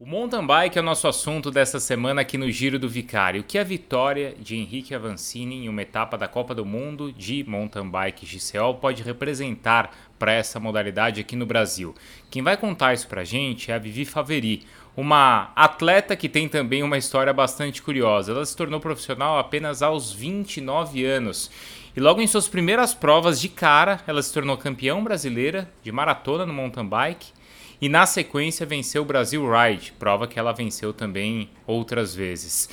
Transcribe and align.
O 0.00 0.06
mountain 0.06 0.46
bike 0.46 0.78
é 0.78 0.80
o 0.80 0.84
nosso 0.84 1.08
assunto 1.08 1.50
dessa 1.50 1.80
semana 1.80 2.20
aqui 2.20 2.38
no 2.38 2.48
Giro 2.52 2.78
do 2.78 2.88
Vicário, 2.88 3.42
que 3.42 3.58
é 3.58 3.62
a 3.62 3.64
vitória 3.64 4.32
de 4.38 4.54
Henrique 4.54 4.94
Avancini 4.94 5.64
em 5.64 5.68
uma 5.68 5.82
etapa 5.82 6.16
da 6.16 6.28
Copa 6.28 6.54
do 6.54 6.64
Mundo 6.64 7.12
de 7.12 7.42
mountain 7.42 7.90
bike 7.90 8.24
GCO 8.24 8.74
pode 8.74 9.02
representar 9.02 9.90
para 10.16 10.32
essa 10.32 10.60
modalidade 10.60 11.20
aqui 11.20 11.34
no 11.34 11.44
Brasil. 11.44 11.96
Quem 12.30 12.44
vai 12.44 12.56
contar 12.56 12.94
isso 12.94 13.08
para 13.08 13.22
a 13.22 13.24
gente 13.24 13.72
é 13.72 13.74
a 13.74 13.78
Vivi 13.78 14.04
Faveri, 14.04 14.64
uma 14.96 15.50
atleta 15.56 16.14
que 16.14 16.28
tem 16.28 16.48
também 16.48 16.84
uma 16.84 16.96
história 16.96 17.32
bastante 17.32 17.82
curiosa. 17.82 18.30
Ela 18.30 18.46
se 18.46 18.56
tornou 18.56 18.78
profissional 18.78 19.36
apenas 19.36 19.82
aos 19.82 20.12
29 20.12 21.04
anos. 21.04 21.50
E 21.96 21.98
logo 21.98 22.20
em 22.20 22.26
suas 22.28 22.46
primeiras 22.46 22.94
provas 22.94 23.40
de 23.40 23.48
cara, 23.48 24.00
ela 24.06 24.22
se 24.22 24.32
tornou 24.32 24.56
campeã 24.56 25.02
brasileira 25.02 25.68
de 25.82 25.90
maratona 25.90 26.46
no 26.46 26.54
mountain 26.54 26.86
bike 26.86 27.36
e 27.80 27.88
na 27.88 28.06
sequência 28.06 28.66
venceu 28.66 29.02
o 29.02 29.06
Brasil 29.06 29.44
Ride, 29.50 29.92
prova 29.98 30.26
que 30.26 30.38
ela 30.38 30.52
venceu 30.52 30.92
também 30.92 31.48
outras 31.66 32.14
vezes. 32.14 32.68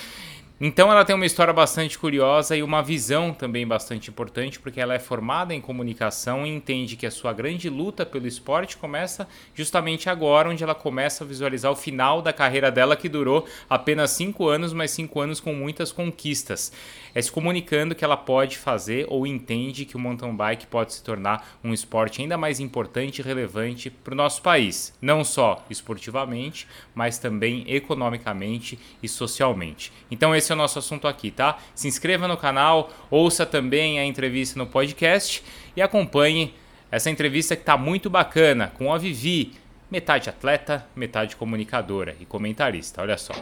Então 0.59 0.89
ela 0.89 1.03
tem 1.03 1.13
uma 1.13 1.25
história 1.25 1.51
bastante 1.51 1.99
curiosa 1.99 2.55
e 2.55 2.63
uma 2.63 2.81
visão 2.81 3.33
também 3.33 3.67
bastante 3.67 4.09
importante, 4.09 4.57
porque 4.57 4.79
ela 4.79 4.93
é 4.93 4.99
formada 4.99 5.53
em 5.53 5.59
comunicação 5.59 6.47
e 6.47 6.49
entende 6.49 6.95
que 6.95 7.05
a 7.05 7.11
sua 7.11 7.33
grande 7.33 7.69
luta 7.69 8.05
pelo 8.05 8.25
esporte 8.25 8.77
começa 8.77 9.27
justamente 9.53 10.09
agora, 10.09 10.49
onde 10.49 10.63
ela 10.63 10.73
começa 10.73 11.25
a 11.25 11.27
visualizar 11.27 11.73
o 11.73 11.75
final 11.75 12.21
da 12.21 12.31
carreira 12.31 12.71
dela, 12.71 12.95
que 12.95 13.09
durou 13.09 13.45
apenas 13.69 14.11
cinco 14.11 14.47
anos, 14.47 14.71
mas 14.71 14.91
cinco 14.91 15.19
anos 15.19 15.41
com 15.41 15.53
muitas 15.53 15.91
conquistas. 15.91 16.71
É 17.15 17.21
se 17.21 17.31
comunicando 17.31 17.95
que 17.95 18.03
ela 18.03 18.17
pode 18.17 18.57
fazer 18.57 19.05
ou 19.07 19.25
entende 19.25 19.85
que 19.85 19.95
o 19.95 19.99
mountain 19.99 20.35
bike 20.35 20.67
pode 20.67 20.93
se 20.93 21.01
tornar 21.01 21.57
um 21.63 21.73
esporte 21.73 22.21
ainda 22.21 22.37
mais 22.37 22.59
importante 22.59 23.19
e 23.19 23.21
relevante 23.21 23.89
para 23.89 24.13
o 24.13 24.17
nosso 24.17 24.41
país, 24.41 24.93
não 25.01 25.23
só 25.23 25.65
esportivamente, 25.69 26.67
mas 26.93 27.17
também 27.17 27.63
economicamente 27.67 28.77
e 29.01 29.07
socialmente. 29.07 29.93
Então 30.11 30.35
esse 30.35 30.51
é 30.51 30.55
o 30.55 30.57
nosso 30.57 30.77
assunto 30.77 31.07
aqui, 31.07 31.31
tá? 31.31 31.57
Se 31.73 31.87
inscreva 31.87 32.27
no 32.27 32.35
canal, 32.35 32.91
ouça 33.09 33.45
também 33.45 33.97
a 33.97 34.05
entrevista 34.05 34.59
no 34.59 34.67
podcast 34.67 35.41
e 35.73 35.81
acompanhe 35.81 36.53
essa 36.91 37.09
entrevista 37.09 37.55
que 37.55 37.61
está 37.61 37.77
muito 37.77 38.09
bacana 38.09 38.73
com 38.77 38.93
a 38.93 38.97
Vivi, 38.97 39.53
metade 39.89 40.29
atleta, 40.29 40.85
metade 40.93 41.37
comunicadora 41.37 42.13
e 42.19 42.25
comentarista. 42.25 43.01
Olha 43.01 43.17
só. 43.17 43.33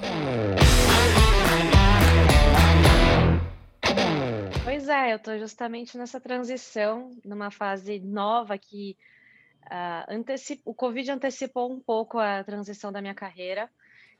É, 4.93 5.11
eu 5.11 5.17
estou 5.17 5.37
justamente 5.39 5.97
nessa 5.97 6.21
transição, 6.21 7.11
numa 7.25 7.49
fase 7.49 7.99
nova 7.99 8.57
que 8.57 8.95
uh, 9.65 10.61
o 10.65 10.73
Covid 10.73 11.11
antecipou 11.11 11.71
um 11.71 11.79
pouco 11.79 12.19
a 12.19 12.43
transição 12.43 12.91
da 12.91 13.01
minha 13.01 13.15
carreira. 13.15 13.69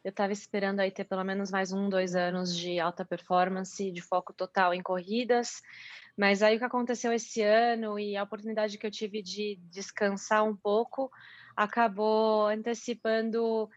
Eu 0.04 0.10
estava 0.10 0.34
esperando 0.34 0.80
aí 0.80 0.92
ter 0.92 1.06
pelo 1.06 1.24
menos 1.24 1.50
mais 1.52 1.72
um, 1.72 1.88
dois 1.88 2.16
anos 2.16 2.58
de 2.58 2.80
alta 2.80 3.06
performance, 3.06 3.92
de 3.92 4.02
foco 4.02 4.34
total 4.34 4.74
em 4.74 4.82
corridas. 4.82 5.62
Mas 6.18 6.44
aí 6.44 6.56
o 6.56 6.60
que 6.60 6.66
aconteceu 6.66 7.14
esse 7.14 7.42
ano 7.42 7.98
e 7.98 8.18
a 8.18 8.24
oportunidade 8.24 8.78
que 8.78 8.86
eu 8.86 8.92
tive 8.92 9.22
de 9.22 9.58
descansar 9.70 10.44
um 10.44 10.56
pouco 10.56 11.10
acabou 11.56 12.48
antecipando 12.48 13.70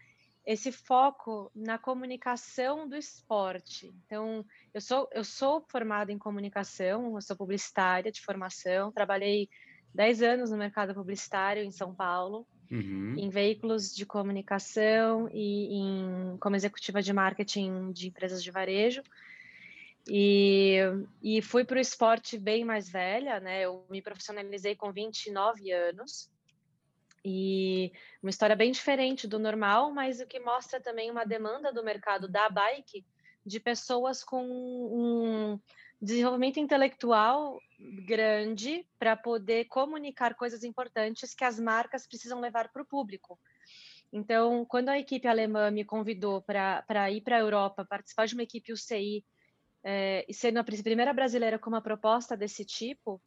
esse 0.47 0.70
foco 0.70 1.50
na 1.52 1.77
comunicação 1.77 2.89
do 2.89 2.97
esporte. 2.97 3.92
Então, 4.06 4.44
eu 4.72 4.80
sou, 4.80 5.08
eu 5.12 5.25
sou 5.25 5.66
formada 5.69 6.12
em 6.12 6.19
comunicação, 6.19 7.16
eu 7.16 7.20
sou 7.20 7.36
publicitária 7.36 8.12
de 8.12 8.22
formação, 8.22 8.92
trabalhei 8.92 9.48
10 9.92 10.22
anos 10.22 10.50
no 10.53 10.56
mercado 10.56 10.94
publicitário 10.94 11.64
em 11.64 11.72
São 11.72 11.92
Paulo, 11.92 12.47
uhum. 12.70 13.16
em 13.19 13.28
veículos 13.28 13.92
de 13.92 14.06
comunicação 14.06 15.28
e 15.33 15.75
em, 15.75 16.36
como 16.38 16.55
executiva 16.55 17.03
de 17.03 17.12
marketing 17.12 17.91
de 17.91 18.06
empresas 18.06 18.41
de 18.41 18.50
varejo. 18.53 19.03
E, 20.08 20.78
e 21.20 21.42
fui 21.42 21.64
para 21.64 21.78
o 21.78 21.81
esporte 21.81 22.38
bem 22.38 22.64
mais 22.64 22.88
velha, 22.88 23.41
né? 23.41 23.62
Eu 23.62 23.84
me 23.91 24.00
profissionalizei 24.00 24.76
com 24.76 24.93
29 24.93 25.72
anos. 25.72 26.31
E 27.28 27.92
uma 28.22 28.31
história 28.31 28.54
bem 28.54 28.70
diferente 28.70 29.26
do 29.26 29.37
normal, 29.37 29.92
mas 29.92 30.20
o 30.20 30.26
que 30.28 30.38
mostra 30.38 30.81
também 30.81 31.10
uma 31.10 31.25
demanda 31.25 31.72
do 31.72 31.82
mercado 31.82 32.28
da 32.28 32.48
bike 32.48 33.04
de 33.44 33.59
pessoas 33.59 34.22
com 34.22 34.44
um 34.47 35.60
desenvolvimento 36.00 36.60
intelectual 36.60 37.59
grande 38.06 38.87
para 38.97 39.16
poder 39.16 39.64
comunicar 39.64 40.37
coisas 40.37 40.62
importantes 40.62 41.34
que 41.34 41.42
as 41.42 41.59
marcas 41.59 42.06
precisam 42.06 42.38
levar 42.38 42.70
para 42.70 42.82
o 42.82 42.87
público. 42.87 43.37
Então, 44.12 44.64
quando 44.64 44.91
a 44.91 44.98
equipe 44.98 45.26
alemã 45.26 45.69
me 45.69 45.84
convidou 45.84 46.41
para 46.43 47.10
ir 47.10 47.22
para 47.22 47.38
a 47.38 47.41
Europa, 47.41 47.84
participar 47.84 48.28
de 48.28 48.34
uma 48.34 48.44
equipe 48.44 48.72
UCI, 48.72 49.25
é, 49.82 50.25
e 50.28 50.32
sendo 50.32 50.58
a 50.58 50.64
primeira 50.64 51.12
brasileira 51.12 51.58
com 51.58 51.70
uma 51.70 51.82
proposta 51.82 52.37
desse 52.37 52.64
tipo, 52.64 53.20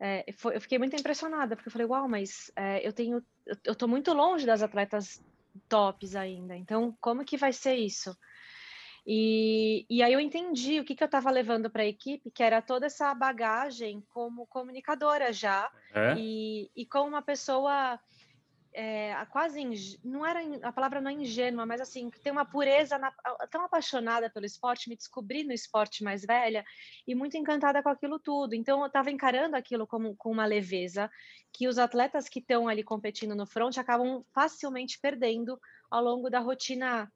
é, 0.00 0.24
foi, 0.36 0.56
eu 0.56 0.60
fiquei 0.60 0.78
muito 0.78 0.94
impressionada, 0.94 1.56
porque 1.56 1.68
eu 1.68 1.72
falei, 1.72 1.86
uau, 1.86 2.08
mas 2.08 2.50
é, 2.54 2.86
eu 2.86 2.92
tenho, 2.92 3.22
eu 3.64 3.72
estou 3.72 3.88
muito 3.88 4.12
longe 4.12 4.46
das 4.46 4.62
atletas 4.62 5.22
tops 5.68 6.14
ainda, 6.14 6.56
então 6.56 6.96
como 7.00 7.24
que 7.24 7.36
vai 7.36 7.52
ser 7.52 7.74
isso? 7.74 8.16
E, 9.10 9.86
e 9.88 10.02
aí 10.02 10.12
eu 10.12 10.20
entendi 10.20 10.78
o 10.78 10.84
que, 10.84 10.94
que 10.94 11.02
eu 11.02 11.06
estava 11.06 11.30
levando 11.30 11.70
para 11.70 11.82
a 11.82 11.86
equipe, 11.86 12.30
que 12.30 12.42
era 12.42 12.60
toda 12.60 12.86
essa 12.86 13.14
bagagem 13.14 14.04
como 14.10 14.46
comunicadora 14.46 15.32
já, 15.32 15.70
é? 15.94 16.14
e, 16.16 16.70
e 16.76 16.86
como 16.86 17.08
uma 17.08 17.22
pessoa 17.22 17.98
é, 18.80 19.26
quase 19.26 19.98
não 20.04 20.24
era 20.24 20.40
a 20.62 20.70
palavra 20.70 21.00
não 21.00 21.10
é 21.10 21.14
ingênua, 21.14 21.66
mas 21.66 21.80
assim 21.80 22.10
tem 22.22 22.30
uma 22.30 22.44
pureza 22.44 22.96
na, 22.96 23.10
tão 23.50 23.64
apaixonada 23.64 24.30
pelo 24.30 24.46
esporte, 24.46 24.88
me 24.88 24.94
descobri 24.94 25.42
no 25.42 25.52
esporte 25.52 26.04
mais 26.04 26.24
velha 26.24 26.64
e 27.04 27.12
muito 27.12 27.36
encantada 27.36 27.82
com 27.82 27.88
aquilo 27.88 28.20
tudo. 28.20 28.54
Então 28.54 28.78
eu 28.78 28.86
estava 28.86 29.10
encarando 29.10 29.56
aquilo 29.56 29.84
como 29.84 30.14
com 30.14 30.30
uma 30.30 30.46
leveza 30.46 31.10
que 31.52 31.66
os 31.66 31.76
atletas 31.76 32.28
que 32.28 32.38
estão 32.38 32.68
ali 32.68 32.84
competindo 32.84 33.34
no 33.34 33.46
front 33.46 33.76
acabam 33.78 34.24
facilmente 34.32 34.96
perdendo 35.00 35.60
ao 35.90 36.04
longo 36.04 36.30
da 36.30 36.38
rotina 36.38 37.12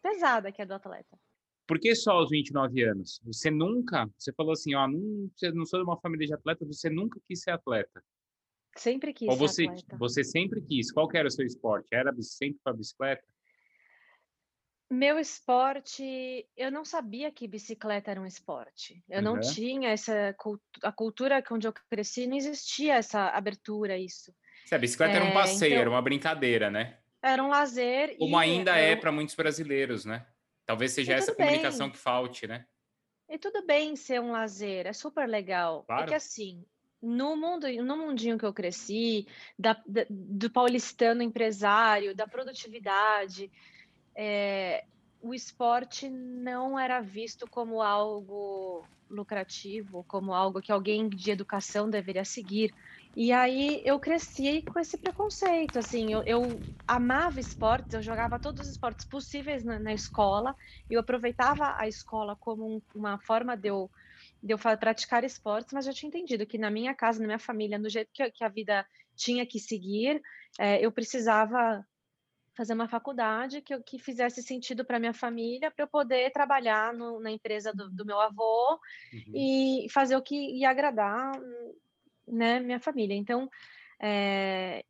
pesada 0.00 0.50
que 0.50 0.62
é 0.62 0.66
do 0.66 0.72
atleta. 0.72 1.18
Por 1.66 1.78
que 1.78 1.94
só 1.94 2.12
aos 2.12 2.30
29 2.30 2.84
anos? 2.84 3.20
Você 3.24 3.50
nunca, 3.50 4.08
você 4.16 4.32
falou 4.32 4.52
assim, 4.52 4.74
ó, 4.74 4.88
não, 4.88 5.30
você 5.36 5.52
não 5.52 5.66
sou 5.66 5.78
de 5.78 5.84
uma 5.84 6.00
família 6.00 6.26
de 6.26 6.34
atletas, 6.34 6.66
você 6.66 6.88
nunca 6.88 7.20
quis 7.28 7.42
ser 7.42 7.50
atleta. 7.50 8.02
Sempre 8.76 9.12
quis 9.12 9.28
Ou 9.28 9.36
você, 9.36 9.64
atleta. 9.64 9.96
Você 9.98 10.24
sempre 10.24 10.62
quis. 10.62 10.90
Qual 10.90 11.08
era 11.12 11.28
o 11.28 11.30
seu 11.30 11.44
esporte? 11.44 11.88
Era 11.92 12.12
sempre 12.22 12.60
para 12.64 12.72
bicicleta? 12.72 13.24
Meu 14.90 15.18
esporte, 15.18 16.46
eu 16.54 16.70
não 16.70 16.84
sabia 16.84 17.30
que 17.30 17.48
bicicleta 17.48 18.10
era 18.10 18.20
um 18.20 18.26
esporte. 18.26 19.02
Eu 19.08 19.18
uhum. 19.18 19.24
não 19.24 19.40
tinha 19.40 19.88
essa 19.88 20.36
a 20.82 20.92
cultura 20.92 21.42
onde 21.50 21.66
eu 21.66 21.72
cresci, 21.90 22.26
não 22.26 22.36
existia 22.36 22.96
essa 22.96 23.28
abertura 23.28 23.96
isso. 23.96 24.34
Se 24.66 24.74
a 24.74 24.78
bicicleta 24.78 25.14
é, 25.14 25.16
era 25.16 25.24
um 25.24 25.32
passeio, 25.32 25.72
então, 25.72 25.80
era 25.80 25.90
uma 25.90 26.02
brincadeira, 26.02 26.70
né? 26.70 26.98
Era 27.22 27.42
um 27.42 27.48
lazer. 27.48 28.16
Como 28.18 28.36
ainda 28.36 28.76
é 28.76 28.94
para 28.94 29.10
muitos 29.10 29.34
brasileiros, 29.34 30.04
né? 30.04 30.26
Talvez 30.66 30.92
seja 30.92 31.14
essa 31.14 31.34
comunicação 31.34 31.86
bem. 31.86 31.92
que 31.92 31.98
falte, 31.98 32.46
né? 32.46 32.66
E 33.30 33.38
tudo 33.38 33.64
bem 33.64 33.96
ser 33.96 34.20
um 34.20 34.30
lazer, 34.30 34.86
é 34.86 34.92
super 34.92 35.26
legal. 35.26 35.84
Claro. 35.84 36.02
É 36.02 36.06
que 36.08 36.14
assim, 36.14 36.66
no 37.02 37.36
mundo, 37.36 37.66
no 37.82 37.96
mundinho 37.96 38.38
que 38.38 38.46
eu 38.46 38.52
cresci, 38.52 39.26
da, 39.58 39.74
da, 39.86 40.06
do 40.08 40.50
paulistano 40.50 41.22
empresário, 41.22 42.14
da 42.14 42.26
produtividade, 42.26 43.50
é, 44.16 44.84
o 45.20 45.34
esporte 45.34 46.08
não 46.08 46.78
era 46.78 47.00
visto 47.00 47.46
como 47.50 47.82
algo 47.82 48.88
lucrativo, 49.08 50.04
como 50.04 50.32
algo 50.32 50.60
que 50.60 50.72
alguém 50.72 51.08
de 51.08 51.30
educação 51.30 51.90
deveria 51.90 52.24
seguir. 52.24 52.72
E 53.14 53.30
aí 53.30 53.82
eu 53.84 54.00
cresci 54.00 54.62
com 54.62 54.78
esse 54.78 54.96
preconceito, 54.96 55.78
assim, 55.78 56.12
eu, 56.12 56.22
eu 56.24 56.60
amava 56.86 57.38
esportes, 57.38 57.92
eu 57.92 58.02
jogava 58.02 58.38
todos 58.38 58.62
os 58.62 58.72
esportes 58.72 59.06
possíveis 59.06 59.62
na, 59.62 59.78
na 59.78 59.92
escola, 59.92 60.54
eu 60.88 60.98
aproveitava 60.98 61.74
a 61.78 61.86
escola 61.86 62.36
como 62.40 62.76
um, 62.76 62.82
uma 62.94 63.18
forma 63.18 63.56
de 63.56 63.68
eu, 63.68 63.90
de 64.42 64.52
eu 64.52 64.58
praticar 64.58 65.22
esportes, 65.22 65.72
mas 65.72 65.86
eu 65.86 65.94
tinha 65.94 66.08
entendido 66.08 66.46
que 66.46 66.58
na 66.58 66.70
minha 66.70 66.94
casa, 66.94 67.20
na 67.20 67.26
minha 67.26 67.38
família, 67.38 67.78
no 67.78 67.88
jeito 67.88 68.10
que, 68.12 68.28
que 68.30 68.44
a 68.44 68.48
vida 68.48 68.84
tinha 69.14 69.46
que 69.46 69.58
seguir, 69.58 70.20
é, 70.58 70.84
eu 70.84 70.90
precisava 70.90 71.86
fazer 72.56 72.74
uma 72.74 72.88
faculdade 72.88 73.62
que, 73.62 73.78
que 73.80 73.98
fizesse 73.98 74.42
sentido 74.42 74.84
para 74.84 74.98
minha 74.98 75.14
família, 75.14 75.70
para 75.70 75.84
eu 75.84 75.88
poder 75.88 76.30
trabalhar 76.32 76.92
no, 76.92 77.20
na 77.20 77.30
empresa 77.30 77.72
do, 77.72 77.88
do 77.90 78.04
meu 78.04 78.20
avô 78.20 78.78
uhum. 79.12 79.32
e 79.34 79.86
fazer 79.90 80.16
o 80.16 80.22
que 80.22 80.34
ia 80.34 80.70
agradar 80.70 81.32
né, 82.26 82.60
minha 82.60 82.80
família. 82.80 83.14
Então, 83.14 83.48
é, 84.00 84.84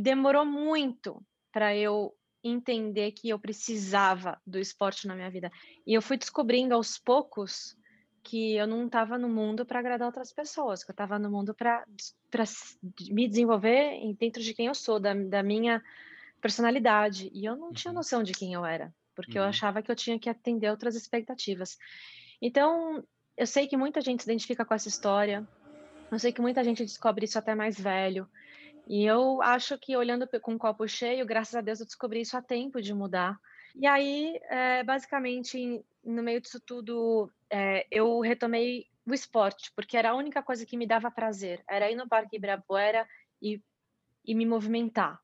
demorou 0.00 0.44
muito 0.44 1.22
para 1.52 1.76
eu 1.76 2.12
entender 2.42 3.12
que 3.12 3.28
eu 3.28 3.38
precisava 3.38 4.40
do 4.46 4.58
esporte 4.58 5.06
na 5.06 5.14
minha 5.14 5.30
vida. 5.30 5.50
E 5.86 5.94
eu 5.94 6.02
fui 6.02 6.16
descobrindo 6.16 6.74
aos 6.74 6.98
poucos 6.98 7.76
que 8.26 8.56
eu 8.56 8.66
não 8.66 8.86
estava 8.86 9.16
no 9.16 9.28
mundo 9.28 9.64
para 9.64 9.78
agradar 9.78 10.06
outras 10.06 10.32
pessoas, 10.32 10.82
que 10.82 10.90
eu 10.90 10.92
estava 10.92 11.16
no 11.16 11.30
mundo 11.30 11.54
para 11.54 11.86
me 13.08 13.28
desenvolver 13.28 14.00
dentro 14.18 14.42
de 14.42 14.52
quem 14.52 14.66
eu 14.66 14.74
sou, 14.74 14.98
da, 14.98 15.14
da 15.14 15.44
minha 15.44 15.80
personalidade. 16.40 17.30
E 17.32 17.44
eu 17.44 17.54
não 17.54 17.72
tinha 17.72 17.92
uhum. 17.92 17.98
noção 17.98 18.24
de 18.24 18.32
quem 18.32 18.52
eu 18.52 18.64
era, 18.66 18.92
porque 19.14 19.38
uhum. 19.38 19.44
eu 19.44 19.48
achava 19.48 19.80
que 19.80 19.92
eu 19.92 19.94
tinha 19.94 20.18
que 20.18 20.28
atender 20.28 20.68
outras 20.68 20.96
expectativas. 20.96 21.78
Então, 22.42 23.04
eu 23.36 23.46
sei 23.46 23.68
que 23.68 23.76
muita 23.76 24.00
gente 24.00 24.24
se 24.24 24.28
identifica 24.28 24.64
com 24.64 24.74
essa 24.74 24.88
história, 24.88 25.46
eu 26.10 26.18
sei 26.18 26.32
que 26.32 26.40
muita 26.40 26.64
gente 26.64 26.84
descobre 26.84 27.26
isso 27.26 27.38
até 27.38 27.54
mais 27.54 27.78
velho. 27.78 28.28
E 28.88 29.04
eu 29.04 29.40
acho 29.40 29.78
que 29.78 29.96
olhando 29.96 30.28
com 30.40 30.54
um 30.54 30.58
copo 30.58 30.86
cheio, 30.88 31.24
graças 31.24 31.54
a 31.54 31.60
Deus 31.60 31.78
eu 31.78 31.86
descobri 31.86 32.22
isso 32.22 32.36
a 32.36 32.42
tempo 32.42 32.82
de 32.82 32.92
mudar. 32.92 33.38
E 33.76 33.86
aí, 33.86 34.40
é, 34.48 34.82
basicamente, 34.82 35.84
no 36.06 36.22
meio 36.22 36.40
disso 36.40 36.60
tudo, 36.64 37.30
é, 37.50 37.86
eu 37.90 38.20
retomei 38.20 38.86
o 39.04 39.12
esporte, 39.12 39.70
porque 39.74 39.96
era 39.96 40.10
a 40.10 40.14
única 40.14 40.42
coisa 40.42 40.64
que 40.64 40.76
me 40.76 40.86
dava 40.86 41.10
prazer, 41.10 41.62
era 41.68 41.90
ir 41.90 41.96
no 41.96 42.08
Parque 42.08 42.36
Ibirapuera 42.36 43.06
e, 43.42 43.60
e 44.24 44.34
me 44.34 44.46
movimentar. 44.46 45.20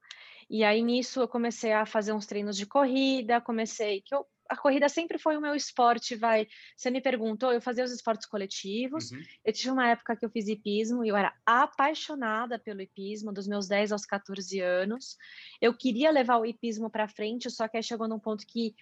E 0.51 0.65
aí 0.65 0.83
nisso 0.83 1.21
eu 1.21 1.29
comecei 1.29 1.73
a 1.73 1.87
fazer 1.87 2.13
uns 2.13 2.27
treinos 2.27 2.57
de 2.57 2.67
corrida, 2.67 3.41
comecei 3.41 4.03
que 4.03 4.15
eu 4.15 4.27
a 4.53 4.57
corrida 4.57 4.87
sempre 4.87 5.19
foi 5.19 5.35
o 5.35 5.41
meu 5.41 5.55
esporte, 5.55 6.15
vai. 6.15 6.47
Você 6.77 6.91
me 6.91 7.01
perguntou, 7.01 7.51
eu 7.53 7.61
fazia 7.61 7.85
os 7.85 7.91
esportes 7.91 8.27
coletivos. 8.27 9.11
Uhum. 9.11 9.23
Eu 9.43 9.53
tive 9.53 9.71
uma 9.71 9.89
época 9.89 10.15
que 10.15 10.27
eu 10.27 10.31
fiz 10.31 10.47
hipismo 10.47 11.03
e 11.03 11.09
eu 11.09 11.17
era 11.17 11.35
apaixonada 11.47 12.59
pelo 12.59 12.83
hipismo, 12.83 13.33
dos 13.33 13.49
meus 13.49 13.67
10 13.67 13.93
aos 13.93 14.05
14 14.05 14.61
anos. 14.61 15.17
Eu 15.59 15.73
queria 15.73 16.11
levar 16.11 16.37
o 16.37 16.45
hipismo 16.45 16.91
para 16.91 17.09
frente, 17.09 17.51
só 17.51 17.67
que 17.67 17.79
aí 17.79 17.83
chegou 17.83 18.07
num 18.07 18.19
ponto 18.19 18.47
que 18.47 18.75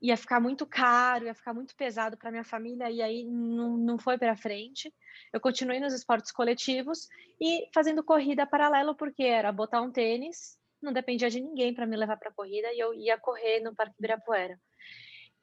ia 0.00 0.16
ficar 0.16 0.40
muito 0.40 0.66
caro, 0.66 1.26
ia 1.26 1.34
ficar 1.34 1.52
muito 1.52 1.74
pesado 1.74 2.16
para 2.16 2.30
minha 2.30 2.44
família 2.44 2.90
e 2.90 3.02
aí 3.02 3.24
não, 3.24 3.76
não 3.76 3.98
foi 3.98 4.16
para 4.16 4.36
frente. 4.36 4.92
Eu 5.32 5.40
continuei 5.40 5.80
nos 5.80 5.92
esportes 5.92 6.30
coletivos 6.30 7.08
e 7.40 7.68
fazendo 7.74 8.04
corrida 8.04 8.46
paralelo 8.46 8.94
porque 8.94 9.24
era 9.24 9.50
botar 9.50 9.82
um 9.82 9.90
tênis, 9.90 10.56
não 10.80 10.92
dependia 10.92 11.28
de 11.28 11.40
ninguém 11.40 11.74
para 11.74 11.86
me 11.86 11.96
levar 11.96 12.16
para 12.16 12.32
corrida 12.32 12.72
e 12.72 12.78
eu 12.78 12.94
ia 12.94 13.18
correr 13.18 13.60
no 13.60 13.74
Parque 13.74 13.96
Ibirapuera. 13.98 14.58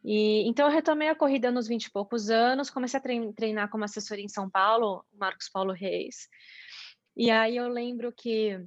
E, 0.07 0.47
então, 0.47 0.67
eu 0.67 0.71
retomei 0.71 1.09
a 1.09 1.15
corrida 1.15 1.51
nos 1.51 1.67
20 1.67 1.85
e 1.85 1.91
poucos 1.91 2.29
anos, 2.29 2.69
comecei 2.69 2.99
a 2.99 3.33
treinar 3.33 3.69
como 3.71 3.83
assessora 3.83 4.21
em 4.21 4.29
São 4.29 4.47
Paulo, 4.47 5.03
Marcos 5.11 5.49
Paulo 5.49 5.73
Reis. 5.73 6.29
E 7.17 7.31
aí 7.31 7.57
eu 7.57 7.67
lembro 7.67 8.13
que 8.15 8.63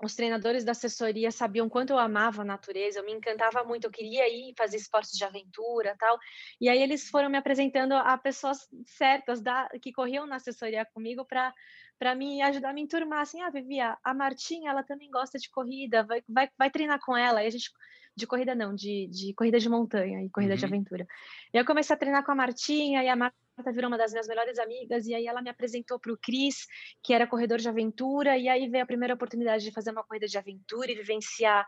os 0.00 0.14
treinadores 0.14 0.64
da 0.64 0.72
assessoria 0.72 1.30
sabiam 1.30 1.68
quanto 1.68 1.90
eu 1.90 1.98
amava 1.98 2.42
a 2.42 2.44
natureza, 2.44 3.00
eu 3.00 3.04
me 3.04 3.12
encantava 3.12 3.64
muito, 3.64 3.84
eu 3.84 3.90
queria 3.90 4.28
ir 4.28 4.54
fazer 4.56 4.76
esportes 4.76 5.16
de 5.16 5.24
aventura 5.24 5.96
tal. 5.98 6.18
E 6.60 6.68
aí 6.68 6.80
eles 6.80 7.08
foram 7.08 7.28
me 7.28 7.36
apresentando 7.36 7.92
a 7.92 8.16
pessoas 8.16 8.58
certas 8.86 9.40
da, 9.40 9.68
que 9.82 9.92
corriam 9.92 10.26
na 10.26 10.36
assessoria 10.36 10.84
comigo 10.84 11.24
para 11.24 11.52
para 11.98 12.14
me 12.14 12.40
ajudar 12.42 12.70
a 12.70 12.72
me 12.72 12.82
enturmar, 12.82 13.22
assim, 13.22 13.42
ah, 13.42 13.50
Vivi, 13.50 13.80
a 13.80 14.14
Martinha, 14.14 14.70
ela 14.70 14.84
também 14.84 15.10
gosta 15.10 15.36
de 15.36 15.50
corrida, 15.50 16.04
vai, 16.04 16.22
vai, 16.28 16.48
vai 16.56 16.70
treinar 16.70 17.00
com 17.04 17.16
ela. 17.16 17.42
E 17.42 17.48
a 17.48 17.50
gente 17.50 17.72
de 18.18 18.26
corrida 18.26 18.54
não, 18.54 18.74
de, 18.74 19.06
de 19.08 19.32
corrida 19.34 19.58
de 19.58 19.68
montanha 19.68 20.22
e 20.22 20.28
corrida 20.28 20.54
uhum. 20.54 20.58
de 20.58 20.64
aventura. 20.64 21.06
E 21.54 21.56
eu 21.56 21.64
comecei 21.64 21.94
a 21.94 21.98
treinar 21.98 22.24
com 22.24 22.32
a 22.32 22.34
Martinha, 22.34 23.02
e 23.02 23.08
a 23.08 23.16
Marta 23.16 23.36
virou 23.72 23.88
uma 23.88 23.98
das 23.98 24.12
minhas 24.12 24.26
melhores 24.26 24.58
amigas, 24.58 25.06
e 25.06 25.14
aí 25.14 25.26
ela 25.26 25.42
me 25.42 25.50
apresentou 25.50 25.98
para 25.98 26.12
o 26.12 26.18
Cris, 26.18 26.66
que 27.02 27.12
era 27.12 27.26
corredor 27.26 27.58
de 27.58 27.68
aventura, 27.68 28.36
e 28.36 28.48
aí 28.48 28.68
veio 28.68 28.84
a 28.84 28.86
primeira 28.86 29.14
oportunidade 29.14 29.64
de 29.64 29.72
fazer 29.72 29.90
uma 29.90 30.04
corrida 30.04 30.26
de 30.26 30.38
aventura 30.38 30.90
e 30.90 30.94
vivenciar 30.94 31.66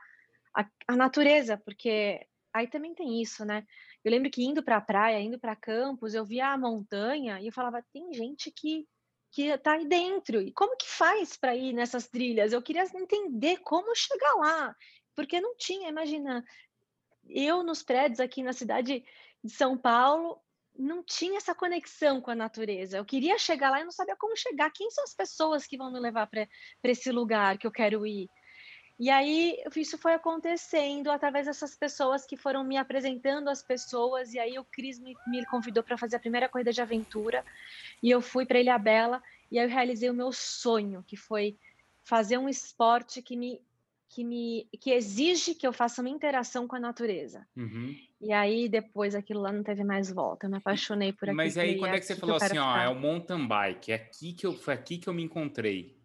a, 0.55 0.67
a 0.89 0.97
natureza, 0.97 1.57
porque 1.59 2.27
aí 2.53 2.67
também 2.69 2.95
tem 2.95 3.21
isso, 3.21 3.45
né? 3.45 3.65
Eu 4.05 4.11
lembro 4.11 4.31
que 4.31 4.43
indo 4.43 4.63
para 4.63 4.77
a 4.79 4.81
praia, 4.81 5.21
indo 5.21 5.39
para 5.39 5.55
campos, 5.55 6.15
eu 6.15 6.25
via 6.25 6.49
a 6.49 6.59
montanha 6.59 7.41
e 7.41 7.47
eu 7.47 7.53
falava, 7.53 7.85
tem 7.93 8.13
gente 8.13 8.51
que 8.51 8.87
que 9.33 9.43
está 9.43 9.75
aí 9.75 9.87
dentro. 9.87 10.43
E 10.43 10.51
como 10.51 10.77
que 10.77 10.89
faz 10.89 11.37
para 11.37 11.55
ir 11.55 11.73
nessas 11.73 12.09
trilhas? 12.09 12.53
Eu 12.53 12.61
queria 12.61 12.83
entender 12.83 13.59
como 13.59 13.95
chegar 13.95 14.35
lá 14.35 14.75
porque 15.21 15.39
não 15.39 15.55
tinha, 15.55 15.89
imagina, 15.89 16.43
eu 17.29 17.63
nos 17.63 17.83
prédios 17.83 18.21
aqui 18.21 18.43
na 18.43 18.55
cidade 18.55 19.05
de 19.45 19.53
São 19.53 19.77
Paulo, 19.77 20.41
não 20.79 21.03
tinha 21.03 21.37
essa 21.37 21.55
conexão 21.55 22.21
com 22.21 22.31
a 22.31 22.35
natureza. 22.35 22.97
Eu 22.97 23.05
queria 23.05 23.39
chegar 23.39 23.71
lá 23.71 23.81
e 23.81 23.85
não 23.85 23.93
sabia 23.93 24.17
como 24.17 24.37
chegar. 24.37 24.71
Quem 24.71 24.91
são 24.91 25.05
as 25.05 25.15
pessoas 25.15 25.67
que 25.67 25.77
vão 25.77 25.93
me 25.93 26.01
levar 26.01 26.27
para 26.27 26.49
esse 26.85 27.11
lugar 27.11 27.59
que 27.59 27.67
eu 27.67 27.71
quero 27.71 28.07
ir? 28.07 28.29
E 28.99 29.09
aí 29.09 29.57
isso 29.77 29.97
foi 29.97 30.13
acontecendo 30.13 31.11
através 31.11 31.47
dessas 31.47 31.75
pessoas 31.75 32.27
que 32.27 32.37
foram 32.37 32.63
me 32.63 32.77
apresentando 32.77 33.49
as 33.49 33.63
pessoas. 33.63 34.35
E 34.35 34.39
aí 34.39 34.59
o 34.59 34.65
Cris 34.65 34.99
me, 34.99 35.15
me 35.27 35.45
convidou 35.47 35.83
para 35.83 35.97
fazer 35.97 36.17
a 36.17 36.21
primeira 36.21 36.49
corrida 36.49 36.73
de 36.73 36.83
aventura. 36.83 37.45
E 38.03 38.11
eu 38.11 38.21
fui 38.21 38.45
para 38.45 38.61
Ilha 38.61 38.79
Bela 38.79 39.23
e 39.51 39.59
aí 39.59 39.65
eu 39.65 39.71
realizei 39.71 40.11
o 40.11 40.15
meu 40.15 40.33
sonho, 40.33 41.03
que 41.07 41.17
foi 41.17 41.59
fazer 42.03 42.39
um 42.39 42.49
esporte 42.49 43.23
que 43.23 43.37
me 43.37 43.61
que 44.11 44.25
me 44.25 44.69
que 44.81 44.91
exige 44.91 45.55
que 45.55 45.65
eu 45.65 45.73
faça 45.73 46.03
uma 46.03 46.11
interação 46.11 46.67
com 46.67 46.75
a 46.75 46.81
natureza. 46.81 47.47
Uhum. 47.57 47.97
E 48.21 48.33
aí 48.33 48.69
depois 48.69 49.15
aquilo 49.15 49.41
lá 49.41 49.53
não 49.53 49.63
teve 49.63 49.85
mais 49.85 50.11
volta. 50.11 50.47
Eu 50.47 50.51
me 50.51 50.57
apaixonei 50.57 51.13
por 51.13 51.29
aquilo. 51.29 51.37
Mas 51.37 51.57
aí 51.57 51.79
quando 51.79 51.95
é 51.95 52.01
que 52.01 52.05
você 52.05 52.17
falou 52.17 52.37
assim, 52.37 52.59
ó, 52.59 52.77
é 52.77 52.89
o 52.89 52.95
mountain 52.95 53.47
bike, 53.47 53.93
é 53.93 53.95
aqui 53.95 54.33
que 54.33 54.45
eu 54.45 54.53
foi 54.53 54.75
aqui 54.75 54.99
que 54.99 55.09
eu 55.09 55.15
me 55.15 55.23
encontrei. 55.23 55.97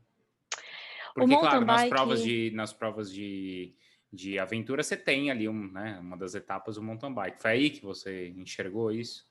Porque 1.16 1.36
claro, 1.36 1.66
nas 1.66 1.90
provas 1.90 2.22
de 2.22 2.52
nas 2.52 2.72
provas 2.72 3.12
de, 3.12 3.74
de 4.14 4.38
aventura 4.38 4.84
você 4.84 4.96
tem 4.96 5.32
ali 5.32 5.50
um, 5.50 5.72
né, 5.72 5.98
uma 6.00 6.16
das 6.16 6.36
etapas 6.36 6.76
do 6.76 6.84
mountain 6.84 7.12
bike. 7.12 7.42
Foi 7.42 7.52
aí 7.52 7.70
que 7.72 7.82
você 7.82 8.30
enxergou 8.38 8.92
isso? 8.92 9.26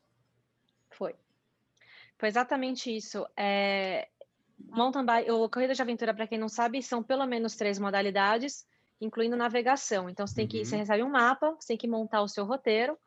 Foi. 0.91 1.15
Foi 2.19 2.29
exatamente 2.29 2.94
isso. 2.94 3.25
É, 3.37 4.09
Mountain 4.59 5.05
bike, 5.05 5.31
ou 5.31 5.49
corrida 5.49 5.75
de 5.75 5.83
aventura, 5.83 6.15
para 6.15 6.27
quem 6.27 6.39
não 6.39 6.49
sabe, 6.49 6.83
são 6.83 7.03
pelo 7.03 7.27
menos 7.27 7.55
três 7.56 7.79
modalidades, 7.79 8.67
incluindo 9.01 9.37
navegação. 9.37 10.09
Então 10.09 10.27
você 10.27 10.35
tem 10.35 10.47
que, 10.47 10.59
uhum. 10.59 10.65
você 10.65 10.77
recebe 10.77 11.03
um 11.03 11.11
mapa, 11.11 11.56
você 11.59 11.69
tem 11.69 11.77
que 11.77 11.89
montar 11.89 12.23
o 12.23 12.29
seu 12.29 12.45
roteiro, 12.45 12.99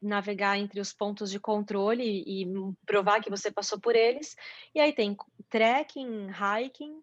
navegar 0.00 0.58
entre 0.58 0.80
os 0.80 0.92
pontos 0.92 1.30
de 1.30 1.38
controle 1.38 2.04
e, 2.04 2.42
e 2.42 2.46
provar 2.84 3.20
que 3.20 3.30
você 3.30 3.50
passou 3.50 3.80
por 3.80 3.94
eles. 3.94 4.34
E 4.74 4.80
aí 4.80 4.92
tem 4.92 5.16
trekking, 5.48 6.28
hiking, 6.30 7.00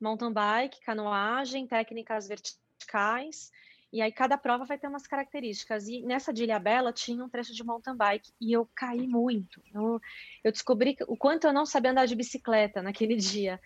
mountain 0.00 0.32
bike, 0.32 0.80
canoagem, 0.80 1.66
técnicas 1.66 2.28
verticais 2.28 3.50
e 3.94 4.02
aí 4.02 4.10
cada 4.10 4.36
prova 4.36 4.64
vai 4.64 4.76
ter 4.76 4.88
umas 4.88 5.06
características. 5.06 5.86
E 5.86 6.02
nessa 6.02 6.32
de 6.32 6.42
Ilhabela 6.42 6.92
tinha 6.92 7.24
um 7.24 7.28
trecho 7.28 7.54
de 7.54 7.62
mountain 7.62 7.96
bike 7.96 8.32
e 8.40 8.52
eu 8.52 8.68
caí 8.74 9.06
muito. 9.06 9.62
Eu, 9.72 10.00
eu 10.42 10.50
descobri 10.50 10.96
o 11.06 11.16
quanto 11.16 11.46
eu 11.46 11.52
não 11.52 11.64
sabia 11.64 11.92
andar 11.92 12.04
de 12.04 12.16
bicicleta 12.16 12.82
naquele 12.82 13.14
dia. 13.14 13.60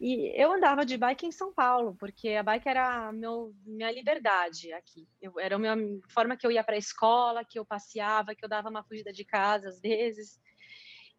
E 0.00 0.40
eu 0.40 0.52
andava 0.52 0.86
de 0.86 0.96
bike 0.96 1.26
em 1.26 1.32
São 1.32 1.52
Paulo, 1.52 1.96
porque 1.98 2.28
a 2.28 2.44
bike 2.44 2.68
era 2.68 3.10
meu, 3.10 3.52
minha 3.66 3.90
liberdade 3.90 4.72
aqui. 4.72 5.08
Eu, 5.20 5.40
era 5.40 5.56
a 5.56 5.58
minha 5.58 5.76
forma 6.14 6.36
que 6.36 6.46
eu 6.46 6.52
ia 6.52 6.62
para 6.62 6.76
a 6.76 6.78
escola, 6.78 7.44
que 7.44 7.58
eu 7.58 7.64
passeava, 7.64 8.36
que 8.36 8.44
eu 8.44 8.48
dava 8.48 8.70
uma 8.70 8.84
fugida 8.84 9.12
de 9.12 9.24
casa 9.24 9.68
às 9.68 9.80
vezes. 9.80 10.40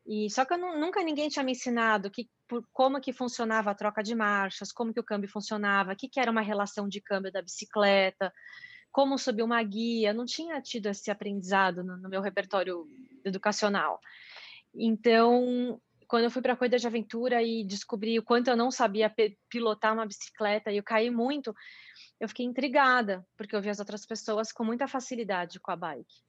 E 0.06 0.30
só 0.30 0.44
que 0.44 0.54
eu 0.54 0.58
nunca 0.58 1.02
ninguém 1.02 1.30
tinha 1.30 1.44
me 1.44 1.54
ensinado 1.54 2.12
que, 2.12 2.30
por, 2.48 2.68
como 2.74 3.00
que 3.00 3.14
funcionava 3.14 3.72
a 3.72 3.76
troca 3.76 4.04
de 4.04 4.14
marchas, 4.14 4.72
como 4.72 4.94
que 4.94 5.00
o 5.00 5.04
câmbio 5.04 5.30
funcionava, 5.30 5.94
o 5.94 5.96
que, 5.96 6.10
que 6.10 6.20
era 6.20 6.30
uma 6.30 6.42
relação 6.42 6.90
de 6.90 7.00
câmbio 7.00 7.32
da 7.32 7.42
bicicleta, 7.42 8.34
como 8.92 9.18
subir 9.18 9.44
uma 9.44 9.64
guia. 9.64 10.14
Não 10.14 10.26
tinha 10.26 10.62
tido 10.62 10.88
esse 10.88 11.10
aprendizado 11.10 11.84
no, 11.84 11.98
no 11.98 12.10
meu 12.10 12.22
repertório 12.22 12.86
educacional. 13.24 14.00
Então, 14.76 15.80
quando 16.08 16.26
eu 16.26 16.32
fui 16.32 16.42
para 16.42 16.54
a 16.54 16.56
corrida 16.56 16.78
de 16.78 16.86
aventura 16.86 17.42
e 17.42 17.64
descobri 17.64 18.20
o 18.20 18.24
quanto 18.24 18.50
eu 18.50 18.58
não 18.58 18.70
sabia 18.70 19.14
pilotar 19.50 19.94
uma 19.94 20.06
bicicleta 20.06 20.72
e 20.72 20.78
eu 20.78 20.84
caí 20.84 21.10
muito, 21.10 21.56
eu 22.20 22.28
fiquei 22.28 22.46
intrigada, 22.46 23.26
porque 23.38 23.56
eu 23.56 23.62
vi 23.62 23.70
as 23.70 23.80
outras 23.80 24.06
pessoas 24.06 24.52
com 24.52 24.64
muita 24.64 24.88
facilidade 24.88 25.60
com 25.60 25.72
a 25.72 25.76
bike. 25.76 26.24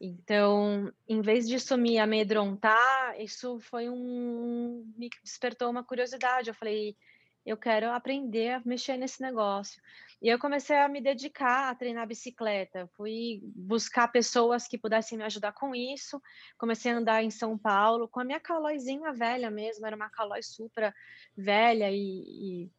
Então, 0.00 0.92
em 1.08 1.22
vez 1.22 1.48
disso 1.48 1.76
me 1.76 1.98
amedrontar, 1.98 3.18
isso 3.18 3.58
foi 3.60 3.88
um. 3.88 4.84
me 4.96 5.08
despertou 5.22 5.70
uma 5.70 5.82
curiosidade. 5.82 6.50
Eu 6.50 6.54
falei, 6.54 6.96
eu 7.44 7.56
quero 7.56 7.90
aprender 7.90 8.50
a 8.50 8.62
mexer 8.64 8.96
nesse 8.96 9.22
negócio. 9.22 9.80
E 10.20 10.28
eu 10.28 10.38
comecei 10.38 10.76
a 10.76 10.88
me 10.88 11.00
dedicar 11.00 11.70
a 11.70 11.74
treinar 11.74 12.06
bicicleta. 12.06 12.88
Fui 12.96 13.40
buscar 13.54 14.08
pessoas 14.08 14.66
que 14.66 14.78
pudessem 14.78 15.16
me 15.16 15.24
ajudar 15.24 15.52
com 15.52 15.74
isso. 15.74 16.20
Comecei 16.58 16.90
a 16.92 16.96
andar 16.96 17.22
em 17.22 17.30
São 17.30 17.56
Paulo 17.56 18.08
com 18.08 18.20
a 18.20 18.24
minha 18.24 18.40
calóizinha 18.40 19.12
velha 19.12 19.50
mesmo, 19.50 19.86
era 19.86 19.94
uma 19.94 20.10
calói 20.10 20.42
supra 20.42 20.94
velha 21.36 21.90
e, 21.90 22.66
e 22.66 22.70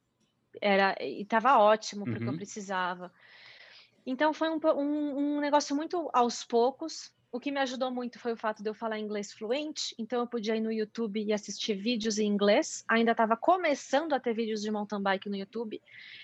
era 0.62 0.96
e 1.00 1.22
estava 1.22 1.58
ótimo 1.60 2.06
porque 2.06 2.24
uhum. 2.24 2.32
eu 2.32 2.38
precisava. 2.38 3.12
Então 4.08 4.34
foi 4.34 4.50
um, 4.50 4.58
um, 4.64 5.36
um 5.36 5.40
negócio 5.42 5.76
muito 5.76 6.10
aos 6.14 6.42
poucos. 6.42 7.12
O 7.30 7.42
que 7.42 7.52
me 7.52 7.60
ajudou 7.60 7.92
muito 7.92 8.18
foi 8.20 8.32
o 8.32 8.38
fato 8.38 8.64
de 8.64 8.70
eu 8.70 8.74
falar 8.74 8.98
inglês 8.98 9.34
fluente, 9.34 9.94
então 10.00 10.22
eu 10.22 10.28
podia 10.28 10.56
ir 10.56 10.62
no 10.62 10.72
YouTube 10.72 11.22
e 11.22 11.34
assistir 11.34 11.76
vídeos 11.76 12.18
em 12.18 12.26
inglês. 12.26 12.86
Ainda 12.88 13.12
estava 13.12 13.36
começando 13.36 14.14
a 14.14 14.20
ter 14.20 14.34
vídeos 14.34 14.62
de 14.62 14.72
mountain 14.72 15.02
bike 15.02 15.30
no 15.30 15.36
YouTube. 15.36 15.82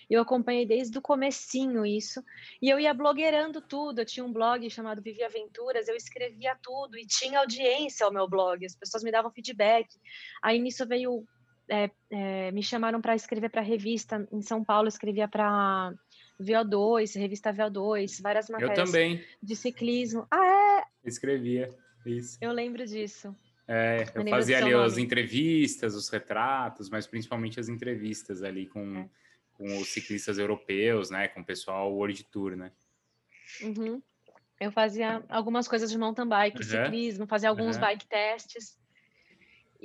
Eu 0.09 0.21
acompanhei 0.21 0.65
desde 0.65 0.97
o 0.97 1.01
comecinho 1.01 1.85
isso. 1.85 2.23
E 2.61 2.69
eu 2.69 2.79
ia 2.79 2.93
blogueirando 2.93 3.59
tudo. 3.59 3.99
Eu 3.99 4.05
tinha 4.05 4.25
um 4.25 4.31
blog 4.31 4.67
chamado 4.69 5.01
Vivi 5.01 5.21
Aventuras, 5.21 5.89
eu 5.89 5.95
escrevia 5.95 6.57
tudo 6.63 6.97
e 6.97 7.05
tinha 7.05 7.39
audiência 7.39 8.05
ao 8.05 8.13
meu 8.13 8.27
blog. 8.27 8.65
As 8.65 8.73
pessoas 8.73 9.03
me 9.03 9.11
davam 9.11 9.29
feedback. 9.29 9.89
Aí 10.41 10.57
nisso 10.57 10.87
veio 10.87 11.27
é, 11.69 11.89
é, 12.09 12.51
me 12.51 12.63
chamaram 12.63 13.01
para 13.01 13.15
escrever 13.15 13.49
para 13.49 13.61
revista 13.61 14.27
em 14.31 14.41
São 14.41 14.63
Paulo, 14.63 14.87
escrevia 14.87 15.27
para 15.27 15.93
VO2, 16.41 17.19
revista 17.19 17.53
VO2, 17.53 18.21
várias 18.21 18.49
matérias 18.49 18.77
Eu 18.77 18.85
também. 18.85 19.23
de 19.41 19.55
ciclismo. 19.55 20.27
Ah, 20.29 20.81
é? 21.05 21.07
Escrevia, 21.07 21.69
isso. 22.05 22.37
Eu 22.41 22.51
lembro 22.51 22.85
disso. 22.85 23.35
É, 23.67 24.03
eu 24.13 24.27
fazia 24.27 24.57
ali 24.57 24.73
as 24.73 24.97
entrevistas, 24.97 25.95
os 25.95 26.09
retratos, 26.09 26.89
mas 26.89 27.07
principalmente 27.07 27.59
as 27.59 27.69
entrevistas 27.69 28.43
ali 28.43 28.65
com, 28.67 28.97
é. 28.97 29.09
com 29.53 29.77
os 29.77 29.87
ciclistas 29.87 30.37
europeus, 30.37 31.09
né? 31.09 31.29
Com 31.29 31.41
o 31.41 31.45
pessoal 31.45 31.93
World 31.93 32.23
Tour, 32.25 32.55
né? 32.57 32.71
Uhum. 33.61 34.01
Eu 34.59 34.71
fazia 34.71 35.23
algumas 35.29 35.67
coisas 35.67 35.89
de 35.89 35.97
mountain 35.97 36.27
bike, 36.27 36.57
uhum. 36.57 36.63
ciclismo, 36.63 37.27
fazia 37.27 37.49
alguns 37.49 37.75
uhum. 37.75 37.81
bike 37.81 38.07
testes. 38.07 38.77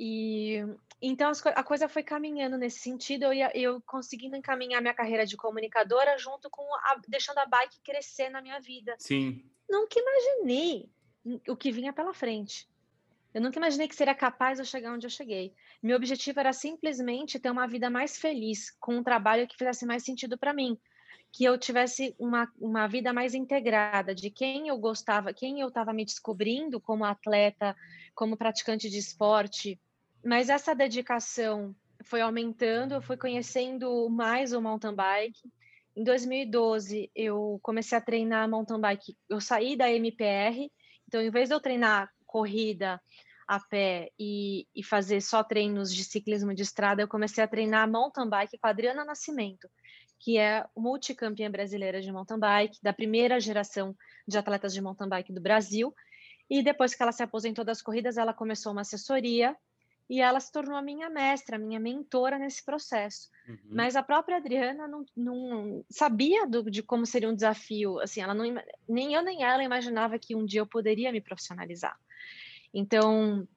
E 0.01 0.63
então 1.01 1.29
a 1.55 1.63
coisa 1.63 1.89
foi 1.89 2.03
caminhando 2.03 2.57
nesse 2.57 2.79
sentido, 2.79 3.23
eu, 3.25 3.33
ia, 3.33 3.51
eu 3.53 3.81
conseguindo 3.85 4.37
encaminhar 4.37 4.81
minha 4.81 4.93
carreira 4.93 5.25
de 5.25 5.35
comunicadora 5.35 6.17
junto 6.17 6.49
com 6.49 6.63
a, 6.75 7.01
deixando 7.05 7.39
a 7.39 7.45
bike 7.45 7.81
crescer 7.83 8.29
na 8.29 8.41
minha 8.41 8.59
vida. 8.61 8.95
Sim. 8.97 9.43
Nunca 9.69 9.99
imaginei 9.99 10.89
o 11.47 11.55
que 11.55 11.71
vinha 11.71 11.91
pela 11.91 12.13
frente. 12.13 12.65
Eu 13.33 13.41
nunca 13.41 13.59
imaginei 13.59 13.87
que 13.87 13.95
seria 13.95 14.15
capaz 14.15 14.57
de 14.57 14.65
chegar 14.65 14.93
onde 14.93 15.05
eu 15.05 15.09
cheguei. 15.11 15.53
Meu 15.83 15.97
objetivo 15.97 16.39
era 16.39 16.53
simplesmente 16.53 17.37
ter 17.37 17.51
uma 17.51 17.67
vida 17.67 17.89
mais 17.89 18.17
feliz, 18.17 18.71
com 18.79 18.97
um 18.97 19.03
trabalho 19.03 19.47
que 19.47 19.57
fizesse 19.57 19.85
mais 19.85 20.03
sentido 20.03 20.37
para 20.37 20.53
mim, 20.53 20.77
que 21.31 21.43
eu 21.43 21.57
tivesse 21.57 22.15
uma, 22.17 22.51
uma 22.57 22.87
vida 22.87 23.13
mais 23.13 23.35
integrada 23.35 24.15
de 24.15 24.31
quem 24.31 24.69
eu 24.69 24.77
gostava, 24.77 25.33
quem 25.33 25.59
eu 25.59 25.67
estava 25.67 25.93
me 25.93 26.03
descobrindo 26.05 26.81
como 26.81 27.05
atleta, 27.05 27.75
como 28.15 28.35
praticante 28.35 28.89
de 28.89 28.97
esporte. 28.97 29.79
Mas 30.23 30.49
essa 30.49 30.75
dedicação 30.75 31.75
foi 32.03 32.21
aumentando, 32.21 32.93
eu 32.93 33.01
fui 33.01 33.17
conhecendo 33.17 34.09
mais 34.09 34.53
o 34.53 34.61
mountain 34.61 34.93
bike. 34.93 35.51
Em 35.95 36.03
2012, 36.03 37.11
eu 37.15 37.59
comecei 37.61 37.97
a 37.97 38.01
treinar 38.01 38.49
mountain 38.49 38.79
bike. 38.79 39.17
Eu 39.29 39.41
saí 39.41 39.75
da 39.75 39.91
MPR, 39.91 40.69
então, 41.07 41.21
em 41.21 41.31
vez 41.31 41.49
de 41.49 41.55
eu 41.55 41.59
treinar 41.59 42.09
corrida 42.25 43.01
a 43.47 43.59
pé 43.59 44.11
e, 44.19 44.67
e, 44.75 44.83
fazer 44.83 45.21
só 45.21 45.43
treinos 45.43 45.93
de 45.93 46.03
ciclismo 46.03 46.53
de 46.53 46.61
estrada, 46.61 47.01
eu 47.01 47.07
comecei 47.07 47.43
a 47.43 47.47
treinar 47.47 47.89
mountain 47.89 48.29
bike 48.29 48.59
com 48.59 48.67
a 48.67 48.69
Adriana 48.69 49.03
Nascimento, 49.03 49.67
que 50.19 50.37
é 50.37 50.63
multicampeã 50.77 51.49
brasileira 51.49 51.99
de 51.99 52.11
mountain 52.11 52.37
bike, 52.37 52.77
da 52.83 52.93
primeira 52.93 53.39
geração 53.39 53.95
de 54.27 54.37
atletas 54.37 54.71
de 54.71 54.81
mountain 54.81 55.09
bike 55.09 55.33
do 55.33 55.41
Brasil. 55.41 55.91
E 56.47 56.61
depois 56.61 56.93
que 56.93 57.01
ela 57.01 57.11
se 57.11 57.23
aposentou 57.23 57.65
das 57.65 57.81
corridas, 57.81 58.17
ela 58.17 58.35
começou 58.35 58.71
uma 58.71 58.81
assessoria 58.81 59.57
e 60.09 60.21
ela 60.21 60.39
se 60.39 60.51
tornou 60.51 60.75
a 60.75 60.81
minha 60.81 61.09
mestra, 61.09 61.55
a 61.55 61.59
minha 61.59 61.79
mentora 61.79 62.39
nesse 62.39 62.65
processo. 62.65 63.29
Uhum. 63.47 63.57
Mas 63.69 63.95
a 63.95 64.01
própria 64.01 64.37
Adriana 64.37 64.87
não, 64.87 65.05
não 65.15 65.85
sabia 65.89 66.47
do, 66.47 66.69
de 66.69 66.81
como 66.81 67.05
seria 67.05 67.29
um 67.29 67.35
desafio, 67.35 67.99
assim, 67.99 68.21
ela 68.21 68.33
não, 68.33 68.43
nem 68.87 69.13
eu 69.13 69.21
nem 69.21 69.43
ela 69.43 69.63
imaginava 69.63 70.17
que 70.17 70.35
um 70.35 70.43
dia 70.43 70.61
eu 70.61 70.67
poderia 70.67 71.11
me 71.11 71.21
profissionalizar. 71.21 71.95
Então, 72.73 73.47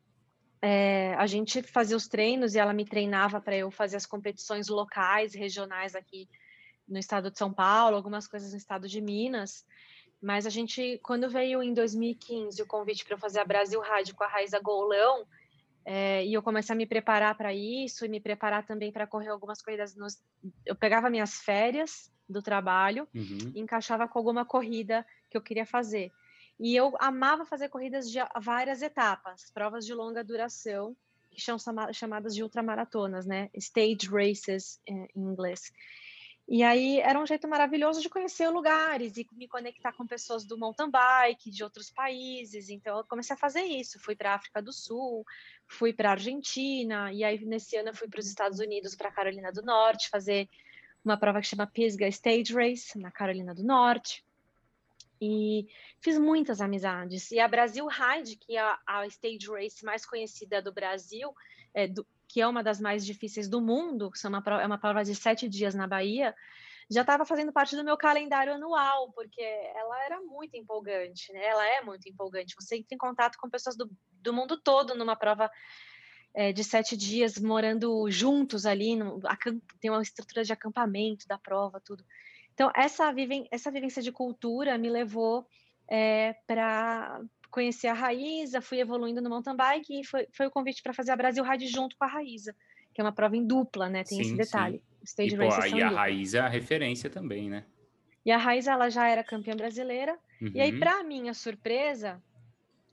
é, 0.61 1.15
a 1.15 1.27
gente 1.27 1.63
fazia 1.63 1.97
os 1.97 2.07
treinos 2.07 2.55
e 2.55 2.59
ela 2.59 2.75
me 2.75 2.85
treinava 2.85 3.41
para 3.41 3.57
eu 3.57 3.71
fazer 3.71 3.97
as 3.97 4.07
competições 4.07 4.69
locais, 4.69 5.35
regionais 5.35 5.95
aqui 5.95 6.29
no 6.87 6.99
estado 6.99 7.31
de 7.31 7.39
São 7.39 7.53
Paulo, 7.53 7.97
algumas 7.97 8.29
coisas 8.29 8.53
no 8.53 8.59
estado 8.59 8.87
de 8.87 9.01
Minas. 9.01 9.65
Mas 10.21 10.47
a 10.47 10.51
gente, 10.51 11.01
quando 11.03 11.31
veio 11.31 11.63
em 11.63 11.73
2015 11.73 12.63
o 12.63 12.67
convite 12.67 13.05
para 13.05 13.15
eu 13.15 13.19
fazer 13.19 13.41
a 13.41 13.45
Brasil 13.45 13.81
Rádio 13.81 14.15
com 14.15 14.23
a 14.23 14.29
Raiza 14.29 14.61
Golão, 14.61 15.27
é, 15.85 16.25
e 16.25 16.33
eu 16.33 16.43
comecei 16.43 16.75
a 16.75 16.77
me 16.77 16.87
preparar 16.87 17.37
para 17.37 17.53
isso 17.53 18.05
e 18.05 18.09
me 18.09 18.21
preparar 18.21 18.65
também 18.65 18.93
para 18.93 19.07
correr 19.07 19.29
algumas 19.29 19.61
corridas. 19.61 19.95
Nos... 19.97 20.23
Eu 20.65 20.77
pegava 20.77 21.11
minhas 21.11 21.41
férias 21.41 22.12
do 22.29 22.41
trabalho 22.41 23.09
uhum. 23.15 23.53
e 23.55 23.61
encaixava 23.61 24.07
com 24.07 24.19
alguma 24.19 24.45
corrida 24.45 25.05
que 25.31 25.37
eu 25.37 25.43
queria 25.43 25.67
fazer. 25.67 26.12
E 26.59 26.77
eu 26.77 26.95
amava 27.01 27.45
fazer 27.45 27.69
corridas 27.69 28.11
de 28.11 28.19
várias 28.41 28.83
etapas, 28.83 29.51
provas 29.53 29.85
de 29.85 29.93
longa 29.93 30.23
duração, 30.23 30.97
que 31.31 31.41
são 31.41 31.57
chamadas 31.93 32.35
de 32.35 32.43
ultramaratonas, 32.43 33.27
né? 33.27 33.51
Stage 33.55 34.09
races 34.09 34.81
é, 34.87 34.93
em 34.93 35.23
inglês. 35.23 35.73
E 36.49 36.63
aí 36.63 37.01
era 37.01 37.19
um 37.19 37.27
jeito 37.27 37.49
maravilhoso 37.49 38.03
de 38.03 38.09
conhecer 38.09 38.49
lugares 38.49 39.17
e 39.17 39.27
me 39.33 39.49
conectar 39.49 39.93
com 39.93 40.07
pessoas 40.07 40.45
do 40.45 40.59
mountain 40.59 40.91
bike, 40.91 41.51
de 41.51 41.63
outros 41.63 41.91
países. 41.91 42.69
Então 42.69 42.99
eu 42.99 43.05
comecei 43.05 43.35
a 43.35 43.39
fazer 43.39 43.63
isso. 43.63 44.01
Fui 44.01 44.15
para 44.15 44.33
a 44.33 44.35
África 44.35 44.61
do 44.61 44.73
Sul, 44.73 45.25
fui 45.67 45.93
para 45.93 46.11
a 46.11 46.13
Argentina, 46.13 47.13
e 47.13 47.25
aí 47.25 47.43
nesse 47.45 47.77
ano 47.77 47.91
eu 47.91 47.95
fui 47.95 48.09
para 48.09 48.21
os 48.21 48.27
Estados 48.27 48.59
Unidos, 48.59 48.95
para 48.95 49.09
a 49.09 49.13
Carolina 49.13 49.53
do 49.53 49.63
Norte, 49.63 50.11
fazer 50.11 50.49
uma 51.05 51.17
prova 51.17 51.41
que 51.41 51.47
chama 51.47 51.67
Pisgah 51.67 52.09
Stage 52.09 52.53
Race, 52.53 52.99
na 52.99 53.11
Carolina 53.11 53.55
do 53.55 53.63
Norte 53.63 54.25
e 55.25 55.69
fiz 56.01 56.19
muitas 56.19 56.61
amizades. 56.61 57.31
E 57.31 57.39
a 57.39 57.47
Brasil 57.47 57.87
Ride, 57.87 58.35
que 58.35 58.57
é 58.57 58.61
a, 58.61 58.77
a 58.85 59.07
stage 59.07 59.49
race 59.49 59.85
mais 59.85 60.05
conhecida 60.05 60.61
do 60.61 60.73
Brasil, 60.73 61.33
é, 61.73 61.87
do, 61.87 62.05
que 62.33 62.41
é 62.41 62.49
uma 62.49 62.62
das 62.62 62.81
mais 62.81 63.05
difíceis 63.05 63.47
do 63.47 63.61
mundo, 63.61 64.11
que 64.11 64.27
é 64.27 64.29
uma, 64.67 64.79
prova 64.79 65.05
de 65.05 65.15
sete 65.15 65.47
dias 65.47 65.75
na 65.75 65.87
Bahia, 65.87 66.35
já 66.91 67.03
estava 67.03 67.27
fazendo 67.27 67.53
parte 67.53 67.77
do 67.77 67.85
meu 67.85 67.97
calendário 67.97 68.55
anual, 68.55 69.12
porque 69.12 69.43
ela 69.43 70.03
era 70.05 70.21
muito 70.23 70.57
empolgante, 70.57 71.31
né? 71.31 71.45
Ela 71.45 71.67
é 71.67 71.83
muito 71.83 72.09
empolgante. 72.09 72.55
Você 72.59 72.77
entra 72.77 72.95
em 72.95 72.99
contato 72.99 73.37
com 73.37 73.51
pessoas 73.51 73.77
do, 73.77 73.91
do 74.11 74.33
mundo 74.33 74.59
todo 74.59 74.95
numa 74.95 75.15
prova 75.15 75.51
é, 76.33 76.53
de 76.53 76.65
sete 76.65 76.97
dias, 76.97 77.39
morando 77.39 78.11
juntos 78.11 78.65
ali, 78.65 78.97
no, 78.97 79.21
tem 79.79 79.91
uma 79.91 80.03
estrutura 80.03 80.43
de 80.43 80.55
acampamento 80.55 81.29
da 81.29 81.37
prova, 81.37 81.81
tudo. 81.81 82.03
Então, 82.55 82.71
essa, 82.75 83.12
viven 83.12 83.47
essa 83.51 83.71
vivência 83.71 84.01
de 84.01 84.11
cultura 84.11 84.79
me 84.79 84.89
levou 84.89 85.47
é, 85.87 86.35
para 86.47 87.21
conhecer 87.53 87.87
a 87.87 87.93
Raíza, 87.93 88.61
fui 88.61 88.81
evoluindo 88.81 89.21
no 89.21 89.31
mountain 89.31 89.55
bike 89.55 90.01
e 90.01 90.05
foi, 90.05 90.27
foi 90.33 90.47
o 90.47 90.51
convite 90.51 90.83
para 90.83 90.93
fazer 90.93 91.13
a 91.13 91.17
Brasil 91.17 91.45
Ride 91.45 91.69
junto 91.69 91.97
com 91.97 92.05
a 92.05 92.09
Raíza, 92.09 92.57
que 92.93 93.01
é 93.01 93.05
uma 93.05 93.13
prova 93.13 93.37
em 93.37 93.47
dupla, 93.47 93.89
né? 93.89 94.03
Tem 94.03 94.19
sim, 94.19 94.23
esse 94.23 94.35
detalhe. 94.35 94.83
Stage 95.05 95.35
e, 95.35 95.39
pô, 95.39 95.77
e 95.77 95.83
a 95.83 95.89
Raíza 95.89 96.39
é 96.39 96.41
a 96.41 96.49
referência 96.49 97.09
também, 97.09 97.49
né? 97.49 97.65
E 98.25 98.33
a 98.33 98.37
Raíza, 98.37 98.73
ela 98.73 98.89
já 98.89 99.09
era 99.09 99.23
campeã 99.23 99.55
brasileira. 99.55 100.19
Uhum. 100.41 100.51
E 100.55 100.61
aí, 100.61 100.73
uhum. 100.73 100.81
para 100.81 101.05
minha 101.05 101.35
surpresa, 101.35 102.23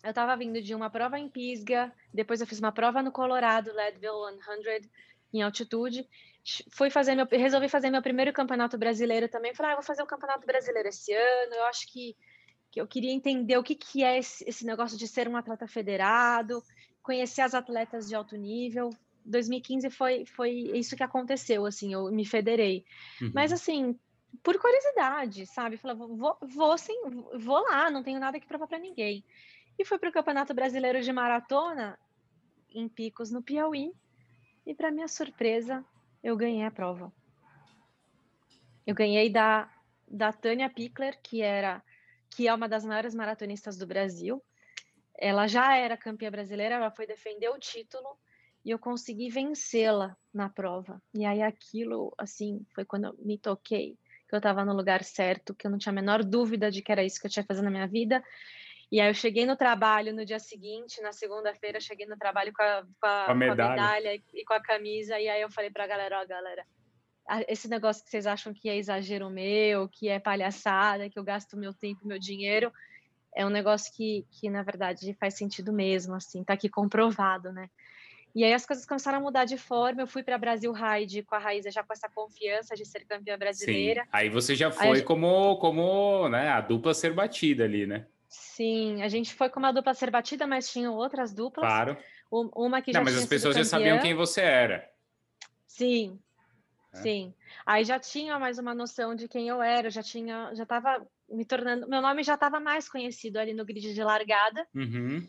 eu 0.04 0.10
estava 0.10 0.36
vindo 0.36 0.62
de 0.62 0.76
uma 0.76 0.90
prova 0.90 1.18
em 1.18 1.30
Pisga, 1.30 1.92
depois 2.14 2.42
eu 2.42 2.48
fiz 2.48 2.60
uma 2.60 2.72
prova 2.72 3.02
no 3.02 3.12
Colorado, 3.12 3.74
Leadville 3.74 4.40
100, 4.64 4.90
em 5.34 5.42
altitude, 5.42 6.08
fui 6.72 6.90
fazer 6.90 7.16
meu, 7.16 7.28
resolvi 7.30 7.70
fazer 7.70 7.90
meu 7.90 8.02
primeiro 8.02 8.34
campeonato 8.34 8.78
brasileiro 8.78 9.28
também. 9.28 9.54
Falei, 9.54 9.74
ah, 9.74 9.76
vou 9.76 9.84
fazer 9.84 10.02
o 10.02 10.08
campeonato 10.08 10.46
brasileiro 10.46 10.90
esse 10.90 11.14
ano. 11.14 11.54
Eu 11.54 11.66
acho 11.66 11.92
que, 11.92 12.16
que 12.72 12.80
eu 12.80 12.88
queria 12.88 13.12
entender 13.12 13.58
o 13.58 13.64
que, 13.64 13.76
que 13.76 14.04
é 14.04 14.18
esse, 14.18 14.66
negócio 14.66 14.98
de 14.98 15.08
ser 15.08 15.28
um 15.28 15.36
atleta 15.36 15.68
federado, 15.68 16.64
conhecer 17.02 17.42
as 17.42 17.54
atletas 17.54 18.08
de 18.08 18.16
alto 18.16 18.36
nível. 18.38 18.90
2015 19.26 19.90
foi, 19.90 20.26
foi 20.26 20.52
isso 20.52 20.96
que 20.96 21.04
aconteceu, 21.04 21.66
assim, 21.66 21.94
eu 21.94 22.12
me 22.12 22.26
federei. 22.26 22.86
Uhum. 23.22 23.32
Mas, 23.34 23.52
assim, 23.52 23.98
por 24.44 24.58
curiosidade, 24.60 25.46
sabe? 25.48 25.78
Falei, 25.78 25.98
vou, 25.98 26.38
vou, 26.42 26.78
sim, 26.78 27.00
vou 27.38 27.62
lá, 27.64 27.90
não 27.90 28.04
tenho 28.04 28.20
nada 28.20 28.40
que 28.40 28.48
provar 28.48 28.68
para 28.68 28.80
ninguém. 28.80 29.24
E 29.78 29.86
fui 29.86 29.98
para 29.98 30.10
o 30.10 30.14
Campeonato 30.14 30.54
Brasileiro 30.54 31.02
de 31.02 31.12
Maratona 31.12 31.98
em 32.72 32.88
Picos, 32.88 33.32
no 33.32 33.42
Piauí. 33.42 33.92
E, 34.66 34.74
para 34.74 34.92
minha 34.92 35.08
surpresa, 35.08 35.84
eu 36.24 36.36
ganhei 36.38 36.64
a 36.64 36.72
prova. 36.72 37.12
Eu 38.86 38.94
ganhei 38.94 39.30
da, 39.30 39.72
da 40.08 40.32
Tânia 40.32 40.70
Pickler, 40.70 41.20
que 41.22 41.42
era 41.42 41.84
que 42.30 42.48
é 42.48 42.54
uma 42.54 42.70
das 42.70 42.86
maiores 42.86 43.14
maratonistas 43.14 43.78
do 43.78 43.88
Brasil. 43.88 44.44
Ela 45.18 45.48
já 45.48 45.76
era 45.76 45.98
campeã 45.98 46.32
brasileira, 46.32 46.76
ela 46.76 46.92
foi 46.92 47.06
defender 47.06 47.50
o 47.50 47.60
título 47.60 48.18
e 48.64 48.72
eu 48.72 48.80
consegui 48.80 49.30
vencê-la 49.30 50.16
na 50.34 50.50
prova. 50.50 51.02
E 51.14 51.26
aí 51.26 51.42
aquilo, 51.42 52.14
assim, 52.18 52.66
foi 52.74 52.86
quando 52.86 53.06
eu 53.06 53.16
me 53.20 53.38
toquei, 53.38 53.98
que 54.28 54.36
eu 54.36 54.38
estava 54.38 54.64
no 54.64 54.74
lugar 54.74 55.04
certo, 55.04 55.56
que 55.56 55.66
eu 55.66 55.72
não 55.72 55.78
tinha 55.78 55.92
a 55.92 55.96
menor 55.96 56.24
dúvida 56.24 56.70
de 56.70 56.82
que 56.82 56.92
era 56.92 57.04
isso 57.04 57.20
que 57.20 57.28
eu 57.28 57.32
tinha 57.32 57.44
que 57.44 57.48
fazer 57.48 57.62
na 57.62 57.72
minha 57.72 57.88
vida. 57.88 58.24
E 58.92 59.00
aí 59.00 59.10
eu 59.10 59.14
cheguei 59.14 59.46
no 59.46 59.56
trabalho 59.56 60.14
no 60.14 60.26
dia 60.26 60.40
seguinte, 60.40 61.02
na 61.02 61.12
segunda-feira, 61.12 61.80
cheguei 61.80 62.08
no 62.08 62.18
trabalho 62.18 62.52
com 62.54 62.64
a, 62.64 62.84
com 63.00 63.08
a, 63.08 63.26
com 63.26 63.32
a, 63.32 63.36
medalha. 63.36 63.58
com 63.58 63.64
a 63.64 63.70
medalha. 63.72 64.24
e 64.34 64.46
com 64.46 64.54
a 64.54 64.62
camisa, 64.62 65.20
e 65.20 65.30
aí 65.30 65.42
eu 65.42 65.52
falei 65.52 65.70
para 65.70 65.84
a 65.84 65.88
galera, 65.88 66.22
ó, 66.22 66.26
galera, 66.26 66.66
esse 67.48 67.68
negócio 67.68 68.04
que 68.04 68.10
vocês 68.10 68.26
acham 68.26 68.54
que 68.54 68.70
é 68.70 68.78
exagero 68.78 69.30
meu, 69.30 69.88
que 69.88 70.10
é 70.10 70.20
palhaçada, 70.20 71.10
que 71.10 71.18
eu 71.18 71.24
gasto 71.24 71.58
meu 71.58 71.74
tempo, 71.74 72.08
meu 72.08 72.20
dinheiro, 72.20 72.72
é 73.36 73.46
um 73.46 73.50
negócio 73.50 73.94
que, 73.94 74.26
que 74.32 74.50
na 74.50 74.64
verdade 74.64 75.16
faz 75.20 75.36
sentido 75.36 75.72
mesmo, 75.72 76.16
assim, 76.16 76.44
tá 76.44 76.54
aqui 76.54 76.68
comprovado, 76.70 77.52
né? 77.52 77.70
E 78.36 78.44
aí 78.44 78.54
as 78.54 78.66
coisas 78.66 78.86
começaram 78.86 79.18
a 79.18 79.22
mudar 79.22 79.46
de 79.46 79.58
forma. 79.58 80.02
Eu 80.02 80.08
fui 80.08 80.22
para 80.22 80.38
Brasil 80.38 80.72
Ride 80.72 81.24
com 81.24 81.36
a 81.36 81.40
Raíza 81.40 81.72
já 81.72 81.84
com 81.84 81.92
essa 81.92 82.08
confiança 82.08 82.76
de 82.76 82.86
ser 82.86 83.06
campeã 83.06 83.38
brasileira. 83.38 84.04
Sim. 84.04 84.10
Aí 84.12 84.30
você 84.30 84.56
já 84.56 84.72
foi 84.72 84.98
aí, 84.98 85.02
como, 85.02 85.58
como 85.58 86.30
né, 86.30 86.50
a 86.50 86.62
dupla 86.62 86.94
ser 86.94 87.14
batida 87.14 87.64
ali, 87.64 87.88
né? 87.88 88.06
Sim, 88.28 89.02
a 89.02 89.08
gente 89.08 89.34
foi 89.34 89.50
com 89.50 89.60
uma 89.60 89.72
dupla 89.72 89.94
ser 89.96 90.12
batida, 90.12 90.46
mas 90.46 90.72
tinham 90.72 90.94
outras 90.94 91.34
duplas. 91.34 91.68
Claro. 91.68 91.98
Uma 92.32 92.82
que 92.82 92.94
já 92.94 93.00
Não, 93.00 93.06
mas 93.06 93.18
as 93.18 93.26
pessoas 93.26 93.56
já 93.56 93.66
sabiam 93.66 94.00
quem 94.00 94.14
você 94.14 94.42
era. 94.42 94.88
Sim. 95.66 96.20
Né? 96.94 97.02
Sim. 97.02 97.34
Aí 97.66 97.84
já 97.84 98.00
tinha 98.00 98.40
mais 98.40 98.58
uma 98.58 98.74
noção 98.74 99.16
de 99.16 99.28
quem 99.28 99.48
eu 99.48 99.62
era, 99.62 99.90
já 99.90 100.02
tinha, 100.02 100.54
já 100.56 100.64
estava 100.64 101.06
me 101.30 101.46
tornando, 101.46 101.88
meu 101.88 102.02
nome 102.02 102.24
já 102.24 102.34
estava 102.34 102.60
mais 102.60 102.90
conhecido 102.90 103.38
ali 103.38 103.54
no 103.54 103.66
grid 103.66 103.94
de 103.94 104.04
largada. 104.04 104.68
Uhum. 104.74 105.28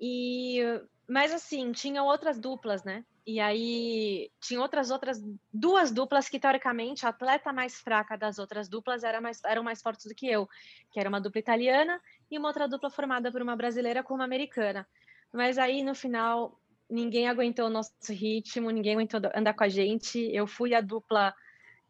E, 0.00 0.60
mas 1.08 1.32
assim, 1.32 1.72
tinham 1.72 2.06
outras 2.06 2.38
duplas, 2.38 2.84
né? 2.84 3.04
E 3.26 3.40
aí 3.40 4.30
tinha 4.40 4.60
outras 4.60 4.90
outras 4.90 5.20
duas 5.52 5.92
duplas 5.92 6.28
que 6.30 6.40
teoricamente 6.40 7.04
a 7.04 7.10
atleta 7.10 7.52
mais 7.52 7.78
fraca 7.78 8.16
das 8.16 8.38
outras 8.38 8.70
duplas 8.70 9.04
era 9.04 9.20
mais, 9.20 9.42
eram 9.44 9.62
mais 9.62 9.82
fortes 9.82 10.06
do 10.06 10.14
que 10.14 10.26
eu, 10.26 10.48
que 10.90 10.98
era 10.98 11.10
uma 11.10 11.20
dupla 11.20 11.38
italiana 11.38 12.00
e 12.30 12.38
uma 12.38 12.48
outra 12.48 12.66
dupla 12.66 12.88
formada 12.88 13.30
por 13.30 13.42
uma 13.42 13.54
brasileira 13.54 14.02
com 14.02 14.14
uma 14.14 14.24
americana. 14.24 14.88
Mas 15.30 15.58
aí 15.58 15.82
no 15.82 15.94
final 15.94 16.58
ninguém 16.90 17.28
aguentou 17.28 17.66
o 17.66 17.70
nosso 17.70 17.92
ritmo, 18.10 18.70
ninguém 18.70 18.94
aguentou 18.94 19.20
andar 19.34 19.54
com 19.54 19.64
a 19.64 19.68
gente. 19.68 20.18
Eu 20.32 20.46
fui 20.46 20.74
a 20.74 20.80
dupla, 20.80 21.34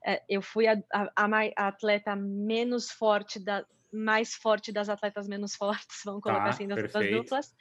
é, 0.04 0.22
eu 0.28 0.42
fui 0.42 0.66
a, 0.66 0.80
a, 0.92 1.10
a 1.56 1.68
atleta 1.68 2.16
menos 2.16 2.90
forte 2.90 3.38
da 3.38 3.64
mais 3.90 4.34
forte 4.34 4.70
das 4.70 4.88
atletas 4.90 5.26
menos 5.26 5.54
fortes, 5.56 6.02
vamos 6.04 6.22
colocar 6.22 6.44
tá, 6.44 6.50
assim, 6.50 6.66
das 6.66 6.82
outras 6.82 7.10
duplas. 7.10 7.54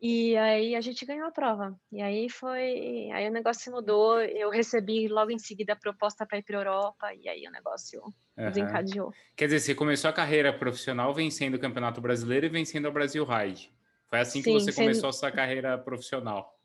E 0.00 0.36
aí 0.36 0.76
a 0.76 0.80
gente 0.80 1.04
ganhou 1.04 1.26
a 1.26 1.32
prova. 1.32 1.76
E 1.90 2.00
aí 2.00 2.30
foi, 2.30 3.10
aí 3.12 3.28
o 3.28 3.32
negócio 3.32 3.72
mudou. 3.72 4.20
Eu 4.20 4.48
recebi 4.48 5.08
logo 5.08 5.32
em 5.32 5.40
seguida 5.40 5.72
a 5.72 5.76
proposta 5.76 6.24
para 6.24 6.38
ir 6.38 6.42
para 6.42 6.56
a 6.56 6.60
Europa 6.60 7.14
e 7.14 7.28
aí 7.28 7.44
o 7.48 7.50
negócio 7.50 8.00
uhum. 8.04 8.46
desencadeou. 8.46 9.12
Quer 9.36 9.46
dizer, 9.46 9.58
você 9.58 9.74
começou 9.74 10.08
a 10.08 10.12
carreira 10.12 10.56
profissional 10.56 11.12
vencendo 11.12 11.54
o 11.54 11.58
Campeonato 11.58 12.00
Brasileiro 12.00 12.46
e 12.46 12.48
vencendo 12.48 12.86
o 12.86 12.92
Brasil 12.92 13.24
Ride. 13.24 13.72
Foi 14.08 14.20
assim 14.20 14.42
Sim, 14.42 14.52
que 14.52 14.60
você 14.60 14.72
sem... 14.72 14.84
começou 14.84 15.08
a 15.08 15.12
sua 15.12 15.30
carreira 15.30 15.76
profissional. 15.78 16.58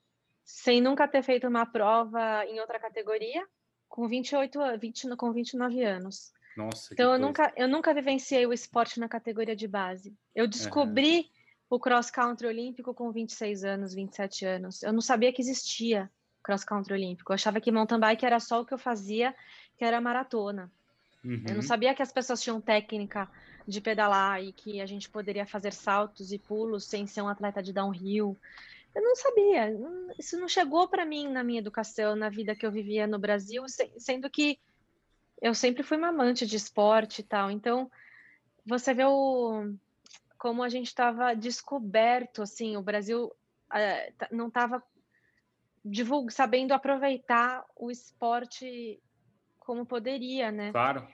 Sem 0.44 0.82
nunca 0.82 1.08
ter 1.08 1.24
feito 1.24 1.48
uma 1.48 1.66
prova 1.66 2.46
em 2.46 2.60
outra 2.60 2.80
categoria, 2.80 3.46
com 3.88 4.08
28, 4.08 4.60
20, 4.80 5.16
com 5.16 5.32
29 5.32 5.84
anos. 5.84 6.34
Nossa, 6.56 6.94
então 6.94 7.14
eu 7.14 7.20
nunca, 7.20 7.52
eu 7.56 7.68
nunca 7.68 7.94
vivenciei 7.94 8.46
o 8.46 8.54
esporte 8.54 9.00
na 9.00 9.10
categoria 9.10 9.56
de 9.56 9.68
base. 9.68 10.16
Eu 10.36 10.48
descobri 10.48 11.18
uhum 11.18 11.44
o 11.74 11.80
cross 11.80 12.12
country 12.12 12.46
olímpico 12.46 12.94
com 12.94 13.12
26 13.12 13.64
anos, 13.64 13.96
27 13.96 14.46
anos. 14.46 14.84
Eu 14.84 14.94
não 14.94 15.02
sabia 15.02 15.34
que 15.34 15.42
existia 15.42 16.08
cross 16.44 16.64
country 16.64 16.94
olímpico. 16.94 17.32
Eu 17.32 17.34
achava 17.34 17.60
que 17.60 17.72
mountain 17.72 18.00
bike 18.00 18.24
era 18.24 18.40
só 18.40 18.62
o 18.62 18.66
que 18.66 18.76
eu 18.76 18.78
fazia, 18.78 19.36
que 19.76 19.84
era 19.84 20.00
maratona. 20.00 20.72
Uhum. 21.24 21.44
Eu 21.48 21.54
não 21.54 21.56
uhum. 21.56 21.62
sabia 21.62 21.94
que 21.94 22.02
as 22.02 22.12
pessoas 22.12 22.42
tinham 22.42 22.60
técnica 22.60 23.30
de 23.68 23.80
pedalar 23.80 24.44
e 24.44 24.52
que 24.52 24.82
a 24.82 24.86
gente 24.86 25.10
poderia 25.10 25.46
fazer 25.46 25.72
saltos 25.72 26.32
e 26.34 26.38
pulos 26.38 26.86
sem 26.86 27.08
ser 27.08 27.22
um 27.22 27.30
atleta 27.30 27.64
de 27.64 27.72
downhill. 27.72 28.38
Eu 28.94 29.02
não 29.02 29.16
sabia. 29.16 29.70
Isso 30.20 30.38
não 30.38 30.48
chegou 30.48 30.88
para 30.88 31.06
mim 31.06 31.28
na 31.30 31.44
minha 31.44 31.60
educação, 31.60 32.16
na 32.16 32.30
vida 32.30 32.56
que 32.56 32.66
eu 32.66 32.72
vivia 32.72 33.08
no 33.08 33.18
Brasil, 33.18 33.64
sendo 33.98 34.30
que 34.30 34.60
eu 35.42 35.54
sempre 35.54 35.84
fui 35.84 35.98
uma 35.98 36.10
amante 36.10 36.46
de 36.46 36.56
esporte 36.56 37.20
e 37.20 37.24
tal. 37.24 37.50
Então, 37.50 37.90
você 38.66 38.94
vê 38.94 39.04
o, 39.06 39.74
como 40.38 40.62
a 40.62 40.70
gente 40.70 40.88
estava 40.88 41.34
descoberto, 41.34 42.42
assim, 42.42 42.78
o 42.78 42.82
Brasil 42.82 43.26
uh, 43.26 44.26
não 44.32 44.48
estava 44.48 44.84
sabendo 46.30 46.74
aproveitar 46.74 47.66
o 47.76 47.90
esporte 47.90 49.02
como 49.66 49.86
poderia, 49.86 50.52
né? 50.52 50.72
Claro. 50.72 51.08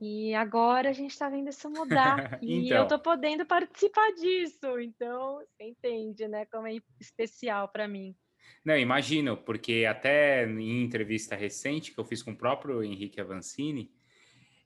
E 0.00 0.34
agora 0.34 0.88
a 0.88 0.92
gente 0.92 1.10
está 1.10 1.28
vendo 1.28 1.50
isso 1.50 1.68
mudar. 1.68 2.38
então. 2.42 2.48
E 2.48 2.70
eu 2.70 2.82
estou 2.84 2.98
podendo 2.98 3.44
participar 3.44 4.10
disso. 4.12 4.80
Então, 4.80 5.38
você 5.38 5.64
entende, 5.64 6.26
né? 6.26 6.46
Como 6.46 6.66
é 6.66 6.76
especial 6.98 7.68
para 7.68 7.86
mim. 7.86 8.16
Não, 8.64 8.76
imagino, 8.76 9.36
porque 9.36 9.86
até 9.88 10.46
em 10.46 10.82
entrevista 10.82 11.36
recente 11.36 11.92
que 11.92 11.98
eu 11.98 12.04
fiz 12.04 12.22
com 12.22 12.32
o 12.32 12.36
próprio 12.36 12.82
Henrique 12.82 13.20
Avancini, 13.20 13.90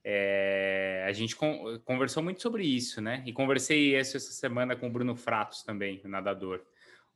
é, 0.02 1.04
a 1.06 1.12
gente 1.12 1.34
con 1.34 1.78
conversou 1.84 2.22
muito 2.22 2.42
sobre 2.42 2.64
isso, 2.64 3.00
né? 3.00 3.22
E 3.26 3.32
conversei 3.32 3.94
essa 3.94 4.18
semana 4.18 4.76
com 4.76 4.86
o 4.86 4.90
Bruno 4.90 5.16
Fratos 5.16 5.62
também, 5.62 6.00
o 6.04 6.08
nadador. 6.08 6.64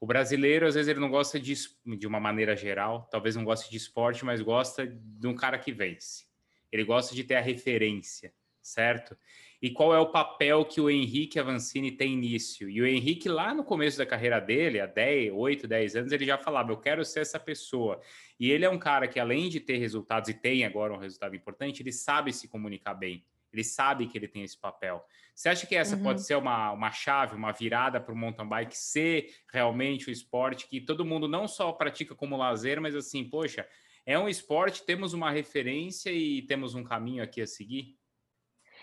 O 0.01 0.07
brasileiro, 0.07 0.67
às 0.67 0.75
vezes, 0.75 0.89
ele 0.89 1.01
não 1.01 1.11
gosta 1.11 1.41
de, 1.41 1.55
de 1.99 2.07
uma 2.07 2.21
maneira 2.21 2.55
geral, 2.57 3.09
talvez 3.11 3.35
não 3.35 3.45
goste 3.45 3.71
de 3.71 3.77
esporte, 3.77 4.25
mas 4.25 4.41
gosta 4.41 4.87
de 4.87 5.27
um 5.27 5.35
cara 5.35 5.59
que 5.59 5.73
vence. 5.73 6.27
Ele 6.71 6.85
gosta 6.85 7.15
de 7.15 7.25
ter 7.25 7.35
a 7.35 7.41
referência, 7.41 8.33
certo? 8.63 9.17
e 9.61 9.71
qual 9.71 9.93
é 9.93 9.99
o 9.99 10.11
papel 10.11 10.65
que 10.65 10.81
o 10.81 10.89
Henrique 10.89 11.39
Avancini 11.39 11.91
tem 11.91 12.17
nisso. 12.17 12.69
E 12.69 12.81
o 12.81 12.87
Henrique, 12.87 13.29
lá 13.29 13.53
no 13.53 13.65
começo 13.65 13.99
da 13.99 14.07
carreira 14.07 14.41
dele, 14.41 14.81
há 14.81 14.87
10, 14.87 15.33
8, 15.35 15.67
10 15.67 15.97
anos, 15.97 16.13
ele 16.13 16.25
já 16.25 16.39
falava: 16.39 16.71
Eu 16.71 16.77
quero 16.77 17.05
ser 17.05 17.21
essa 17.21 17.41
pessoa. 17.41 18.01
E 18.39 18.51
ele 18.51 18.65
é 18.65 18.71
um 18.71 18.79
cara 18.79 19.09
que, 19.09 19.19
além 19.19 19.49
de 19.49 19.59
ter 19.59 19.79
resultados, 19.79 20.31
e 20.31 20.35
tem 20.35 20.65
agora 20.65 20.95
um 20.95 20.99
resultado 20.99 21.35
importante, 21.35 21.83
ele 21.83 21.93
sabe 21.93 22.33
se 22.33 22.47
comunicar 22.47 22.95
bem. 22.95 23.25
Ele 23.53 23.65
sabe 23.65 24.07
que 24.07 24.17
ele 24.19 24.29
tem 24.29 24.43
esse 24.43 24.59
papel. 24.59 25.05
Você 25.35 25.49
acha 25.49 25.67
que 25.67 25.77
essa 25.77 25.97
uhum. 25.97 26.03
pode 26.03 26.25
ser 26.25 26.37
uma, 26.37 26.73
uma 26.73 26.91
chave, 26.91 27.37
uma 27.37 27.53
virada 27.53 28.01
para 28.01 28.13
o 28.13 28.17
mountain 28.17 28.49
bike 28.49 28.77
ser 28.77 29.35
realmente 29.53 30.09
o 30.09 30.11
esporte 30.11 30.67
que 30.67 30.81
todo 30.81 31.05
mundo 31.05 31.29
não 31.29 31.47
só 31.47 31.73
pratica 31.73 32.15
como 32.15 32.37
lazer, 32.37 32.81
mas 32.81 32.95
assim, 32.95 33.25
poxa, 33.25 33.69
é 34.05 34.19
um 34.19 34.29
esporte, 34.29 34.85
temos 34.85 35.13
uma 35.13 35.31
referência 35.31 36.11
e 36.11 36.43
temos 36.43 36.75
um 36.75 36.83
caminho 36.83 37.23
aqui 37.23 37.41
a 37.41 37.47
seguir? 37.47 37.97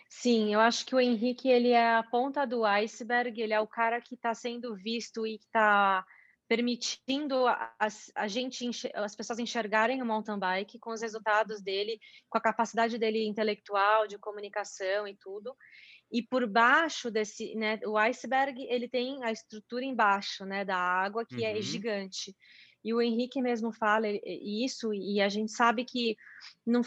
Sim, 0.07 0.53
eu 0.53 0.59
acho 0.59 0.85
que 0.85 0.95
o 0.95 0.99
Henrique 0.99 1.49
ele 1.49 1.69
é 1.69 1.95
a 1.95 2.03
ponta 2.03 2.45
do 2.45 2.63
iceberg, 2.63 3.41
ele 3.41 3.53
é 3.53 3.59
o 3.59 3.67
cara 3.67 3.99
que 3.99 4.15
está 4.15 4.33
sendo 4.33 4.75
visto 4.75 5.25
e 5.25 5.37
que 5.37 5.45
está 5.45 6.05
permitindo 6.47 7.47
a, 7.47 7.73
a, 8.15 8.27
gente, 8.27 8.69
as 8.93 9.15
pessoas 9.15 9.39
enxergarem 9.39 10.01
o 10.01 10.05
mountain 10.05 10.37
bike 10.37 10.79
com 10.79 10.91
os 10.91 11.01
resultados 11.01 11.61
dele, 11.61 11.99
com 12.29 12.37
a 12.37 12.41
capacidade 12.41 12.97
dele 12.97 13.25
intelectual, 13.25 14.07
de 14.07 14.17
comunicação 14.17 15.07
e 15.07 15.15
tudo. 15.15 15.55
E 16.11 16.21
por 16.21 16.47
baixo 16.47 17.09
desse, 17.09 17.55
né, 17.55 17.79
o 17.85 17.97
iceberg, 17.97 18.63
ele 18.69 18.87
tem 18.87 19.23
a 19.23 19.31
estrutura 19.31 19.83
embaixo, 19.83 20.45
né, 20.45 20.63
da 20.63 20.77
água, 20.77 21.25
que 21.25 21.43
é 21.43 21.51
uhum. 21.51 21.57
é 21.57 21.61
gigante. 21.61 22.35
E 22.83 22.93
o 22.93 23.01
Henrique 23.01 23.41
mesmo 23.41 23.71
fala 23.71 24.07
isso, 24.23 24.93
e 24.93 25.19
a 25.19 25.27
gente 25.27 25.51
sabe 25.51 25.83
que, 25.83 26.15
no, 26.63 26.83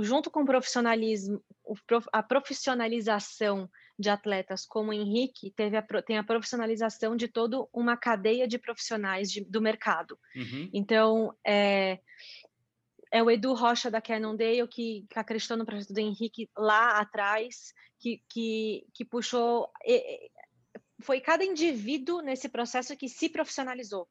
junto 0.00 0.30
com 0.30 0.42
o 0.42 0.46
profissionalismo, 0.46 1.42
a 2.12 2.22
profissionalização 2.22 3.68
de 4.00 4.08
atletas 4.10 4.66
como 4.66 4.90
o 4.90 4.92
Henrique, 4.92 5.50
teve 5.50 5.76
a, 5.76 5.82
tem 6.02 6.18
a 6.18 6.24
profissionalização 6.24 7.14
de 7.14 7.28
toda 7.28 7.66
uma 7.72 7.96
cadeia 7.96 8.48
de 8.48 8.58
profissionais 8.58 9.30
de, 9.30 9.44
do 9.44 9.60
mercado. 9.60 10.18
Uhum. 10.34 10.70
Então, 10.72 11.36
é, 11.46 12.00
é 13.12 13.22
o 13.22 13.30
Edu 13.30 13.52
Rocha 13.54 13.90
da 13.90 14.00
Cannondale 14.00 14.66
que, 14.66 15.06
que 15.08 15.18
acreditou 15.18 15.56
no 15.56 15.66
projeto 15.66 15.92
do 15.92 16.00
Henrique 16.00 16.48
lá 16.56 16.98
atrás, 16.98 17.74
que, 17.98 18.22
que, 18.28 18.86
que 18.94 19.04
puxou. 19.04 19.68
Foi 21.02 21.20
cada 21.20 21.44
indivíduo 21.44 22.20
nesse 22.20 22.48
processo 22.48 22.96
que 22.96 23.08
se 23.08 23.28
profissionalizou 23.28 24.08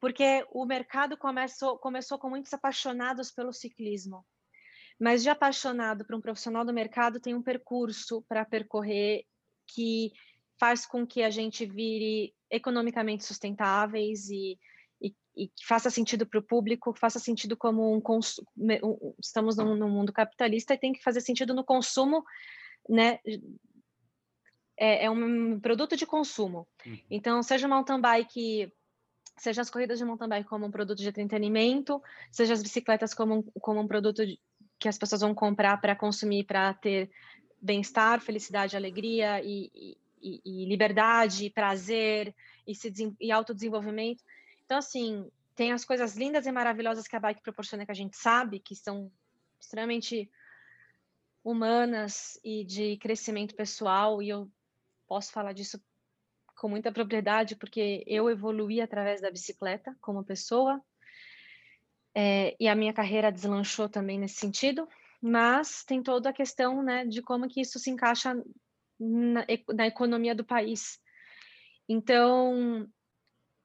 porque 0.00 0.46
o 0.52 0.64
mercado 0.64 1.16
começou, 1.16 1.76
começou 1.78 2.18
com 2.18 2.30
muitos 2.30 2.52
apaixonados 2.54 3.30
pelo 3.30 3.52
ciclismo. 3.52 4.24
Mas 4.98 5.22
de 5.22 5.30
apaixonado 5.30 6.04
para 6.04 6.16
um 6.16 6.20
profissional 6.20 6.64
do 6.64 6.72
mercado 6.72 7.20
tem 7.20 7.34
um 7.34 7.42
percurso 7.42 8.24
para 8.28 8.44
percorrer 8.44 9.24
que 9.66 10.12
faz 10.58 10.84
com 10.84 11.06
que 11.06 11.22
a 11.22 11.30
gente 11.30 11.64
vire 11.64 12.34
economicamente 12.50 13.24
sustentáveis 13.24 14.28
e, 14.28 14.58
e, 15.00 15.14
e 15.36 15.50
faça 15.64 15.88
sentido 15.90 16.26
para 16.26 16.40
o 16.40 16.42
público, 16.42 16.94
faça 16.94 17.18
sentido 17.18 17.56
como 17.56 17.94
um 17.94 18.00
consumo. 18.00 18.48
Estamos 19.22 19.56
num, 19.56 19.76
num, 19.76 19.90
mundo 19.90 20.12
capitalista 20.12 20.74
e 20.74 20.78
tem 20.78 20.92
que 20.92 21.02
fazer 21.02 21.20
sentido 21.20 21.54
no 21.54 21.64
consumo, 21.64 22.24
né? 22.88 23.20
É, 24.76 25.04
é 25.04 25.10
um 25.10 25.60
produto 25.60 25.96
de 25.96 26.06
consumo. 26.06 26.66
Uhum. 26.86 26.98
Então, 27.10 27.42
seja 27.42 27.66
uma 27.66 27.76
mountain 27.76 28.00
bike 28.00 28.72
seja 29.38 29.62
as 29.62 29.70
corridas 29.70 29.98
de 29.98 30.04
mountain 30.04 30.28
bike 30.28 30.48
como 30.48 30.66
um 30.66 30.70
produto 30.70 30.98
de 30.98 31.08
entretenimento, 31.08 32.02
seja 32.30 32.54
as 32.54 32.62
bicicletas 32.62 33.14
como 33.14 33.36
um, 33.36 33.42
como 33.60 33.80
um 33.80 33.86
produto 33.86 34.26
de, 34.26 34.38
que 34.78 34.88
as 34.88 34.98
pessoas 34.98 35.20
vão 35.20 35.34
comprar 35.34 35.80
para 35.80 35.96
consumir, 35.96 36.44
para 36.44 36.72
ter 36.74 37.10
bem-estar, 37.60 38.20
felicidade, 38.20 38.76
alegria 38.76 39.42
e, 39.42 39.96
e, 40.22 40.40
e, 40.44 40.64
liberdade, 40.66 41.50
prazer 41.50 42.34
e, 42.66 42.74
se, 42.74 42.92
e 43.20 43.32
autodesenvolvimento. 43.32 44.22
Então, 44.64 44.78
assim, 44.78 45.28
tem 45.54 45.72
as 45.72 45.84
coisas 45.84 46.16
lindas 46.16 46.46
e 46.46 46.52
maravilhosas 46.52 47.08
que 47.08 47.16
a 47.16 47.20
bike 47.20 47.42
proporciona 47.42 47.84
que 47.84 47.90
a 47.90 47.94
gente 47.94 48.16
sabe, 48.16 48.60
que 48.60 48.76
são 48.76 49.10
extremamente 49.60 50.30
humanas 51.42 52.38
e 52.44 52.64
de 52.64 52.96
crescimento 52.98 53.54
pessoal, 53.54 54.22
e 54.22 54.28
eu 54.28 54.50
posso 55.06 55.32
falar 55.32 55.52
disso 55.52 55.82
com 56.56 56.68
muita 56.68 56.92
propriedade, 56.92 57.56
porque 57.56 58.04
eu 58.06 58.28
evoluí 58.28 58.80
através 58.80 59.20
da 59.20 59.30
bicicleta 59.30 59.96
como 60.00 60.24
pessoa, 60.24 60.82
é, 62.20 62.56
e 62.58 62.66
a 62.66 62.74
minha 62.74 62.92
carreira 62.92 63.30
deslanchou 63.30 63.88
também 63.88 64.18
nesse 64.18 64.34
sentido, 64.34 64.88
mas 65.22 65.84
tem 65.84 66.02
toda 66.02 66.30
a 66.30 66.32
questão 66.32 66.82
né, 66.82 67.06
de 67.06 67.22
como 67.22 67.46
que 67.46 67.60
isso 67.60 67.78
se 67.78 67.90
encaixa 67.90 68.34
na, 68.98 69.46
na 69.72 69.86
economia 69.86 70.34
do 70.34 70.44
país. 70.44 70.98
Então, 71.88 72.90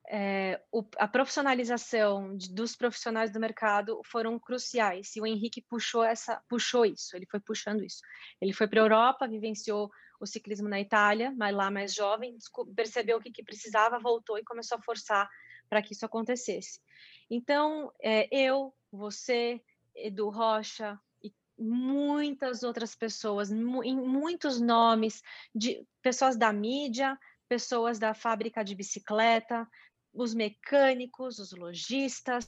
é, 0.08 0.62
o, 0.72 0.86
a 1.00 1.08
profissionalização 1.08 2.38
de, 2.38 2.54
dos 2.54 2.76
profissionais 2.76 3.32
do 3.32 3.40
mercado 3.40 4.00
foram 4.06 4.38
cruciais. 4.38 5.16
E 5.16 5.22
o 5.22 5.26
Henrique 5.26 5.66
puxou 5.68 6.04
essa, 6.04 6.40
puxou 6.48 6.86
isso. 6.86 7.18
Ele 7.18 7.26
foi 7.26 7.40
puxando 7.40 7.84
isso. 7.84 8.04
Ele 8.40 8.54
foi 8.54 8.68
para 8.68 8.82
a 8.82 8.84
Europa, 8.84 9.28
vivenciou 9.28 9.90
o 10.20 10.28
ciclismo 10.28 10.70
na 10.70 10.80
Itália, 10.80 11.34
mas 11.36 11.56
lá 11.56 11.72
mais 11.72 11.92
jovem, 11.92 12.38
percebeu 12.76 13.18
o 13.18 13.20
que, 13.20 13.32
que 13.32 13.44
precisava, 13.44 13.98
voltou 13.98 14.38
e 14.38 14.44
começou 14.44 14.78
a 14.78 14.82
forçar 14.84 15.28
para 15.74 15.82
que 15.82 15.94
isso 15.94 16.06
acontecesse. 16.06 16.80
Então, 17.28 17.92
é, 18.00 18.28
eu, 18.32 18.72
você, 18.92 19.60
Edu 19.96 20.30
Rocha 20.30 21.00
e 21.24 21.34
muitas 21.58 22.62
outras 22.62 22.94
pessoas, 22.94 23.50
em 23.50 23.98
muitos 23.98 24.62
nomes 24.62 25.24
de 25.54 25.84
pessoas 26.00 26.38
da 26.38 26.54
mídia, 26.54 27.18
pessoas 27.50 27.98
da 27.98 28.14
fábrica 28.14 28.64
de 28.64 28.76
bicicleta, 28.76 29.68
os 30.14 30.36
mecânicos, 30.36 31.40
os 31.40 31.54
lojistas, 31.54 32.46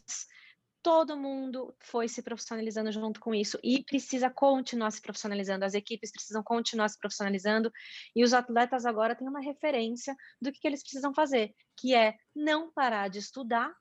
todo 0.86 1.18
mundo 1.18 1.76
foi 1.80 2.08
se 2.08 2.22
profissionalizando 2.22 2.92
junto 2.92 3.20
com 3.20 3.34
isso 3.34 3.58
e 3.64 3.84
precisa 3.84 4.30
continuar 4.30 4.92
se 4.92 5.02
profissionalizando. 5.02 5.66
As 5.66 5.74
equipes 5.74 6.12
precisam 6.12 6.44
continuar 6.44 6.90
se 6.90 7.00
profissionalizando 7.00 7.72
e 8.16 8.24
os 8.24 8.36
atletas 8.36 8.86
agora 8.86 9.16
têm 9.16 9.28
uma 9.28 9.42
referência 9.42 10.16
do 10.40 10.52
que, 10.52 10.60
que 10.60 10.68
eles 10.68 10.84
precisam 10.84 11.12
fazer, 11.12 11.56
que 11.76 11.96
é 11.96 12.14
não 12.36 12.72
parar 12.72 13.08
de 13.08 13.18
estudar, 13.18 13.76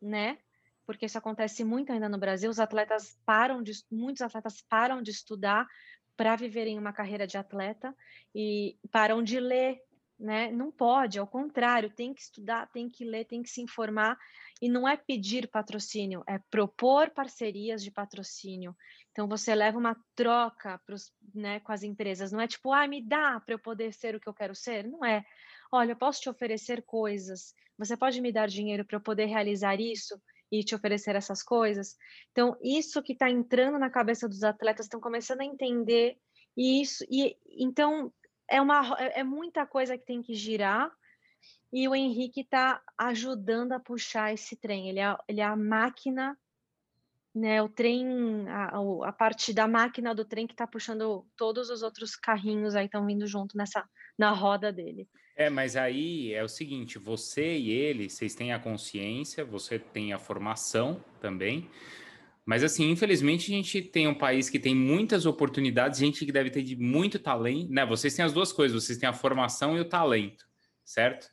né? 0.00 0.38
Porque 0.86 1.06
isso 1.06 1.18
acontece 1.18 1.64
muito 1.64 1.92
ainda 1.92 2.08
no 2.08 2.18
Brasil. 2.18 2.48
Os 2.48 2.60
atletas 2.60 3.18
param 3.26 3.60
de, 3.60 3.72
muitos 3.90 4.22
atletas 4.22 4.62
param 4.62 5.02
de 5.02 5.10
estudar 5.10 5.66
para 6.16 6.36
viverem 6.36 6.78
uma 6.78 6.92
carreira 6.92 7.26
de 7.26 7.36
atleta 7.36 7.92
e 8.32 8.78
param 8.92 9.24
de 9.24 9.40
ler 9.40 9.82
né? 10.18 10.50
Não 10.50 10.70
pode, 10.72 11.18
ao 11.18 11.26
contrário, 11.26 11.90
tem 11.90 12.12
que 12.12 12.20
estudar, 12.20 12.66
tem 12.72 12.88
que 12.88 13.04
ler, 13.04 13.24
tem 13.24 13.42
que 13.42 13.48
se 13.48 13.62
informar 13.62 14.18
e 14.60 14.68
não 14.68 14.88
é 14.88 14.96
pedir 14.96 15.48
patrocínio, 15.48 16.22
é 16.26 16.38
propor 16.50 17.10
parcerias 17.10 17.82
de 17.82 17.90
patrocínio. 17.90 18.76
Então 19.12 19.28
você 19.28 19.54
leva 19.54 19.78
uma 19.78 19.96
troca 20.14 20.80
pros, 20.84 21.12
né, 21.34 21.60
com 21.60 21.72
as 21.72 21.82
empresas, 21.82 22.32
não 22.32 22.40
é 22.40 22.48
tipo, 22.48 22.72
ah, 22.72 22.86
me 22.86 23.02
dá 23.02 23.40
para 23.40 23.54
eu 23.54 23.58
poder 23.58 23.92
ser 23.92 24.14
o 24.14 24.20
que 24.20 24.28
eu 24.28 24.34
quero 24.34 24.54
ser, 24.54 24.86
não 24.86 25.04
é. 25.04 25.24
Olha, 25.72 25.92
eu 25.92 25.96
posso 25.96 26.20
te 26.20 26.30
oferecer 26.30 26.82
coisas, 26.82 27.54
você 27.76 27.96
pode 27.96 28.20
me 28.20 28.32
dar 28.32 28.48
dinheiro 28.48 28.84
para 28.84 28.96
eu 28.96 29.00
poder 29.00 29.26
realizar 29.26 29.80
isso 29.80 30.20
e 30.50 30.64
te 30.64 30.74
oferecer 30.74 31.14
essas 31.14 31.42
coisas. 31.42 31.96
Então 32.32 32.56
isso 32.62 33.02
que 33.02 33.12
está 33.12 33.30
entrando 33.30 33.78
na 33.78 33.90
cabeça 33.90 34.28
dos 34.28 34.42
atletas 34.42 34.86
estão 34.86 35.00
começando 35.00 35.40
a 35.40 35.44
entender 35.44 36.16
e 36.56 36.82
isso 36.82 37.04
e 37.08 37.36
então 37.58 38.12
é, 38.50 38.60
uma, 38.60 38.96
é, 38.98 39.20
é 39.20 39.24
muita 39.24 39.66
coisa 39.66 39.96
que 39.96 40.04
tem 40.04 40.22
que 40.22 40.34
girar 40.34 40.90
e 41.72 41.86
o 41.86 41.94
Henrique 41.94 42.40
está 42.40 42.82
ajudando 42.96 43.72
a 43.72 43.80
puxar 43.80 44.32
esse 44.32 44.56
trem. 44.56 44.88
Ele 44.88 45.00
é, 45.00 45.16
ele 45.28 45.40
é 45.40 45.44
a 45.44 45.56
máquina, 45.56 46.36
né? 47.34 47.62
O 47.62 47.68
trem, 47.68 48.48
a, 48.48 48.78
a 49.04 49.12
parte 49.12 49.52
da 49.52 49.68
máquina 49.68 50.14
do 50.14 50.24
trem 50.24 50.46
que 50.46 50.54
está 50.54 50.66
puxando 50.66 51.26
todos 51.36 51.68
os 51.70 51.82
outros 51.82 52.16
carrinhos 52.16 52.74
aí 52.74 52.86
estão 52.86 53.06
vindo 53.06 53.26
junto 53.26 53.56
nessa 53.56 53.86
na 54.18 54.30
roda 54.30 54.72
dele. 54.72 55.08
É, 55.36 55.48
mas 55.48 55.76
aí 55.76 56.32
é 56.32 56.42
o 56.42 56.48
seguinte: 56.48 56.98
você 56.98 57.56
e 57.56 57.70
ele, 57.70 58.08
vocês 58.08 58.34
têm 58.34 58.52
a 58.52 58.58
consciência, 58.58 59.44
você 59.44 59.78
tem 59.78 60.12
a 60.12 60.18
formação 60.18 61.04
também. 61.20 61.70
Mas 62.44 62.64
assim, 62.64 62.90
infelizmente 62.90 63.52
a 63.52 63.54
gente 63.54 63.82
tem 63.82 64.08
um 64.08 64.14
país 64.14 64.48
que 64.48 64.58
tem 64.58 64.74
muitas 64.74 65.26
oportunidades, 65.26 66.00
gente 66.00 66.24
que 66.24 66.32
deve 66.32 66.48
ter 66.48 66.62
de 66.62 66.76
muito 66.76 67.18
talento, 67.18 67.70
né? 67.70 67.84
Vocês 67.84 68.14
têm 68.14 68.24
as 68.24 68.32
duas 68.32 68.52
coisas, 68.52 68.82
vocês 68.82 68.98
têm 68.98 69.06
a 69.06 69.12
formação 69.12 69.76
e 69.76 69.80
o 69.80 69.84
talento, 69.84 70.47
certo? 70.88 71.28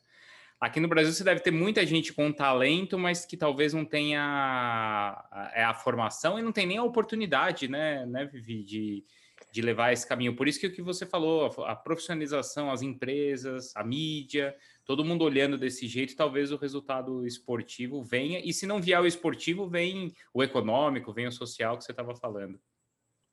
Aqui 0.60 0.80
no 0.80 0.88
Brasil 0.88 1.12
você 1.12 1.24
deve 1.24 1.40
ter 1.40 1.50
muita 1.50 1.84
gente 1.84 2.12
com 2.12 2.32
talento, 2.32 2.98
mas 2.98 3.26
que 3.26 3.36
talvez 3.36 3.74
não 3.74 3.84
tenha 3.84 4.22
a, 4.22 5.28
a, 5.30 5.70
a 5.70 5.74
formação 5.74 6.38
e 6.38 6.42
não 6.42 6.52
tem 6.52 6.66
nem 6.66 6.78
a 6.78 6.82
oportunidade, 6.82 7.68
né, 7.68 8.06
né 8.06 8.24
Vivi, 8.24 8.64
de, 8.64 9.04
de 9.52 9.62
levar 9.62 9.92
esse 9.92 10.06
caminho. 10.06 10.34
Por 10.34 10.48
isso 10.48 10.58
que 10.58 10.66
o 10.66 10.72
que 10.72 10.80
você 10.80 11.04
falou, 11.04 11.52
a, 11.62 11.72
a 11.72 11.76
profissionalização, 11.76 12.70
as 12.70 12.80
empresas, 12.80 13.74
a 13.76 13.84
mídia, 13.84 14.56
todo 14.84 15.04
mundo 15.04 15.24
olhando 15.24 15.58
desse 15.58 15.86
jeito, 15.86 16.16
talvez 16.16 16.50
o 16.50 16.56
resultado 16.56 17.26
esportivo 17.26 18.02
venha. 18.02 18.40
E 18.42 18.52
se 18.52 18.66
não 18.66 18.80
vier 18.80 19.00
o 19.00 19.06
esportivo, 19.06 19.68
vem 19.68 20.14
o 20.32 20.42
econômico, 20.42 21.12
vem 21.12 21.26
o 21.26 21.32
social 21.32 21.76
que 21.76 21.84
você 21.84 21.92
estava 21.92 22.14
falando. 22.14 22.58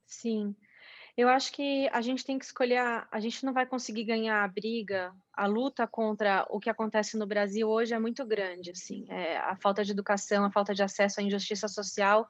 Sim. 0.06 0.54
Eu 1.16 1.30
acho 1.30 1.54
que 1.54 1.88
a 1.94 2.02
gente 2.02 2.26
tem 2.26 2.38
que 2.38 2.46
escolher. 2.46 3.08
A 3.10 3.20
gente 3.22 3.46
não 3.46 3.54
vai 3.54 3.66
conseguir 3.66 4.04
ganhar 4.04 4.44
a 4.44 4.48
briga, 4.48 5.14
a 5.34 5.46
luta 5.46 5.88
contra 5.88 6.46
o 6.50 6.60
que 6.60 6.70
acontece 6.70 7.18
no 7.18 7.26
Brasil 7.26 7.68
hoje 7.68 7.94
é 7.94 8.00
muito 8.00 8.26
grande. 8.26 8.72
Assim, 8.72 9.06
é, 9.10 9.38
a 9.38 9.56
falta 9.56 9.84
de 9.84 9.92
educação, 9.92 10.46
a 10.46 10.52
falta 10.52 10.74
de 10.74 10.84
acesso 10.84 11.20
à 11.20 11.24
injustiça 11.24 11.68
social. 11.68 12.28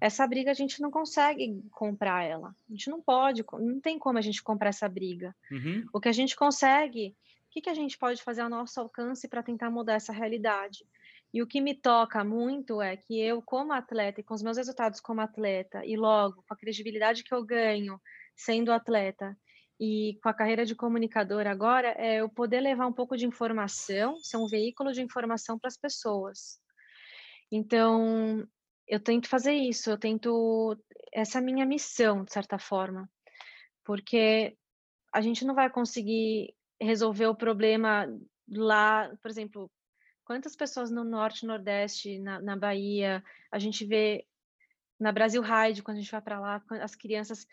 Essa 0.00 0.26
briga 0.26 0.50
a 0.50 0.54
gente 0.54 0.80
não 0.82 0.90
consegue 0.90 1.62
comprar 1.70 2.24
ela. 2.24 2.54
A 2.68 2.72
gente 2.72 2.90
não 2.90 3.00
pode, 3.00 3.44
não 3.52 3.80
tem 3.80 3.98
como 3.98 4.18
a 4.18 4.22
gente 4.22 4.42
comprar 4.42 4.68
essa 4.70 4.88
briga. 4.88 5.34
Uhum. 5.50 5.86
O 5.92 6.00
que 6.00 6.08
a 6.08 6.12
gente 6.12 6.36
consegue 6.36 7.16
que, 7.54 7.60
que 7.60 7.70
a 7.70 7.74
gente 7.74 7.96
pode 7.96 8.20
fazer 8.20 8.40
ao 8.40 8.48
nosso 8.48 8.80
alcance 8.80 9.28
para 9.28 9.42
tentar 9.42 9.70
mudar 9.70 9.94
essa 9.94 10.12
realidade? 10.12 10.84
E 11.32 11.40
o 11.40 11.46
que 11.46 11.60
me 11.60 11.72
toca 11.72 12.24
muito 12.24 12.82
é 12.82 12.96
que 12.96 13.20
eu, 13.20 13.40
como 13.40 13.72
atleta, 13.72 14.20
e 14.20 14.24
com 14.24 14.34
os 14.34 14.42
meus 14.42 14.56
resultados 14.56 15.00
como 15.00 15.20
atleta, 15.20 15.84
e 15.86 15.96
logo 15.96 16.42
com 16.46 16.52
a 16.52 16.56
credibilidade 16.56 17.22
que 17.22 17.32
eu 17.32 17.44
ganho 17.44 18.00
sendo 18.34 18.72
atleta, 18.72 19.38
e 19.84 20.18
com 20.22 20.28
a 20.28 20.34
carreira 20.34 20.64
de 20.64 20.74
comunicador 20.74 21.46
agora, 21.46 21.94
é 21.98 22.20
eu 22.20 22.28
poder 22.28 22.60
levar 22.60 22.86
um 22.86 22.92
pouco 22.92 23.16
de 23.16 23.26
informação, 23.26 24.18
ser 24.20 24.38
um 24.38 24.46
veículo 24.46 24.92
de 24.92 25.02
informação 25.02 25.58
para 25.58 25.68
as 25.68 25.76
pessoas. 25.76 26.58
Então, 27.52 28.46
eu 28.88 28.98
tento 28.98 29.28
fazer 29.28 29.52
isso, 29.52 29.90
eu 29.90 29.98
tento. 29.98 30.76
Essa 31.12 31.38
é 31.38 31.40
a 31.40 31.44
minha 31.44 31.66
missão, 31.66 32.24
de 32.24 32.32
certa 32.32 32.58
forma, 32.58 33.08
porque 33.84 34.56
a 35.12 35.20
gente 35.20 35.44
não 35.44 35.54
vai 35.54 35.70
conseguir 35.70 36.54
resolver 36.80 37.26
o 37.26 37.36
problema 37.36 38.06
lá, 38.48 39.14
por 39.22 39.30
exemplo, 39.30 39.70
quantas 40.24 40.56
pessoas 40.56 40.90
no 40.90 41.04
norte, 41.04 41.46
nordeste, 41.46 42.18
na, 42.18 42.40
na 42.40 42.56
Bahia, 42.56 43.22
a 43.52 43.58
gente 43.58 43.84
vê 43.84 44.26
na 44.98 45.12
Brasil 45.12 45.42
Ride, 45.42 45.82
quando 45.82 45.98
a 45.98 46.00
gente 46.00 46.10
vai 46.10 46.22
para 46.22 46.40
lá, 46.40 46.62
as 46.80 46.94
crianças, 46.94 47.46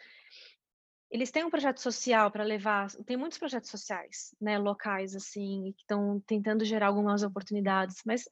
eles 1.11 1.29
têm 1.29 1.43
um 1.43 1.49
projeto 1.49 1.81
social 1.81 2.31
para 2.31 2.43
levar, 2.43 2.89
tem 3.05 3.17
muitos 3.17 3.37
projetos 3.37 3.69
sociais, 3.69 4.33
né, 4.39 4.57
locais, 4.57 5.13
assim, 5.13 5.73
que 5.75 5.81
estão 5.81 6.21
tentando 6.25 6.63
gerar 6.63 6.87
algumas 6.87 7.21
oportunidades, 7.21 7.97
mas 8.05 8.23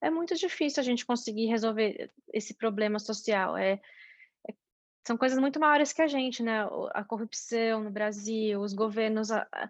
é 0.00 0.08
muito 0.08 0.36
difícil 0.36 0.80
a 0.80 0.84
gente 0.84 1.04
conseguir 1.04 1.46
resolver 1.46 2.10
esse 2.32 2.54
problema 2.54 3.00
social, 3.00 3.56
é, 3.56 3.80
é 4.48 4.54
são 5.04 5.16
coisas 5.16 5.38
muito 5.38 5.58
maiores 5.58 5.92
que 5.92 6.00
a 6.00 6.06
gente, 6.06 6.44
né, 6.44 6.60
a 6.94 7.02
corrupção 7.02 7.82
no 7.82 7.90
Brasil, 7.90 8.60
os 8.60 8.72
governos, 8.72 9.32
a, 9.32 9.46
a, 9.52 9.68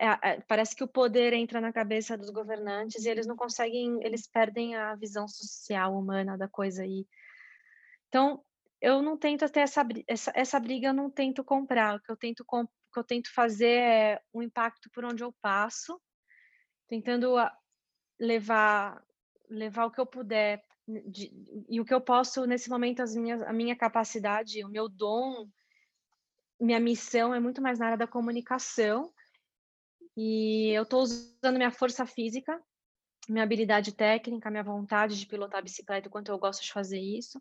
é, 0.00 0.30
é, 0.30 0.40
parece 0.48 0.74
que 0.74 0.82
o 0.82 0.88
poder 0.88 1.32
entra 1.32 1.60
na 1.60 1.72
cabeça 1.72 2.18
dos 2.18 2.30
governantes 2.30 3.04
e 3.04 3.08
eles 3.08 3.26
não 3.26 3.36
conseguem, 3.36 4.02
eles 4.02 4.26
perdem 4.26 4.74
a 4.74 4.96
visão 4.96 5.28
social 5.28 5.96
humana 5.96 6.36
da 6.36 6.48
coisa 6.48 6.82
aí. 6.82 7.06
Então, 8.08 8.42
eu 8.82 9.00
não 9.00 9.16
tento 9.16 9.48
ter 9.48 9.60
essa, 9.60 9.86
essa, 10.08 10.32
essa 10.34 10.58
briga, 10.58 10.88
eu 10.88 10.92
não 10.92 11.08
tento 11.08 11.44
comprar. 11.44 11.96
O 11.96 12.00
que 12.00 12.10
eu 12.10 12.16
tento, 12.16 12.44
que 12.44 12.98
eu 12.98 13.04
tento 13.04 13.32
fazer 13.32 13.78
é 13.78 14.22
um 14.34 14.42
impacto 14.42 14.90
por 14.90 15.04
onde 15.04 15.22
eu 15.22 15.32
passo, 15.40 16.00
tentando 16.88 17.36
levar 18.18 19.00
levar 19.48 19.84
o 19.84 19.90
que 19.90 20.00
eu 20.00 20.06
puder 20.06 20.64
de, 21.06 21.30
e 21.68 21.78
o 21.78 21.84
que 21.84 21.92
eu 21.92 22.00
posso 22.00 22.46
nesse 22.46 22.70
momento 22.70 23.02
as 23.02 23.14
minhas 23.14 23.42
a 23.42 23.52
minha 23.52 23.76
capacidade, 23.76 24.64
o 24.64 24.68
meu 24.68 24.88
dom, 24.88 25.46
minha 26.58 26.80
missão 26.80 27.34
é 27.34 27.38
muito 27.38 27.60
mais 27.60 27.78
na 27.78 27.86
área 27.86 27.98
da 27.98 28.06
comunicação 28.06 29.12
e 30.16 30.70
eu 30.70 30.82
estou 30.82 31.02
usando 31.02 31.56
minha 31.56 31.70
força 31.70 32.04
física, 32.06 32.60
minha 33.28 33.44
habilidade 33.44 33.92
técnica, 33.94 34.50
minha 34.50 34.64
vontade 34.64 35.18
de 35.18 35.26
pilotar 35.26 35.60
a 35.60 35.62
bicicleta, 35.62 36.08
o 36.08 36.10
quanto 36.10 36.32
eu 36.32 36.38
gosto 36.38 36.62
de 36.62 36.72
fazer 36.72 36.98
isso. 36.98 37.40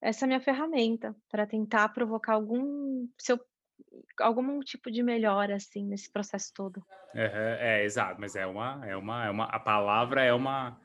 Essa 0.00 0.26
minha 0.26 0.40
ferramenta 0.40 1.14
para 1.30 1.46
tentar 1.46 1.88
provocar 1.90 2.34
algum 2.34 3.08
seu 3.18 3.38
algum 4.20 4.60
tipo 4.60 4.90
de 4.90 5.02
melhora 5.02 5.56
assim 5.56 5.84
nesse 5.84 6.10
processo 6.10 6.52
todo. 6.54 6.82
É, 7.14 7.58
é, 7.60 7.84
exato, 7.84 8.20
mas 8.20 8.34
é 8.36 8.46
uma, 8.46 8.80
é 8.84 8.96
uma, 8.96 9.26
é 9.26 9.30
uma, 9.30 9.44
a 9.44 9.58
palavra 9.58 10.22
é 10.22 10.32
uma 10.32 10.78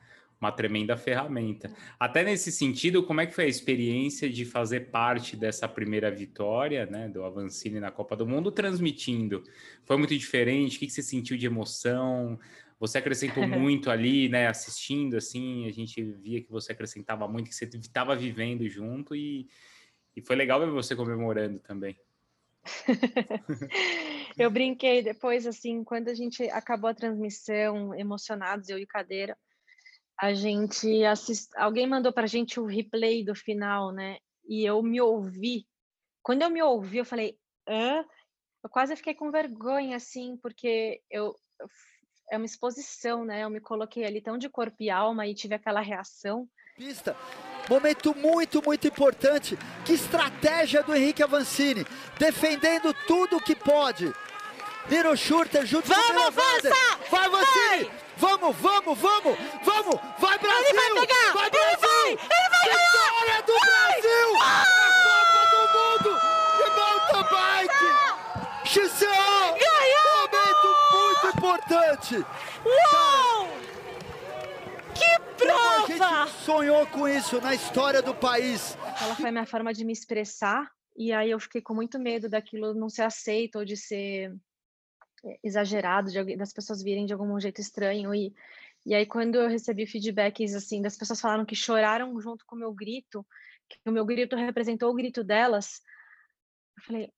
uma 0.44 0.52
tremenda 0.52 0.98
ferramenta. 0.98 1.72
Até 1.98 2.22
nesse 2.22 2.52
sentido, 2.52 3.02
como 3.04 3.22
é 3.22 3.26
que 3.26 3.34
foi 3.34 3.46
a 3.46 3.48
experiência 3.48 4.30
de 4.30 4.44
fazer 4.44 4.92
parte 4.92 5.38
dessa 5.38 5.70
primeira 5.70 6.12
vitória, 6.12 6.86
né, 6.86 7.08
do 7.08 7.24
Avancini 7.24 7.80
na 7.80 7.90
Copa 7.90 8.14
do 8.14 8.28
Mundo, 8.28 8.52
transmitindo? 8.52 9.42
Foi 9.86 9.96
muito 9.96 10.16
diferente? 10.18 10.76
O 10.76 10.80
que 10.80 10.90
você 10.90 11.02
sentiu 11.02 11.38
de 11.38 11.46
emoção? 11.46 12.38
Você 12.80 12.98
acrescentou 12.98 13.46
muito 13.48 13.90
ali, 13.90 14.30
né, 14.30 14.48
assistindo, 14.48 15.18
assim, 15.18 15.68
a 15.68 15.72
gente 15.72 16.02
via 16.04 16.42
que 16.42 16.52
você 16.52 16.72
acrescentava 16.72 17.28
muito, 17.28 17.50
que 17.50 17.56
você 17.56 17.66
estava 17.66 18.16
vivendo 18.16 18.68
junto 18.68 19.16
e, 19.16 19.48
e 20.16 20.22
foi 20.22 20.36
legal 20.36 20.60
ver 20.60 20.70
você 20.70 20.96
comemorando 20.96 21.60
também. 21.60 21.98
eu 24.38 24.50
brinquei 24.50 25.02
depois, 25.02 25.46
assim, 25.46 25.84
quando 25.84 26.10
a 26.10 26.14
gente 26.14 26.44
acabou 26.50 26.90
a 26.90 26.94
transmissão, 26.94 27.94
emocionados, 27.94 28.70
eu 28.70 28.78
e 28.78 28.86
Cadeira, 28.86 29.38
a 30.20 30.34
gente 30.34 31.04
assist... 31.04 31.50
alguém 31.56 31.88
mandou 31.88 32.14
para 32.14 32.24
a 32.24 32.28
gente 32.28 32.60
o 32.60 32.66
replay 32.66 33.24
do 33.24 33.36
final, 33.36 33.92
né? 33.92 34.18
E 34.48 34.64
eu 34.64 34.82
me 34.82 35.02
ouvi. 35.02 35.68
Quando 36.22 36.44
eu 36.44 36.50
me 36.50 36.62
ouvi, 36.62 37.00
eu 37.00 37.06
falei, 37.06 37.38
hã? 37.68 38.06
Eu 38.64 38.70
quase 38.70 38.96
fiquei 38.96 39.14
com 39.14 39.32
vergonha, 39.32 39.98
assim, 39.98 40.38
porque 40.38 41.02
eu 41.10 41.36
é 42.32 42.38
uma 42.38 42.46
exposição, 42.46 43.26
né? 43.26 43.44
Eu 43.44 43.50
me 43.50 43.60
coloquei 43.60 44.06
ali 44.06 44.22
tão 44.22 44.38
de 44.38 44.50
corpo 44.50 44.78
e 44.80 44.90
alma 44.90 45.28
e 45.28 45.34
tive 45.34 45.56
aquela 45.56 45.82
reação. 45.82 46.48
Pista. 46.76 47.16
Momento 47.70 48.16
muito, 48.16 48.62
muito 48.64 48.88
importante. 48.88 49.58
Que 49.86 49.94
estratégia 49.94 50.84
do 50.84 50.96
Henrique 50.96 51.24
Avancini, 51.24 51.86
defendendo 52.18 52.94
tudo 53.08 53.40
que 53.40 53.56
pode. 53.56 54.14
Niro 54.90 55.16
Schurter 55.16 55.66
junto 55.66 55.88
vamos, 55.88 56.08
com 56.08 56.14
o 56.14 56.24
Avança! 56.24 56.76
Vai, 57.10 57.26
Avancini! 57.26 57.84
Vai! 57.84 57.92
Vamos, 58.18 58.56
vamos, 58.58 59.00
vamos! 59.00 59.38
Vamos! 59.64 60.00
Vai, 60.20 60.38
Brasil! 60.40 60.66
Ele 60.70 60.78
vai 60.78 61.08
pegar! 61.08 61.34
Vai, 61.34 61.50
Brasil! 61.50 61.90
Ele 61.90 61.90
vai! 61.90 62.10
Ele 62.10 62.50
vai 62.50 62.70
Vitória 62.70 63.42
do 63.44 63.54
vai! 63.54 64.02
Brasil! 64.02 64.34
Vai! 64.38 64.66
Copa 65.04 65.42
do 65.52 65.62
Mundo 65.78 66.12
de 66.58 66.66
mountain 66.76 67.26
bike! 67.32 67.88
XCO! 68.66 69.06
Ganhou! 69.06 70.04
Momento 70.24 70.68
muito 70.92 71.33
importante! 71.44 72.16
Uou! 72.64 73.48
Que 74.96 75.44
prova! 75.44 75.84
A 75.84 76.26
gente 76.26 76.32
sonhou 76.46 76.88
com 76.88 77.06
isso 77.06 77.42
na 77.42 77.54
história 77.54 78.02
do 78.02 78.16
país. 78.16 78.78
Ela 79.02 79.14
foi 79.14 79.28
a 79.28 79.32
minha 79.32 79.46
forma 79.46 79.74
de 79.74 79.84
me 79.84 79.92
expressar 79.92 80.72
e 80.96 81.12
aí 81.12 81.32
eu 81.32 81.40
fiquei 81.42 81.62
com 81.62 81.74
muito 81.74 82.00
medo 82.00 82.30
daquilo 82.30 82.74
não 82.74 82.88
ser 82.88 83.02
aceito 83.02 83.58
ou 83.58 83.66
de 83.66 83.76
ser 83.76 84.34
é, 85.26 85.40
exagerado, 85.44 86.10
de, 86.10 86.38
das 86.38 86.54
pessoas 86.54 86.82
virem 86.82 87.06
de 87.06 87.12
algum 87.12 87.38
jeito 87.40 87.60
estranho 87.60 88.16
e 88.16 88.34
e 88.86 88.94
aí 88.94 89.06
quando 89.06 89.36
eu 89.36 89.48
recebi 89.48 89.88
feedbacks 89.88 90.54
assim 90.54 90.82
das 90.82 90.98
pessoas 90.98 91.22
falaram 91.22 91.46
que 91.46 91.56
choraram 91.56 92.20
junto 92.20 92.46
com 92.46 92.54
o 92.54 92.60
meu 92.60 92.74
grito, 92.74 93.26
que 93.70 93.78
o 93.86 93.94
meu 93.94 94.06
grito 94.06 94.36
representou 94.36 94.92
o 94.92 94.94
grito 94.94 95.24
delas, 95.24 95.82
eu 96.78 96.84
falei, 96.84 97.14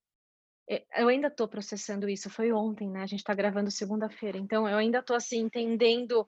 eu 0.68 1.08
ainda 1.08 1.28
estou 1.28 1.48
processando 1.48 2.10
isso. 2.10 2.30
Foi 2.30 2.52
ontem, 2.52 2.90
né? 2.90 3.04
A 3.04 3.06
gente 3.06 3.20
está 3.20 3.34
gravando 3.34 3.70
segunda-feira, 3.70 4.38
então 4.38 4.68
eu 4.68 4.78
ainda 4.78 5.00
estou 5.00 5.16
assim 5.16 5.40
entendendo 5.40 6.26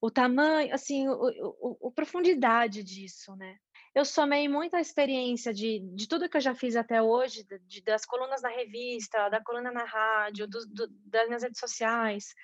o 0.00 0.10
tamanho, 0.10 0.74
assim, 0.74 1.06
o, 1.08 1.12
o, 1.60 1.88
o, 1.88 1.92
profundidade 1.92 2.82
disso, 2.82 3.36
né? 3.36 3.56
Eu 3.94 4.04
somei 4.04 4.48
muita 4.48 4.80
experiência 4.80 5.52
de, 5.52 5.80
de 5.94 6.08
tudo 6.08 6.28
que 6.28 6.38
eu 6.38 6.40
já 6.40 6.54
fiz 6.54 6.74
até 6.74 7.02
hoje, 7.02 7.46
de, 7.66 7.82
das 7.82 8.06
colunas 8.06 8.40
na 8.40 8.48
revista, 8.48 9.28
da 9.28 9.42
coluna 9.42 9.70
na 9.70 9.84
rádio, 9.84 10.46
do, 10.46 10.66
do, 10.66 10.88
das 11.04 11.26
minhas 11.26 11.42
redes 11.42 11.60
sociais, 11.60 12.34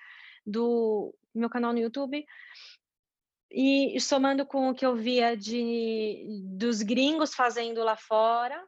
do 0.44 1.14
meu 1.34 1.48
canal 1.48 1.72
no 1.72 1.78
YouTube, 1.78 2.26
e 3.50 3.98
somando 4.00 4.44
com 4.44 4.68
o 4.68 4.74
que 4.74 4.84
eu 4.84 4.94
via 4.94 5.34
de, 5.34 6.26
dos 6.58 6.82
gringos 6.82 7.34
fazendo 7.34 7.82
lá 7.82 7.96
fora, 7.96 8.62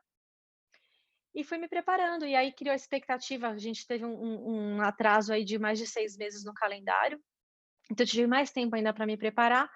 e 1.38 1.44
fui 1.44 1.56
me 1.56 1.68
preparando, 1.68 2.26
e 2.26 2.34
aí 2.34 2.52
criou 2.52 2.72
a 2.72 2.76
expectativa, 2.76 3.48
a 3.48 3.56
gente 3.56 3.86
teve 3.86 4.04
um, 4.04 4.76
um 4.76 4.82
atraso 4.82 5.32
aí 5.32 5.44
de 5.44 5.56
mais 5.56 5.78
de 5.78 5.86
seis 5.86 6.16
meses 6.16 6.44
no 6.44 6.52
calendário, 6.52 7.22
então, 7.90 8.04
tive 8.04 8.26
mais 8.26 8.50
tempo 8.50 8.74
ainda 8.74 8.92
para 8.92 9.06
me 9.06 9.16
preparar. 9.16 9.70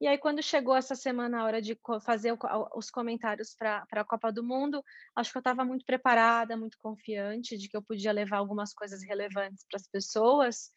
E 0.00 0.08
aí, 0.08 0.18
quando 0.18 0.42
chegou 0.42 0.76
essa 0.76 0.96
semana 0.96 1.40
a 1.40 1.44
hora 1.44 1.62
de 1.62 1.78
fazer 2.04 2.36
os 2.74 2.90
comentários 2.90 3.54
para 3.54 3.86
a 3.92 4.04
Copa 4.04 4.32
do 4.32 4.42
Mundo, 4.42 4.84
acho 5.14 5.30
que 5.30 5.38
eu 5.38 5.40
estava 5.40 5.64
muito 5.64 5.84
preparada, 5.84 6.56
muito 6.56 6.76
confiante 6.78 7.56
de 7.56 7.68
que 7.68 7.76
eu 7.76 7.82
podia 7.82 8.12
levar 8.12 8.38
algumas 8.38 8.74
coisas 8.74 9.02
relevantes 9.02 9.64
para 9.70 9.76
as 9.76 9.88
pessoas. 9.88 10.72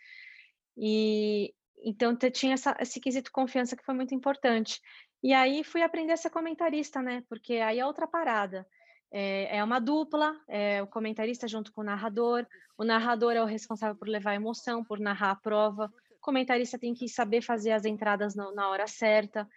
E 0.78 1.54
então 1.84 2.16
tinha 2.16 2.54
essa, 2.54 2.78
esse 2.80 3.00
quesito 3.00 3.32
confiança 3.32 3.76
que 3.76 3.84
foi 3.84 3.96
muito 3.96 4.14
importante. 4.14 4.80
E 5.22 5.34
aí 5.34 5.64
fui 5.64 5.82
aprender 5.82 6.14
a 6.14 6.18
ser 6.18 6.30
comentarista, 6.30 7.02
né? 7.02 7.24
Porque 7.28 7.56
aí 7.56 7.80
é 7.80 7.86
outra 7.86 8.08
parada. 8.08 8.68
É, 9.12 9.58
é 9.58 9.64
uma 9.64 9.80
dupla, 9.80 10.36
é 10.48 10.82
o 10.82 10.88
comentarista 10.88 11.48
junto 11.48 11.72
com 11.72 11.82
o 11.82 11.84
narrador. 11.84 12.46
O 12.78 12.84
narrador 12.84 13.34
é 13.34 13.42
o 13.42 13.46
responsável 13.46 13.96
por 13.96 14.08
levar 14.08 14.32
a 14.32 14.36
emoção, 14.36 14.84
por 14.84 15.00
narrar 15.00 15.32
a 15.32 15.36
prova 15.36 15.92
comentarista 16.28 16.78
tem 16.78 16.94
que 16.94 17.08
saber 17.08 17.42
fazer 17.42 17.72
as 17.72 17.86
entradas 17.86 18.36
na, 18.36 18.52
na 18.52 18.68
hora 18.68 18.86
certa. 18.86 19.48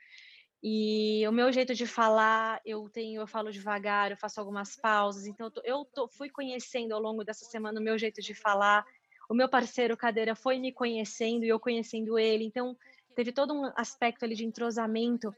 E 0.63 1.27
o 1.27 1.33
meu 1.33 1.51
jeito 1.51 1.75
de 1.75 1.85
falar, 1.85 2.61
eu 2.65 2.89
tenho, 2.89 3.23
eu 3.23 3.27
falo 3.27 3.51
devagar, 3.51 4.13
eu 4.13 4.17
faço 4.17 4.39
algumas 4.39 4.77
pausas. 4.77 5.27
Então, 5.27 5.47
eu, 5.47 5.51
tô, 5.51 5.63
eu 5.65 5.85
tô, 5.85 6.09
fui 6.09 6.31
conhecendo 6.31 6.95
ao 6.95 7.01
longo 7.01 7.25
dessa 7.25 7.45
semana 7.45 7.81
o 7.81 7.83
meu 7.83 7.99
jeito 7.99 8.23
de 8.23 8.35
falar. 8.35 8.85
O 9.29 9.35
meu 9.35 9.49
parceiro 9.49 9.97
Cadeira 9.97 10.37
foi 10.37 10.61
me 10.61 10.73
conhecendo 10.73 11.45
e 11.45 11.49
eu 11.49 11.59
conhecendo 11.59 12.17
ele. 12.17 12.45
Então, 12.45 12.77
teve 13.17 13.33
todo 13.33 13.53
um 13.53 13.73
aspecto 13.75 14.25
ali 14.25 14.37
de 14.37 14.45
entrosamento 14.45 15.35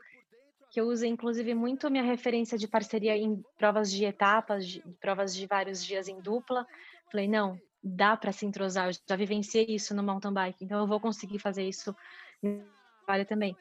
que 0.73 0.81
eu 0.81 0.87
uso, 0.87 1.05
inclusive, 1.05 1.55
muito 1.55 1.91
minha 1.91 2.03
referência 2.03 2.57
de 2.57 2.67
parceria 2.67 3.15
em 3.15 3.43
provas 3.59 3.93
de 3.93 4.07
etapas, 4.07 4.67
de, 4.67 4.83
provas 4.99 5.35
de 5.35 5.47
vários 5.47 5.85
dias 5.85 6.09
em 6.09 6.19
dupla. 6.19 6.67
Falei, 7.11 7.29
não, 7.29 7.61
dá 7.85 8.17
para 8.17 8.33
se 8.33 8.47
entrosar. 8.47 8.89
Eu 8.89 8.93
já 9.07 9.15
vivenciei 9.15 9.67
isso 9.69 9.95
no 9.95 10.03
mountain 10.03 10.33
bike, 10.33 10.65
então 10.65 10.81
eu 10.81 10.87
vou 10.87 10.99
conseguir 10.99 11.39
fazer 11.39 11.69
isso 11.69 11.95
no 12.43 12.65
trabalho 13.05 13.27
também. 13.27 13.55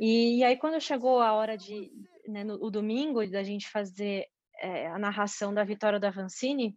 E, 0.00 0.38
e, 0.38 0.44
aí 0.44 0.56
quando 0.56 0.80
chegou 0.80 1.20
a 1.20 1.34
hora 1.34 1.54
de, 1.54 1.92
né, 2.26 2.42
no, 2.44 2.54
o 2.64 2.70
domingo 2.70 3.26
da 3.30 3.42
gente 3.42 3.68
fazer 3.68 4.26
é, 4.58 4.86
a 4.86 4.98
narração 4.98 5.52
da 5.52 5.64
vitória 5.64 6.00
da 6.00 6.10
Vancini, 6.10 6.74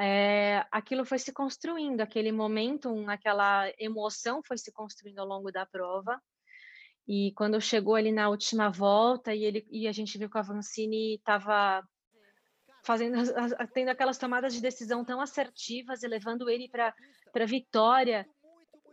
é, 0.00 0.66
aquilo 0.72 1.04
foi 1.04 1.20
se 1.20 1.32
construindo, 1.32 2.00
aquele 2.00 2.32
momento, 2.32 2.92
aquela 3.08 3.70
emoção 3.78 4.42
foi 4.44 4.58
se 4.58 4.72
construindo 4.72 5.20
ao 5.20 5.28
longo 5.28 5.52
da 5.52 5.64
prova. 5.64 6.20
E 7.06 7.32
quando 7.32 7.60
chegou 7.60 7.94
ali 7.94 8.12
na 8.12 8.28
última 8.28 8.70
volta 8.70 9.34
e 9.34 9.44
ele 9.44 9.66
e 9.70 9.88
a 9.88 9.92
gente 9.92 10.16
viu 10.16 10.30
que 10.30 10.38
a 10.38 10.42
Vancini 10.42 11.16
estava 11.16 11.82
fazendo 12.84 13.16
tendo 13.72 13.88
aquelas 13.88 14.18
tomadas 14.18 14.54
de 14.54 14.60
decisão 14.60 15.04
tão 15.04 15.20
assertivas 15.20 16.02
e 16.02 16.08
levando 16.08 16.48
ele 16.48 16.68
para 16.68 16.94
para 17.32 17.46
vitória 17.46 18.26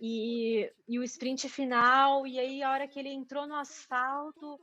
e, 0.02 0.72
e 0.88 0.98
o 0.98 1.04
sprint 1.04 1.50
final 1.50 2.26
e 2.26 2.40
aí 2.40 2.64
a 2.64 2.72
hora 2.72 2.88
que 2.88 3.00
ele 3.00 3.10
entrou 3.10 3.46
no 3.46 3.56
asfalto 3.56 4.60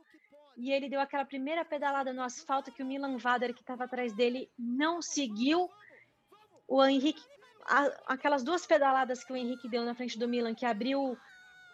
e 0.57 0.71
ele 0.71 0.89
deu 0.89 0.99
aquela 0.99 1.23
primeira 1.23 1.63
pedalada 1.63 2.11
no 2.11 2.23
asfalto 2.23 2.71
que 2.71 2.81
o 2.81 2.85
Milan 2.85 3.17
Vader 3.17 3.53
que 3.53 3.61
estava 3.61 3.83
atrás 3.83 4.13
dele 4.13 4.49
não 4.57 5.01
seguiu 5.01 5.69
o 6.67 6.83
Henrique 6.83 7.21
a, 7.65 8.13
aquelas 8.13 8.43
duas 8.43 8.65
pedaladas 8.65 9.23
que 9.23 9.31
o 9.31 9.35
Henrique 9.35 9.69
deu 9.69 9.85
na 9.85 9.93
frente 9.93 10.17
do 10.17 10.27
Milan 10.27 10.55
que 10.55 10.65
abriu 10.65 11.17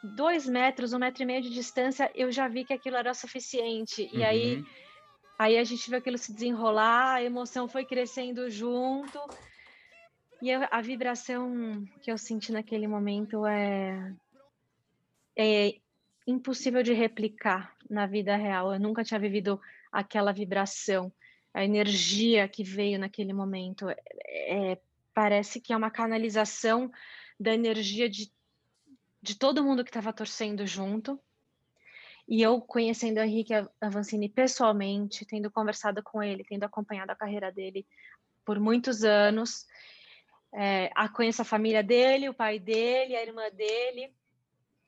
dois 0.04 0.48
metros 0.48 0.94
um 0.94 1.00
metro 1.00 1.24
e 1.24 1.26
meio 1.26 1.42
de 1.42 1.50
distância 1.50 2.12
eu 2.14 2.32
já 2.32 2.48
vi 2.48 2.66
que 2.66 2.74
aquilo 2.74 2.98
era 2.98 3.14
suficiente 3.14 4.10
e 4.14 4.24
aí 4.24 4.58
uhum. 4.58 4.66
Aí 5.38 5.58
a 5.58 5.64
gente 5.64 5.90
viu 5.90 5.98
aquilo 5.98 6.18
se 6.18 6.32
desenrolar, 6.32 7.16
a 7.16 7.24
emoção 7.24 7.68
foi 7.68 7.86
crescendo 7.86 8.50
junto. 8.50 9.20
E 10.42 10.52
a, 10.52 10.68
a 10.72 10.82
vibração 10.82 11.86
que 12.02 12.12
eu 12.12 12.18
senti 12.18 12.52
naquele 12.52 12.88
momento 12.88 13.46
é, 13.46 14.14
é 15.36 15.76
impossível 16.28 16.84
de 16.84 16.94
replicar 16.94 17.76
na 17.90 18.06
vida 18.06 18.36
real. 18.36 18.74
Eu 18.74 18.80
nunca 18.80 19.04
tinha 19.04 19.20
vivido 19.20 19.60
aquela 19.92 20.32
vibração, 20.32 21.12
a 21.54 21.64
energia 21.64 22.48
que 22.48 22.64
veio 22.64 23.00
naquele 23.00 23.34
momento. 23.34 23.90
É, 23.90 23.98
é, 24.28 24.82
parece 25.14 25.60
que 25.60 25.74
é 25.74 25.78
uma 25.78 25.92
canalização 25.92 26.92
da 27.40 27.54
energia 27.54 28.10
de, 28.10 28.32
de 29.24 29.36
todo 29.36 29.64
mundo 29.64 29.86
que 29.86 29.90
estava 29.90 30.12
torcendo 30.12 30.68
junto. 30.68 31.18
E 32.28 32.42
eu 32.42 32.60
conhecendo 32.60 33.20
o 33.20 33.24
Henrique 33.24 33.54
Avancini 33.80 34.28
pessoalmente, 34.28 35.26
tendo 35.26 35.50
conversado 35.50 36.04
com 36.04 36.22
ele, 36.22 36.44
tendo 36.44 36.66
acompanhado 36.66 37.12
a 37.12 37.16
carreira 37.16 37.50
dele 37.50 37.88
por 38.44 38.60
muitos 38.60 39.06
anos, 39.06 39.66
é, 40.54 40.92
a, 40.94 41.08
conheço 41.08 41.42
a 41.42 41.46
família 41.46 41.82
dele, 41.82 42.28
o 42.28 42.34
pai 42.34 42.60
dele, 42.60 43.16
a 43.16 43.24
irmã 43.24 43.50
dele, 43.50 44.14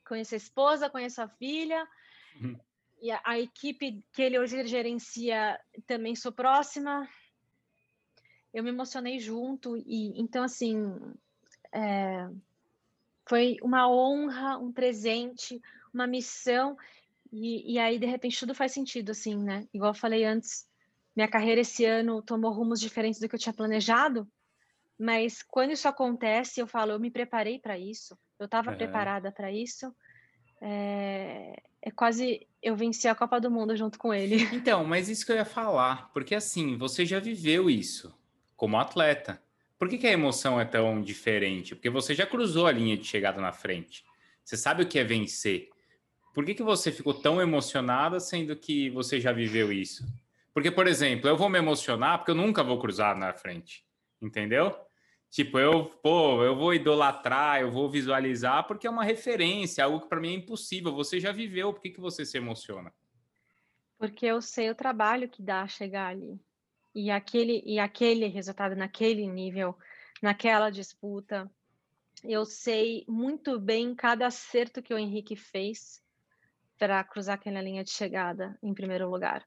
conheço 0.05 0.35
a 0.35 0.37
esposa, 0.37 0.89
conheço 0.89 1.21
a 1.21 1.29
filha, 1.29 1.87
uhum. 2.41 2.59
e 3.01 3.11
a, 3.11 3.21
a, 3.23 3.39
equipe 3.39 4.03
que 4.11 4.21
ele 4.21 4.37
hoje 4.37 4.67
gerencia 4.67 5.57
também 5.87 6.13
sou 6.13 6.33
próxima. 6.33 7.07
Eu 8.53 8.63
me 8.63 8.69
emocionei 8.69 9.17
junto, 9.17 9.77
e 9.77 10.19
então, 10.19 10.43
assim, 10.43 10.77
é, 11.73 12.29
foi 13.27 13.57
uma 13.61 13.89
honra, 13.89 14.57
um 14.57 14.71
presente, 14.71 15.61
uma 15.93 16.05
missão 16.07 16.77
e, 17.31 17.73
e 17.73 17.79
aí, 17.79 17.99
de 17.99 18.05
repente, 18.05 18.39
tudo 18.39 18.55
faz 18.55 18.71
sentido, 18.71 19.11
assim, 19.11 19.35
né? 19.35 19.67
Igual 19.73 19.91
eu 19.91 19.99
falei 19.99 20.23
antes, 20.23 20.65
minha 21.13 21.27
carreira 21.27 21.61
esse 21.61 21.83
ano 21.83 22.21
tomou 22.21 22.51
rumos 22.51 22.79
diferentes 22.79 23.19
do 23.19 23.27
que 23.27 23.35
eu 23.35 23.39
tinha 23.39 23.53
planejado, 23.53 24.25
mas 24.97 25.43
quando 25.43 25.71
isso 25.71 25.87
acontece, 25.87 26.61
eu 26.61 26.67
falo, 26.67 26.93
eu 26.93 26.99
me 26.99 27.11
preparei 27.11 27.59
para 27.59 27.77
isso, 27.77 28.17
eu 28.39 28.45
estava 28.45 28.71
uhum. 28.71 28.77
preparada 28.77 29.31
para 29.31 29.51
isso. 29.51 29.93
É... 30.61 31.61
é, 31.81 31.91
quase 31.91 32.47
eu 32.61 32.75
venci 32.75 33.07
a 33.07 33.15
Copa 33.15 33.41
do 33.41 33.51
Mundo 33.51 33.75
junto 33.75 33.99
com 33.99 34.13
ele. 34.13 34.37
Então, 34.53 34.85
mas 34.85 35.09
isso 35.09 35.25
que 35.25 35.31
eu 35.33 35.35
ia 35.35 35.45
falar, 35.45 36.09
porque 36.13 36.33
assim, 36.33 36.77
você 36.77 37.05
já 37.05 37.19
viveu 37.19 37.69
isso 37.69 38.17
como 38.55 38.77
atleta. 38.77 39.43
Por 39.77 39.89
que, 39.89 39.97
que 39.97 40.07
a 40.07 40.11
emoção 40.11 40.59
é 40.59 40.65
tão 40.65 41.01
diferente? 41.01 41.75
Porque 41.75 41.89
você 41.89 42.13
já 42.13 42.25
cruzou 42.25 42.65
a 42.65 42.71
linha 42.71 42.95
de 42.95 43.03
chegada 43.03 43.41
na 43.41 43.51
frente. 43.51 44.03
Você 44.43 44.55
sabe 44.55 44.83
o 44.83 44.87
que 44.87 44.97
é 44.97 45.03
vencer. 45.03 45.69
Por 46.33 46.45
que, 46.45 46.53
que 46.53 46.63
você 46.63 46.91
ficou 46.91 47.13
tão 47.13 47.41
emocionada 47.41 48.19
sendo 48.19 48.55
que 48.55 48.89
você 48.89 49.19
já 49.19 49.31
viveu 49.31 49.71
isso? 49.71 50.05
Porque, 50.53 50.71
por 50.71 50.87
exemplo, 50.87 51.29
eu 51.29 51.35
vou 51.35 51.49
me 51.49 51.57
emocionar 51.57 52.19
porque 52.19 52.31
eu 52.31 52.35
nunca 52.35 52.63
vou 52.63 52.79
cruzar 52.79 53.17
na 53.17 53.33
frente. 53.33 53.85
Entendeu? 54.21 54.73
Tipo, 55.29 55.59
eu, 55.59 55.85
pô, 55.85 56.41
eu 56.43 56.55
vou 56.55 56.73
idolatrar, 56.73 57.59
eu 57.59 57.69
vou 57.69 57.89
visualizar 57.89 58.65
porque 58.65 58.87
é 58.87 58.89
uma 58.89 59.03
referência, 59.03 59.83
algo 59.83 59.99
que 59.99 60.07
para 60.07 60.21
mim 60.21 60.29
é 60.29 60.35
impossível. 60.35 60.93
Você 60.93 61.19
já 61.19 61.33
viveu, 61.33 61.73
por 61.73 61.81
que, 61.81 61.89
que 61.89 61.99
você 61.99 62.25
se 62.25 62.37
emociona? 62.37 62.93
Porque 63.97 64.25
eu 64.25 64.41
sei 64.41 64.69
o 64.69 64.75
trabalho 64.75 65.27
que 65.27 65.41
dá 65.41 65.67
chegar 65.67 66.07
ali. 66.07 66.39
E 66.95 67.11
aquele, 67.11 67.61
e 67.65 67.77
aquele 67.77 68.27
resultado 68.27 68.73
naquele 68.73 69.27
nível, 69.27 69.77
naquela 70.21 70.69
disputa, 70.69 71.51
eu 72.23 72.45
sei 72.45 73.03
muito 73.05 73.59
bem 73.59 73.93
cada 73.93 74.27
acerto 74.27 74.81
que 74.81 74.93
o 74.93 74.97
Henrique 74.97 75.35
fez 75.35 76.01
para 76.79 77.03
cruzar 77.03 77.35
aquela 77.35 77.61
linha 77.61 77.83
de 77.83 77.91
chegada 77.91 78.57
em 78.63 78.73
primeiro 78.73 79.09
lugar. 79.09 79.45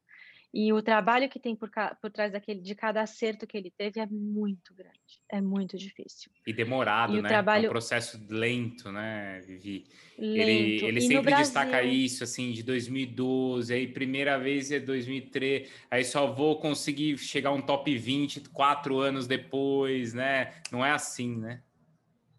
E 0.52 0.72
o 0.72 0.80
trabalho 0.80 1.28
que 1.28 1.38
tem 1.38 1.54
por, 1.54 1.70
por 2.00 2.10
trás 2.10 2.32
daquele, 2.32 2.60
de 2.60 2.74
cada 2.74 3.02
acerto 3.02 3.46
que 3.46 3.56
ele 3.56 3.70
teve 3.70 4.00
é 4.00 4.06
muito 4.06 4.74
grande, 4.74 5.20
é 5.30 5.42
muito 5.42 5.76
difícil. 5.76 6.32
E 6.46 6.54
demorado, 6.54 7.18
e 7.18 7.22
né? 7.22 7.28
Trabalho... 7.28 7.66
É 7.66 7.68
um 7.68 7.72
processo 7.72 8.18
lento, 8.30 8.90
né, 8.90 9.40
Vivi? 9.46 9.84
Lento. 10.18 10.40
Ele, 10.40 10.84
ele 10.86 11.00
sempre 11.02 11.22
Brasil... 11.22 11.44
destaca 11.44 11.82
isso, 11.82 12.24
assim, 12.24 12.52
de 12.52 12.62
2012, 12.62 13.74
aí 13.74 13.86
primeira 13.86 14.38
vez 14.38 14.72
é 14.72 14.80
2003, 14.80 15.70
aí 15.90 16.02
só 16.02 16.32
vou 16.32 16.58
conseguir 16.58 17.18
chegar 17.18 17.52
um 17.52 17.60
top 17.60 17.94
20 17.96 18.48
quatro 18.48 18.98
anos 19.00 19.26
depois, 19.26 20.14
né? 20.14 20.54
Não 20.72 20.84
é 20.84 20.92
assim, 20.92 21.36
né? 21.36 21.62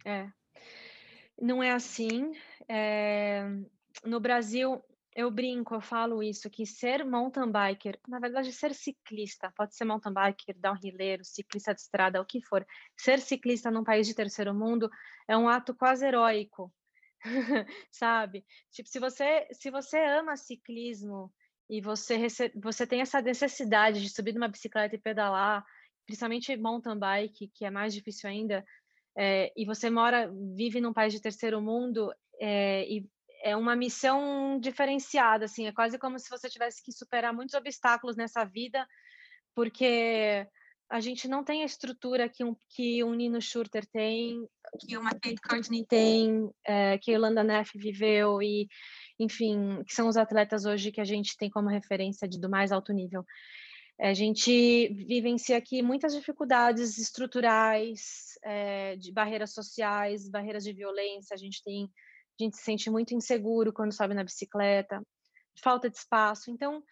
É. 0.04 0.28
Não 1.40 1.62
é 1.62 1.72
assim. 1.72 2.32
É... 2.68 3.48
No 4.04 4.20
Brasil, 4.20 4.82
eu 5.20 5.30
brinco, 5.30 5.76
eu 5.76 5.82
falo 5.82 6.24
isso, 6.24 6.50
que 6.50 6.66
ser 6.66 7.04
mountain 7.04 7.52
biker, 7.52 8.00
na 8.08 8.20
verdade, 8.20 8.54
ser 8.54 8.74
ciclista, 8.74 9.52
pode 9.56 9.76
ser 9.76 9.84
mountain 9.84 10.14
biker, 10.14 10.58
downhilleiro, 10.58 11.26
ciclista 11.26 11.74
de 11.74 11.82
estrada, 11.82 12.22
o 12.22 12.26
que 12.26 12.42
for, 12.42 12.66
ser 12.98 13.20
ciclista 13.20 13.70
num 13.70 13.84
país 13.84 14.08
de 14.08 14.16
terceiro 14.16 14.54
mundo 14.54 14.90
é 15.28 15.36
um 15.38 15.50
ato 15.50 15.76
quase 15.76 16.06
heróico, 16.06 16.74
sabe? 17.92 18.46
Tipo, 18.72 18.88
se 18.88 19.00
você, 19.00 19.48
se 19.52 19.70
você 19.70 20.00
ama 20.00 20.38
ciclismo 20.38 21.32
e 21.70 21.82
você, 21.82 22.28
você 22.56 22.88
tem 22.88 23.02
essa 23.02 23.22
necessidade 23.22 24.02
de 24.02 24.10
subir 24.10 24.34
numa 24.34 24.48
bicicleta 24.48 24.96
e 24.96 25.02
pedalar, 25.02 25.66
principalmente 26.06 26.56
mountain 26.56 26.98
bike, 26.98 27.52
que 27.54 27.66
é 27.66 27.70
mais 27.70 27.94
difícil 27.94 28.30
ainda, 28.30 28.66
é, 29.18 29.52
e 29.56 29.66
você 29.66 29.90
mora, 29.90 30.32
vive 30.56 30.80
num 30.80 30.94
país 30.94 31.12
de 31.12 31.22
terceiro 31.22 31.62
mundo 31.62 32.10
é, 32.40 32.90
e 32.90 33.06
é 33.42 33.56
uma 33.56 33.76
missão 33.76 34.60
diferenciada, 34.60 35.46
assim, 35.46 35.68
é 35.68 35.72
quase 35.72 35.98
como 35.98 36.20
se 36.20 36.30
você 36.30 36.50
tivesse 36.50 36.84
que 36.84 36.92
superar 36.92 37.34
muitos 37.34 37.56
obstáculos 37.56 38.16
nessa 38.16 38.44
vida, 38.44 38.86
porque 39.56 40.48
a 40.90 41.00
gente 41.00 41.28
não 41.28 41.44
tem 41.44 41.62
a 41.62 41.66
estrutura 41.66 42.28
que 42.28 42.44
um, 42.44 42.56
que 42.70 43.04
um 43.04 43.14
Nino 43.14 43.40
Schurter 43.40 43.86
tem, 43.86 44.48
que 44.80 44.98
uma 44.98 45.12
Kate 45.12 45.42
Courtney 45.48 45.86
tem, 45.86 46.50
é, 46.66 46.98
que 46.98 47.12
a 47.12 47.14
Yolanda 47.14 47.44
Neff 47.44 47.78
viveu 47.78 48.42
e, 48.42 48.68
enfim, 49.20 49.84
que 49.88 49.94
são 49.94 50.08
os 50.08 50.18
atletas 50.18 50.66
hoje 50.66 50.92
que 50.92 51.00
a 51.00 51.06
gente 51.06 51.38
tem 51.38 51.50
como 51.50 51.70
referência 51.70 52.28
de, 52.28 52.40
do 52.40 52.50
mais 52.50 52.72
alto 52.72 52.92
nível. 52.92 53.24
A 54.00 54.14
gente 54.14 54.88
vivencia 55.08 55.58
aqui 55.58 55.82
muitas 55.82 56.16
dificuldades 56.16 56.98
estruturais, 56.98 58.40
é, 58.44 58.96
de 58.96 59.12
barreiras 59.12 59.54
sociais, 59.54 60.28
barreiras 60.30 60.64
de 60.64 60.74
violência, 60.74 61.34
a 61.36 61.38
gente 61.38 61.62
tem 61.64 61.90
gente 62.44 62.58
se 62.58 62.64
sente 62.64 62.90
muito 62.90 63.14
inseguro 63.14 63.74
quando 63.74 63.94
sobe 63.94 64.14
na 64.14 64.24
bicicleta, 64.24 65.02
falta 65.62 65.90
de 65.90 65.98
espaço. 65.98 66.52
Então, 66.52 66.84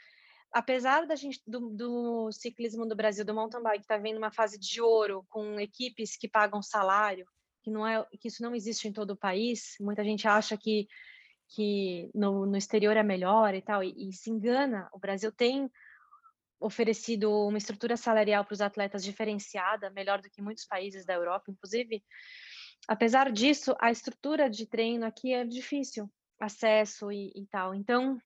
apesar 0.52 1.06
da 1.06 1.16
gente 1.16 1.42
do, 1.46 1.70
do 1.70 2.32
ciclismo 2.32 2.86
do 2.86 2.96
Brasil, 2.96 3.26
do 3.26 3.34
mountain 3.34 3.62
bike, 3.62 3.84
estar 3.84 3.96
tá 3.96 4.02
vendo 4.02 4.18
uma 4.18 4.32
fase 4.32 4.60
de 4.60 4.82
ouro 4.82 5.26
com 5.30 5.60
equipes 5.60 6.18
que 6.18 6.28
pagam 6.28 6.62
salário, 6.62 7.26
que 7.64 7.72
não 7.72 7.88
é 7.88 8.06
que 8.20 8.28
isso 8.28 8.42
não 8.42 8.56
existe 8.56 8.88
em 8.88 8.94
todo 8.94 9.12
o 9.12 9.18
país. 9.18 9.76
Muita 9.80 10.04
gente 10.04 10.28
acha 10.28 10.58
que 10.58 10.88
que 11.50 12.10
no, 12.14 12.46
no 12.46 12.58
exterior 12.58 12.98
é 12.98 13.04
melhor 13.04 13.56
e 13.56 13.62
tal, 13.62 13.84
e, 13.84 14.10
e 14.10 14.14
se 14.14 14.30
engana. 14.30 14.90
O 14.92 15.00
Brasil 15.00 15.32
tem 15.32 15.72
oferecido 16.60 17.32
uma 17.48 17.58
estrutura 17.58 17.96
salarial 17.96 18.44
para 18.44 18.54
os 18.54 18.62
atletas 18.62 19.04
diferenciada, 19.04 19.90
melhor 19.92 20.22
do 20.22 20.30
que 20.30 20.42
muitos 20.42 20.66
países 20.66 21.06
da 21.06 21.14
Europa, 21.14 21.52
inclusive 21.52 22.04
apesar 22.88 23.32
disso, 23.32 23.76
a 23.80 23.92
estrutura 23.92 24.50
de 24.50 24.66
treino 24.66 25.06
aqui 25.06 25.34
é 25.34 25.46
difícil, 25.46 26.10
acesso 26.40 27.12
e, 27.12 27.32
e 27.36 27.46
tal. 27.48 27.74
Então, 27.74 28.20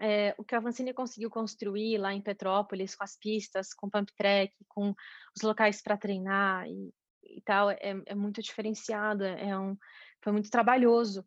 é, 0.00 0.34
o 0.38 0.44
que 0.44 0.54
a 0.54 0.58
Avancini 0.58 0.92
conseguiu 0.92 1.28
construir 1.28 1.98
lá 1.98 2.14
em 2.14 2.22
Petrópolis, 2.22 2.94
com 2.94 3.04
as 3.04 3.16
pistas, 3.16 3.74
com 3.74 3.88
o 3.88 3.90
pump 3.90 4.12
track, 4.16 4.54
com 4.68 4.94
os 5.36 5.42
locais 5.42 5.82
para 5.82 5.96
treinar 5.96 6.68
e, 6.68 6.92
e 7.24 7.42
tal, 7.42 7.70
é, 7.70 7.78
é, 8.06 8.14
muito 8.14 8.40
diferenciado, 8.40 9.24
é, 9.24 9.50
é 9.50 9.58
um, 9.58 9.76
foi 10.22 10.32
muito 10.32 10.50
trabalhoso. 10.50 11.26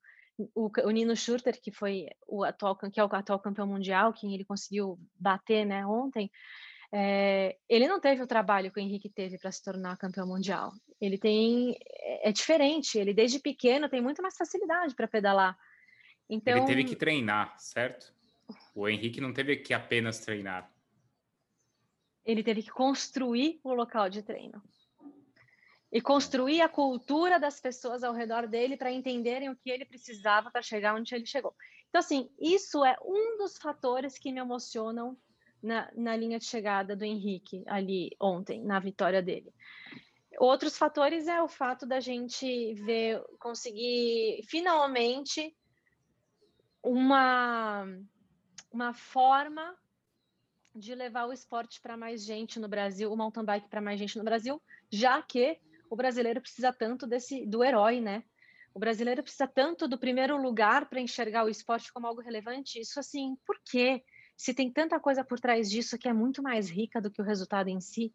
O, 0.55 0.71
o, 0.85 0.89
Nino 0.89 1.15
Schurter, 1.15 1.59
que 1.61 1.71
foi 1.71 2.07
o 2.27 2.43
atual, 2.43 2.75
que 2.75 2.99
é 2.99 3.03
o 3.03 3.13
atual 3.13 3.39
campeão 3.39 3.67
mundial, 3.67 4.13
quem 4.13 4.33
ele 4.33 4.45
conseguiu 4.45 4.97
bater, 5.19 5.65
né, 5.65 5.85
ontem, 5.85 6.31
é, 6.93 7.57
ele 7.69 7.87
não 7.87 7.99
teve 7.99 8.23
o 8.23 8.27
trabalho 8.27 8.71
que 8.71 8.79
o 8.79 8.83
Henrique 8.83 9.09
teve 9.09 9.37
para 9.37 9.51
se 9.51 9.63
tornar 9.63 9.97
campeão 9.97 10.27
mundial. 10.27 10.71
Ele 11.01 11.17
tem 11.17 11.75
é, 11.89 12.29
é 12.29 12.31
diferente. 12.31 12.97
Ele 12.97 13.13
desde 13.13 13.39
pequeno 13.39 13.89
tem 13.89 14.01
muito 14.01 14.21
mais 14.21 14.37
facilidade 14.37 14.95
para 14.95 15.07
pedalar. 15.07 15.57
Então 16.29 16.55
ele 16.55 16.65
teve 16.65 16.83
que 16.83 16.95
treinar, 16.95 17.57
certo? 17.59 18.13
O 18.75 18.87
Henrique 18.87 19.19
não 19.19 19.33
teve 19.33 19.57
que 19.57 19.73
apenas 19.73 20.19
treinar. 20.19 20.71
Ele 22.23 22.43
teve 22.43 22.61
que 22.61 22.69
construir 22.69 23.59
o 23.63 23.73
local 23.73 24.09
de 24.09 24.21
treino 24.21 24.61
e 25.91 25.99
construir 25.99 26.61
a 26.61 26.69
cultura 26.69 27.39
das 27.39 27.59
pessoas 27.59 28.03
ao 28.03 28.13
redor 28.13 28.47
dele 28.47 28.77
para 28.77 28.91
entenderem 28.91 29.49
o 29.49 29.55
que 29.55 29.69
ele 29.69 29.83
precisava 29.83 30.49
para 30.49 30.61
chegar 30.61 30.95
onde 30.95 31.13
ele 31.13 31.25
chegou. 31.25 31.53
Então, 31.89 31.99
assim, 31.99 32.29
isso 32.39 32.85
é 32.85 32.95
um 33.03 33.37
dos 33.37 33.57
fatores 33.57 34.17
que 34.17 34.31
me 34.31 34.39
emocionam 34.39 35.17
na, 35.61 35.91
na 35.93 36.15
linha 36.15 36.39
de 36.39 36.45
chegada 36.45 36.95
do 36.95 37.03
Henrique 37.03 37.63
ali 37.67 38.15
ontem, 38.19 38.63
na 38.63 38.79
vitória 38.79 39.21
dele. 39.21 39.53
Outros 40.41 40.75
fatores 40.75 41.27
é 41.27 41.39
o 41.39 41.47
fato 41.47 41.85
da 41.85 41.99
gente 41.99 42.73
ver, 42.73 43.23
conseguir 43.37 44.41
finalmente 44.47 45.55
uma, 46.81 47.85
uma 48.71 48.91
forma 48.91 49.77
de 50.73 50.95
levar 50.95 51.27
o 51.27 51.31
esporte 51.31 51.79
para 51.79 51.95
mais 51.95 52.25
gente 52.25 52.59
no 52.59 52.67
Brasil, 52.67 53.13
o 53.13 53.15
mountain 53.15 53.45
bike 53.45 53.69
para 53.69 53.81
mais 53.81 53.99
gente 53.99 54.17
no 54.17 54.23
Brasil, 54.23 54.59
já 54.91 55.21
que 55.21 55.59
o 55.91 55.95
brasileiro 55.95 56.41
precisa 56.41 56.73
tanto 56.73 57.05
desse 57.05 57.45
do 57.45 57.63
herói, 57.63 58.01
né? 58.01 58.23
O 58.73 58.79
brasileiro 58.79 59.21
precisa 59.21 59.45
tanto 59.45 59.87
do 59.87 59.99
primeiro 59.99 60.41
lugar 60.41 60.89
para 60.89 60.99
enxergar 60.99 61.45
o 61.45 61.49
esporte 61.49 61.93
como 61.93 62.07
algo 62.07 62.19
relevante. 62.19 62.79
Isso 62.79 62.99
assim, 62.99 63.37
por 63.45 63.61
quê? 63.63 64.03
se 64.41 64.55
tem 64.55 64.71
tanta 64.71 64.99
coisa 64.99 65.23
por 65.23 65.39
trás 65.39 65.69
disso 65.69 65.99
que 65.99 66.07
é 66.07 66.13
muito 66.13 66.41
mais 66.41 66.67
rica 66.67 66.99
do 66.99 67.11
que 67.11 67.21
o 67.21 67.23
resultado 67.23 67.67
em 67.67 67.79
si, 67.79 68.11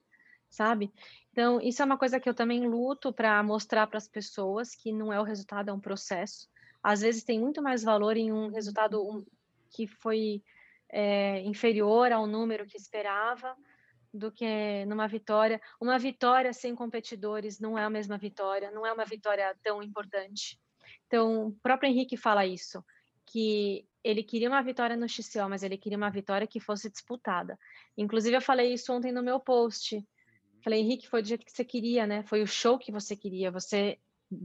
sabe? 0.56 0.90
Então, 1.32 1.60
isso 1.60 1.82
é 1.82 1.84
uma 1.84 1.98
coisa 1.98 2.18
que 2.18 2.28
eu 2.28 2.34
também 2.34 2.66
luto 2.66 3.12
para 3.12 3.42
mostrar 3.42 3.86
para 3.86 3.98
as 3.98 4.08
pessoas 4.08 4.74
que 4.74 4.90
não 4.90 5.12
é 5.12 5.20
o 5.20 5.24
resultado, 5.24 5.68
é 5.68 5.72
um 5.72 5.80
processo. 5.80 6.48
Às 6.82 7.02
vezes 7.02 7.24
tem 7.24 7.38
muito 7.38 7.62
mais 7.62 7.82
valor 7.82 8.16
em 8.16 8.32
um 8.32 8.50
resultado 8.50 9.26
que 9.70 9.86
foi 9.86 10.42
é, 10.88 11.40
inferior 11.42 12.10
ao 12.10 12.26
número 12.26 12.66
que 12.66 12.78
esperava 12.78 13.54
do 14.14 14.32
que 14.32 14.86
numa 14.86 15.06
vitória. 15.06 15.60
Uma 15.78 15.98
vitória 15.98 16.54
sem 16.54 16.74
competidores 16.74 17.60
não 17.60 17.76
é 17.76 17.84
a 17.84 17.90
mesma 17.90 18.16
vitória, 18.16 18.70
não 18.70 18.86
é 18.86 18.92
uma 18.92 19.04
vitória 19.04 19.54
tão 19.62 19.82
importante. 19.82 20.58
Então, 21.06 21.48
o 21.48 21.52
próprio 21.62 21.90
Henrique 21.90 22.16
fala 22.16 22.46
isso, 22.46 22.82
que 23.26 23.86
ele 24.02 24.22
queria 24.22 24.48
uma 24.48 24.62
vitória 24.62 24.96
no 24.96 25.06
XCO, 25.06 25.50
mas 25.50 25.62
ele 25.62 25.76
queria 25.76 25.98
uma 25.98 26.10
vitória 26.10 26.46
que 26.46 26.60
fosse 26.60 26.88
disputada. 26.88 27.58
Inclusive, 27.94 28.36
eu 28.36 28.40
falei 28.40 28.72
isso 28.72 28.90
ontem 28.90 29.12
no 29.12 29.22
meu 29.22 29.38
post. 29.38 30.02
Falei, 30.66 30.80
Henrique, 30.80 31.06
foi 31.06 31.22
do 31.22 31.28
jeito 31.28 31.46
que 31.46 31.52
você 31.52 31.64
queria, 31.64 32.08
né? 32.08 32.24
Foi 32.24 32.42
o 32.42 32.46
show 32.46 32.76
que 32.76 32.90
você 32.90 33.14
queria. 33.14 33.52
Você, 33.52 34.00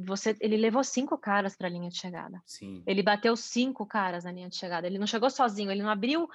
você, 0.05 0.37
ele 0.39 0.55
levou 0.55 0.83
cinco 0.83 1.17
caras 1.17 1.55
para 1.55 1.67
a 1.67 1.71
linha 1.71 1.89
de 1.89 1.97
chegada. 1.97 2.39
Sim. 2.45 2.83
Ele 2.85 3.01
bateu 3.01 3.35
cinco 3.35 3.87
caras 3.87 4.23
na 4.23 4.31
linha 4.31 4.47
de 4.47 4.55
chegada. 4.55 4.85
Ele 4.85 4.99
não 4.99 5.07
chegou 5.07 5.31
sozinho. 5.31 5.71
Ele 5.71 5.81
não 5.81 5.89
abriu, 5.89 6.29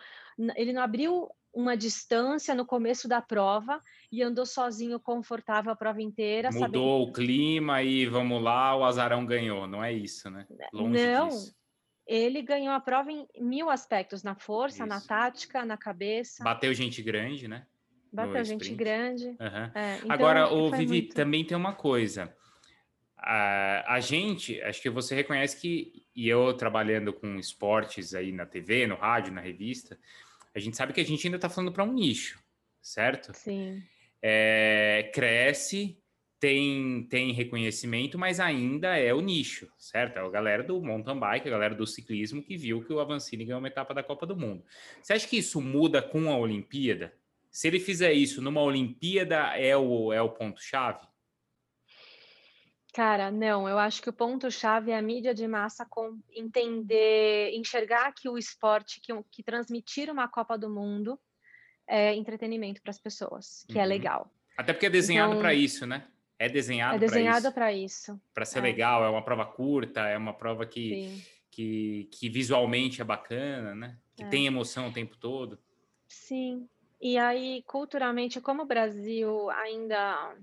ele 0.57 0.73
não 0.73 0.83
abriu 0.83 1.31
uma 1.55 1.77
distância 1.77 2.53
no 2.53 2.67
começo 2.67 3.07
da 3.07 3.23
prova 3.23 3.81
e 4.11 4.25
andou 4.25 4.45
sozinho, 4.45 4.99
confortável 4.99 5.71
a 5.71 5.77
prova 5.77 6.03
inteira. 6.03 6.49
Mudou 6.49 6.63
sabendo... 6.63 6.83
o 6.83 7.13
clima 7.13 7.81
e 7.81 8.07
vamos 8.07 8.43
lá, 8.43 8.77
o 8.77 8.83
azarão 8.83 9.25
ganhou. 9.25 9.69
Não 9.69 9.85
é 9.85 9.93
isso, 9.93 10.29
né? 10.29 10.49
Longe 10.73 11.07
não. 11.07 11.29
Disso 11.29 11.55
ele 12.07 12.41
ganhou 12.41 12.73
a 12.73 12.79
prova 12.79 13.11
em 13.11 13.27
mil 13.41 13.69
aspectos, 13.69 14.23
na 14.23 14.37
força, 14.37 14.85
Isso. 14.85 14.87
na 14.87 15.01
tática, 15.01 15.65
na 15.65 15.77
cabeça. 15.77 16.45
Bateu 16.45 16.73
gente 16.73 17.03
grande, 17.03 17.49
né? 17.49 17.67
Bateu 18.17 18.45
gente 18.45 18.75
grande. 18.75 19.27
Uhum. 19.27 19.71
É, 19.75 19.97
então, 19.99 20.11
Agora, 20.11 20.53
o 20.53 20.71
Vivi, 20.71 21.03
muito... 21.03 21.15
também 21.15 21.45
tem 21.45 21.57
uma 21.57 21.75
coisa. 21.75 22.35
A, 23.19 23.95
a 23.95 24.01
gente, 24.01 24.61
acho 24.63 24.81
que 24.81 24.89
você 24.89 25.15
reconhece 25.15 25.61
que, 25.61 26.07
e 26.15 26.29
eu 26.29 26.55
trabalhando 26.55 27.13
com 27.13 27.39
esportes 27.39 28.15
aí 28.15 28.33
na 28.33 28.47
TV, 28.47 28.87
no 28.87 28.95
rádio, 28.95 29.33
na 29.33 29.41
revista, 29.41 29.99
a 30.55 30.59
gente 30.59 30.77
sabe 30.77 30.93
que 30.93 31.01
a 31.01 31.05
gente 31.05 31.27
ainda 31.27 31.37
está 31.37 31.51
falando 31.51 31.73
para 31.73 31.85
um 31.85 31.93
nicho, 31.93 32.43
certo? 32.81 33.33
Sim. 33.35 33.83
É, 34.23 35.11
cresce, 35.13 35.99
tem, 36.41 37.07
tem 37.11 37.33
reconhecimento, 37.33 38.19
mas 38.19 38.41
ainda 38.41 38.97
é 38.97 39.13
o 39.13 39.21
nicho, 39.21 39.71
certo? 39.77 40.19
É 40.19 40.21
a 40.21 40.29
galera 40.31 40.63
do 40.63 40.81
mountain 40.81 41.19
bike, 41.19 41.49
a 41.49 41.51
galera 41.51 41.75
do 41.75 41.87
ciclismo 41.87 42.43
que 42.43 42.57
viu 42.57 42.83
que 42.83 42.93
o 42.93 43.01
Avancini 43.01 43.45
ganhou 43.45 43.59
uma 43.59 43.69
etapa 43.69 43.93
da 43.93 44.03
Copa 44.03 44.27
do 44.27 44.37
Mundo. 44.37 44.65
Você 45.03 45.13
acha 45.13 45.29
que 45.29 45.37
isso 45.37 45.61
muda 45.61 46.01
com 46.01 46.31
a 46.31 46.39
Olimpíada? 46.39 47.13
Se 47.57 47.69
ele 47.69 47.81
fizer 47.81 48.13
isso 48.13 48.43
numa 48.43 48.61
Olimpíada, 48.61 49.57
é 49.57 49.75
o, 49.75 50.13
é 50.13 50.21
o 50.21 50.29
ponto-chave? 50.29 51.07
Cara, 52.93 53.31
não, 53.31 53.67
eu 53.67 53.79
acho 53.79 54.03
que 54.03 54.11
o 54.11 54.13
ponto-chave 54.13 54.91
é 54.91 54.99
a 54.99 55.01
mídia 55.01 55.33
de 55.33 55.49
massa 55.49 55.87
com 55.89 56.21
entender, 56.35 57.53
enxergar 57.55 58.13
que 58.13 58.29
o 58.29 58.37
esporte, 58.37 59.01
que, 59.01 59.11
que 59.31 59.43
transmitir 59.43 60.11
uma 60.11 60.29
Copa 60.29 60.59
do 60.59 60.69
Mundo 60.69 61.19
é 61.89 62.15
entretenimento 62.15 62.83
para 62.83 62.91
as 62.91 62.99
pessoas, 62.99 63.65
que 63.71 63.79
é 63.79 63.81
uhum. 63.81 63.85
é 63.85 63.87
legal. 63.87 64.31
Até 64.55 64.75
porque 64.75 64.85
é 64.85 64.91
desenhado 64.91 65.31
então, 65.31 65.41
para 65.41 65.55
isso, 65.55 65.87
né? 65.87 66.07
É 66.39 66.51
desenhado, 66.51 66.97
é 66.97 66.99
desenhado 66.99 67.51
para 67.53 67.73
isso. 67.73 68.21
Para 68.35 68.45
ser 68.45 68.59
é. 68.59 68.63
legal, 68.63 69.03
é 69.03 69.09
uma 69.09 69.25
prova 69.25 69.47
curta, 69.47 70.03
é 70.07 70.19
uma 70.19 70.35
prova 70.35 70.67
que, 70.67 71.25
que, 71.51 72.07
que, 72.13 72.29
visualmente 72.29 73.01
é 73.01 73.05
bacana, 73.05 73.75
né? 73.75 73.97
Que 74.15 74.25
é. 74.25 74.29
tem 74.29 74.45
emoção 74.45 74.89
o 74.89 74.93
tempo 74.93 75.17
todo. 75.17 75.59
Sim. 76.07 76.69
E 77.01 77.19
aí, 77.19 77.63
culturalmente, 77.67 78.41
como 78.41 78.63
o 78.63 78.67
Brasil 78.67 79.51
ainda 79.51 80.35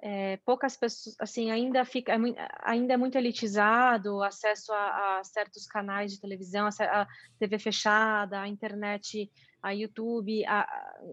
é, 0.00 0.36
poucas 0.38 0.76
pessoas, 0.76 1.16
assim, 1.18 1.50
ainda 1.50 1.84
fica, 1.84 2.12
é 2.12 2.16
ainda 2.62 2.94
é 2.94 2.96
muito 2.96 3.18
elitizado, 3.18 4.16
o 4.16 4.22
acesso 4.22 4.72
a, 4.72 5.18
a, 5.18 5.24
certos 5.24 5.66
canais 5.66 6.12
de 6.12 6.20
televisão, 6.20 6.66
a, 6.66 7.02
a, 7.02 7.06
TV 7.38 7.58
fechada, 7.58 8.40
a 8.40 8.48
internet, 8.48 9.30
a 9.62 9.72
YouTube, 9.72 10.44
a, 10.46 10.66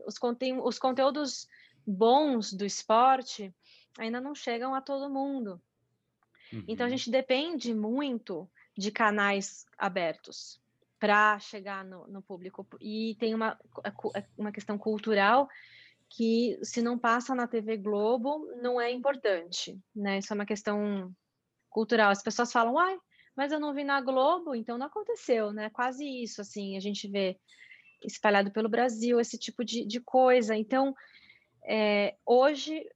os, 0.06 0.16
os 0.64 0.80
conteúdos 0.80 1.48
bons 1.86 2.54
do 2.54 2.66
esporte 2.66 3.54
ainda 3.98 4.22
não 4.22 4.34
chegam 4.34 4.74
a 4.74 4.82
todo 4.82 5.14
mundo. 5.14 5.62
Uhum. 6.54 6.64
Então 6.68 6.86
a 6.86 6.90
uhum. 6.90 6.96
gente 6.96 7.10
depende 7.10 7.74
muito 7.74 8.50
de 8.78 8.92
canais 8.92 9.66
abertos 9.78 10.64
para 11.00 11.38
chegar 11.40 11.84
no, 11.84 12.08
no, 12.08 12.22
público. 12.22 12.66
E 12.82 13.16
tem 13.20 13.34
uma, 13.36 13.60
uma 14.38 14.52
questão 14.52 14.78
cultural 14.78 15.48
que 16.10 16.58
se 16.64 16.82
não 16.82 16.98
passa 16.98 17.36
na 17.36 17.48
TV 17.48 17.78
Globo 17.78 18.46
não 18.62 18.80
é 18.80 18.92
importante, 18.92 19.78
né? 19.96 20.20
Isso 20.20 20.32
é 20.32 20.36
uma 20.36 20.46
questão 20.46 21.14
cultural. 21.70 22.12
As 22.12 22.24
pessoas 22.24 22.52
falam, 22.52 22.78
ai, 22.78 22.98
mas 23.36 23.52
eu 23.52 23.60
não 23.60 23.74
vi 23.74 23.84
na 23.84 24.00
Globo, 24.00 24.56
então 24.56 24.78
não 24.78 24.88
aconteceu, 24.88 25.52
né? 25.52 25.70
Quase 25.70 26.06
isso, 26.06 26.42
assim, 26.42 26.78
a 26.78 26.80
gente 26.80 27.08
vê 27.08 27.38
espalhado 28.04 28.52
pelo 28.52 28.70
Brasil 28.70 29.20
esse 29.20 29.38
tipo 29.38 29.64
de, 29.66 29.86
de 29.86 30.00
coisa. 30.00 30.56
Então, 30.56 30.96
é, 31.66 32.16
hoje, 32.26 32.88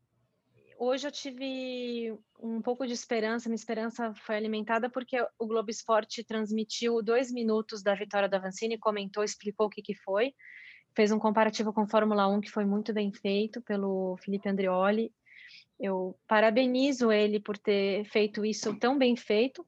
hoje 0.80 1.06
eu 1.06 1.12
tive 1.12 2.18
um 2.42 2.62
pouco 2.62 2.88
de 2.88 2.94
esperança, 2.94 3.50
minha 3.50 3.56
esperança 3.56 4.14
foi 4.16 4.36
alimentada 4.36 4.90
porque 4.90 5.22
o 5.38 5.46
Globo 5.46 5.70
Esporte 5.70 6.24
transmitiu 6.24 7.04
dois 7.04 7.32
minutos 7.32 7.84
da 7.84 7.94
vitória 7.94 8.30
da 8.30 8.40
Vancini, 8.40 8.78
comentou, 8.78 9.24
explicou 9.24 9.68
o 9.68 9.70
que, 9.70 9.82
que 9.82 9.94
foi, 9.94 10.34
fez 10.96 11.12
um 11.12 11.20
comparativo 11.20 11.74
com 11.74 11.86
Fórmula 11.86 12.28
1 12.28 12.40
que 12.40 12.50
foi 12.50 12.66
muito 12.66 12.94
bem 12.94 13.12
feito 13.12 13.62
pelo 13.62 14.18
Felipe 14.24 14.48
Andrioli. 14.48 15.14
Eu 15.78 16.18
parabenizo 16.26 17.12
ele 17.12 17.40
por 17.40 17.58
ter 17.58 18.06
feito 18.06 18.46
isso 18.46 18.74
tão 18.80 18.98
bem 18.98 19.16
feito. 19.16 19.68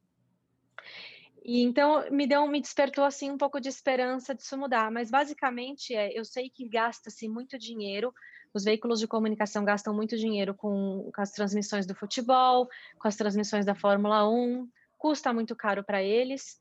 E 1.44 1.62
então 1.62 2.10
me 2.12 2.28
deu, 2.28 2.48
me 2.48 2.62
despertou 2.62 3.04
assim 3.04 3.32
um 3.32 3.38
pouco 3.38 3.60
de 3.60 3.68
esperança 3.68 4.34
disso 4.34 4.58
mudar, 4.58 4.92
mas 4.92 5.10
basicamente 5.10 5.94
é, 5.94 6.18
eu 6.18 6.24
sei 6.24 6.50
que 6.50 6.70
gasta-se 6.70 7.28
muito 7.28 7.58
dinheiro 7.58 8.14
os 8.54 8.64
veículos 8.64 9.00
de 9.00 9.08
comunicação 9.08 9.64
gastam 9.64 9.94
muito 9.94 10.18
dinheiro 10.18 10.54
com, 10.54 11.10
com 11.14 11.22
as 11.22 11.32
transmissões 11.32 11.86
do 11.86 11.96
futebol, 11.96 12.68
com 13.00 13.08
as 13.08 13.16
transmissões 13.16 13.66
da 13.66 13.76
Fórmula 13.76 14.30
1, 14.30 14.68
custa 14.98 15.34
muito 15.34 15.56
caro 15.56 15.84
para 15.84 16.04
eles. 16.04 16.60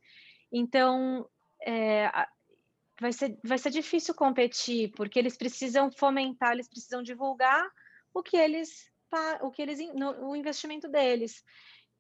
Então, 0.53 1.29
é, 1.67 2.11
vai, 3.01 3.13
ser, 3.13 3.39
vai 3.45 3.59
ser 3.59 3.71
difícil 3.71 4.15
competir, 4.15 4.91
porque 4.93 5.19
eles 5.19 5.37
precisam 5.37 5.91
fomentar, 5.91 6.53
eles 6.53 6.69
precisam 6.69 7.03
divulgar 7.03 7.69
o 8.15 8.23
que 8.23 8.37
eles, 8.37 8.91
o 9.41 9.51
que 9.51 9.63
eles, 9.63 9.81
o 10.23 10.37
investimento 10.37 10.89
deles. 10.89 11.43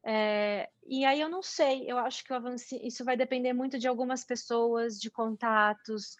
É, 0.04 0.68
e 0.86 1.04
aí 1.04 1.20
eu 1.20 1.28
não 1.28 1.42
sei, 1.42 1.84
eu 1.90 1.98
acho 1.98 2.24
que 2.24 2.32
avance, 2.32 2.80
isso 2.82 3.04
vai 3.04 3.16
depender 3.16 3.52
muito 3.52 3.78
de 3.78 3.86
algumas 3.86 4.24
pessoas, 4.24 4.98
de 4.98 5.10
contatos, 5.10 6.16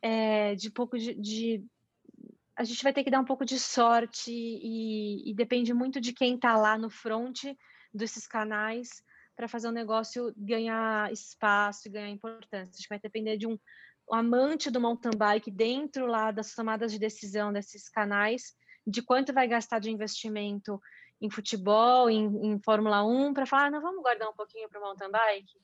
é, 0.00 0.54
de 0.54 0.70
pouco 0.70 0.98
de, 0.98 1.14
de, 1.14 1.64
a 2.58 2.64
gente 2.64 2.82
vai 2.82 2.92
ter 2.92 3.04
que 3.04 3.10
dar 3.10 3.20
um 3.20 3.24
pouco 3.24 3.44
de 3.44 3.56
sorte 3.56 4.32
e, 4.32 5.30
e 5.30 5.32
depende 5.32 5.72
muito 5.72 6.00
de 6.00 6.12
quem 6.12 6.34
está 6.34 6.56
lá 6.56 6.76
no 6.76 6.90
front 6.90 7.44
desses 7.94 8.26
canais 8.26 9.00
para 9.36 9.46
fazer 9.46 9.68
o 9.68 9.72
negócio 9.72 10.34
ganhar 10.36 11.12
espaço 11.12 11.86
e 11.86 11.90
ganhar 11.92 12.08
importância. 12.08 12.72
A 12.74 12.76
gente 12.76 12.88
vai 12.88 12.98
depender 12.98 13.36
de 13.36 13.46
um, 13.46 13.56
um 14.10 14.14
amante 14.16 14.72
do 14.72 14.80
mountain 14.80 15.16
bike 15.16 15.52
dentro 15.52 16.04
lá 16.06 16.32
das 16.32 16.52
tomadas 16.52 16.90
de 16.90 16.98
decisão 16.98 17.52
desses 17.52 17.88
canais, 17.88 18.56
de 18.84 19.02
quanto 19.02 19.32
vai 19.32 19.46
gastar 19.46 19.78
de 19.78 19.92
investimento 19.92 20.80
em 21.20 21.30
futebol, 21.30 22.10
em, 22.10 22.26
em 22.44 22.60
Fórmula 22.60 23.04
1, 23.04 23.34
para 23.34 23.46
falar, 23.46 23.66
ah, 23.66 23.70
não, 23.70 23.80
vamos 23.80 24.02
guardar 24.02 24.28
um 24.28 24.34
pouquinho 24.34 24.68
para 24.68 24.80
o 24.80 24.82
mountain 24.82 25.12
bike, 25.12 25.60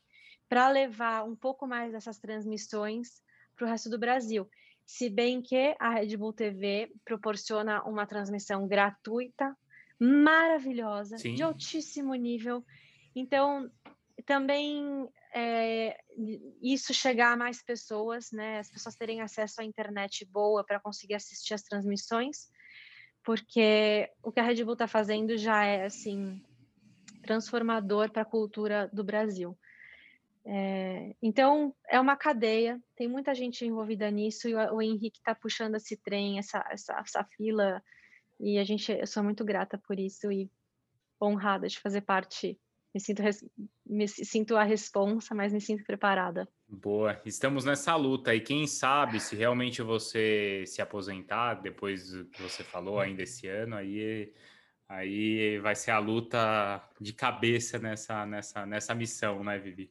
para 0.48 0.68
levar 0.68 1.24
um 1.24 1.34
pouco 1.34 1.66
mais 1.66 1.90
dessas 1.90 2.20
transmissões 2.20 3.20
para 3.56 3.66
o 3.66 3.68
resto 3.68 3.90
do 3.90 3.98
Brasil. 3.98 4.48
Se 4.86 5.08
bem 5.08 5.40
que 5.40 5.74
a 5.78 5.90
Red 5.90 6.16
Bull 6.16 6.32
TV 6.32 6.92
proporciona 7.04 7.82
uma 7.84 8.06
transmissão 8.06 8.68
gratuita, 8.68 9.56
maravilhosa, 9.98 11.18
Sim. 11.18 11.34
de 11.34 11.42
altíssimo 11.42 12.14
nível. 12.14 12.64
Então, 13.14 13.70
também 14.26 15.08
é, 15.34 15.98
isso 16.62 16.92
chegar 16.94 17.32
a 17.32 17.36
mais 17.36 17.62
pessoas, 17.62 18.30
né? 18.30 18.58
As 18.58 18.70
pessoas 18.70 18.94
terem 18.94 19.20
acesso 19.20 19.60
à 19.60 19.64
internet 19.64 20.24
boa 20.24 20.64
para 20.64 20.80
conseguir 20.80 21.14
assistir 21.14 21.54
as 21.54 21.62
transmissões, 21.62 22.48
porque 23.22 24.10
o 24.22 24.30
que 24.30 24.40
a 24.40 24.44
Red 24.44 24.62
Bull 24.64 24.74
está 24.74 24.86
fazendo 24.86 25.36
já 25.36 25.64
é 25.64 25.86
assim 25.86 26.42
transformador 27.22 28.10
para 28.12 28.22
a 28.22 28.26
cultura 28.26 28.88
do 28.92 29.02
Brasil. 29.02 29.58
É, 30.46 31.14
então, 31.22 31.74
é 31.88 31.98
uma 31.98 32.16
cadeia, 32.16 32.78
tem 32.94 33.08
muita 33.08 33.34
gente 33.34 33.64
envolvida 33.64 34.10
nisso, 34.10 34.46
e 34.46 34.54
o, 34.54 34.74
o 34.74 34.82
Henrique 34.82 35.18
está 35.18 35.34
puxando 35.34 35.76
esse 35.76 35.96
trem, 35.96 36.38
essa, 36.38 36.62
essa, 36.70 36.92
essa, 36.98 37.24
fila, 37.36 37.82
e 38.38 38.58
a 38.58 38.64
gente, 38.64 38.92
eu 38.92 39.06
sou 39.06 39.22
muito 39.22 39.44
grata 39.44 39.78
por 39.78 39.98
isso 39.98 40.30
e 40.30 40.50
honrada 41.22 41.66
de 41.66 41.80
fazer 41.80 42.02
parte. 42.02 42.58
Me 42.94 43.00
sinto, 43.00 43.22
me 43.86 44.06
sinto 44.06 44.56
a 44.56 44.62
responsa, 44.62 45.34
mas 45.34 45.52
me 45.52 45.60
sinto 45.60 45.82
preparada. 45.84 46.46
Boa, 46.68 47.20
estamos 47.24 47.64
nessa 47.64 47.96
luta 47.96 48.34
e 48.34 48.40
quem 48.40 48.66
sabe 48.66 49.18
se 49.18 49.34
realmente 49.34 49.82
você 49.82 50.62
se 50.66 50.80
aposentar 50.80 51.54
depois 51.54 52.10
do 52.10 52.26
que 52.26 52.42
você 52.42 52.62
falou 52.62 53.00
ainda 53.00 53.22
esse 53.22 53.48
ano, 53.48 53.76
aí 53.76 54.32
aí 54.88 55.58
vai 55.58 55.74
ser 55.74 55.90
a 55.90 55.98
luta 55.98 56.88
de 57.00 57.12
cabeça 57.12 57.78
nessa 57.78 58.24
nessa 58.26 58.66
nessa 58.66 58.94
missão, 58.94 59.42
né, 59.42 59.58
Vivi? 59.58 59.90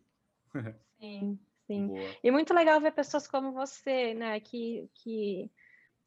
Sim, 0.99 1.39
sim. 1.67 1.87
Boa. 1.87 2.15
E 2.23 2.31
muito 2.31 2.53
legal 2.53 2.79
ver 2.79 2.93
pessoas 2.93 3.27
como 3.27 3.51
você, 3.51 4.13
né, 4.13 4.39
que, 4.39 4.89
que 4.95 5.51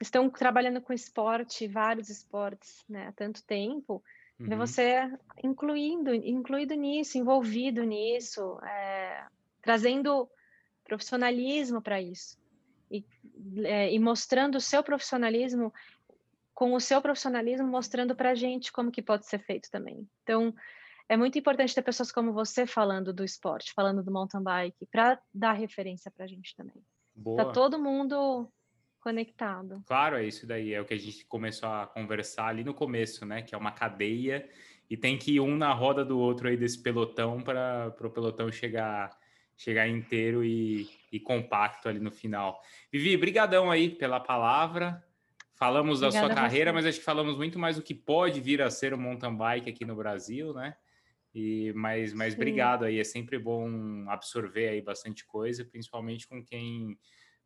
estão 0.00 0.28
trabalhando 0.30 0.80
com 0.80 0.92
esporte, 0.92 1.66
vários 1.66 2.08
esportes, 2.08 2.84
né, 2.88 3.08
há 3.08 3.12
tanto 3.12 3.44
tempo, 3.44 4.02
uhum. 4.38 4.48
ver 4.48 4.56
você 4.56 5.18
incluindo, 5.42 6.14
incluído 6.14 6.74
nisso, 6.74 7.18
envolvido 7.18 7.82
nisso, 7.84 8.58
é, 8.62 9.26
trazendo 9.60 10.28
profissionalismo 10.84 11.82
para 11.82 12.00
isso. 12.00 12.38
E, 12.90 13.04
é, 13.64 13.92
e 13.92 13.98
mostrando 13.98 14.56
o 14.56 14.60
seu 14.60 14.82
profissionalismo, 14.82 15.74
com 16.54 16.72
o 16.72 16.80
seu 16.80 17.02
profissionalismo, 17.02 17.66
mostrando 17.66 18.14
para 18.14 18.30
a 18.30 18.34
gente 18.34 18.72
como 18.72 18.90
que 18.90 19.02
pode 19.02 19.26
ser 19.26 19.40
feito 19.40 19.70
também. 19.70 20.08
Então, 20.22 20.54
é 21.08 21.16
muito 21.16 21.38
importante 21.38 21.74
ter 21.74 21.82
pessoas 21.82 22.10
como 22.10 22.32
você 22.32 22.66
falando 22.66 23.12
do 23.12 23.24
esporte, 23.24 23.72
falando 23.72 24.02
do 24.02 24.10
mountain 24.10 24.42
bike, 24.42 24.86
para 24.90 25.20
dar 25.32 25.52
referência 25.52 26.10
para 26.10 26.24
a 26.24 26.28
gente 26.28 26.54
também. 26.56 26.74
Tá 26.74 26.82
Boa. 27.14 27.44
Tá 27.44 27.52
todo 27.52 27.78
mundo 27.78 28.50
conectado. 29.00 29.82
Claro, 29.86 30.16
é 30.16 30.24
isso 30.24 30.46
daí. 30.46 30.74
É 30.74 30.80
o 30.80 30.84
que 30.84 30.94
a 30.94 30.98
gente 30.98 31.24
começou 31.26 31.68
a 31.68 31.86
conversar 31.86 32.48
ali 32.48 32.64
no 32.64 32.74
começo, 32.74 33.24
né? 33.24 33.40
Que 33.40 33.54
é 33.54 33.58
uma 33.58 33.70
cadeia 33.70 34.48
e 34.90 34.96
tem 34.96 35.16
que 35.16 35.34
ir 35.34 35.40
um 35.40 35.56
na 35.56 35.72
roda 35.72 36.04
do 36.04 36.18
outro 36.18 36.48
aí 36.48 36.56
desse 36.56 36.82
pelotão 36.82 37.40
para 37.40 37.94
o 38.00 38.10
pelotão 38.10 38.50
chegar 38.50 39.16
chegar 39.56 39.88
inteiro 39.88 40.44
e, 40.44 40.86
e 41.10 41.18
compacto 41.18 41.88
ali 41.88 41.98
no 41.98 42.10
final. 42.10 42.60
Vivi, 42.92 43.16
brigadão 43.16 43.70
aí 43.70 43.88
pela 43.88 44.20
palavra. 44.20 45.02
Falamos 45.54 46.00
da 46.00 46.08
Obrigada 46.08 46.34
sua 46.34 46.42
carreira, 46.42 46.72
mas 46.74 46.84
acho 46.84 46.98
que 46.98 47.04
falamos 47.04 47.36
muito 47.36 47.58
mais 47.58 47.76
do 47.76 47.82
que 47.82 47.94
pode 47.94 48.38
vir 48.38 48.60
a 48.60 48.68
ser 48.68 48.92
o 48.92 48.98
mountain 48.98 49.34
bike 49.34 49.70
aqui 49.70 49.86
no 49.86 49.96
Brasil, 49.96 50.52
né? 50.52 50.76
E, 51.38 51.70
mas, 51.74 52.14
mas 52.14 52.32
obrigado 52.32 52.86
aí, 52.86 52.98
é 52.98 53.04
sempre 53.04 53.38
bom 53.38 54.08
absorver 54.08 54.70
aí 54.70 54.80
bastante 54.80 55.22
coisa, 55.26 55.66
principalmente 55.66 56.26
com 56.26 56.42
quem 56.42 56.98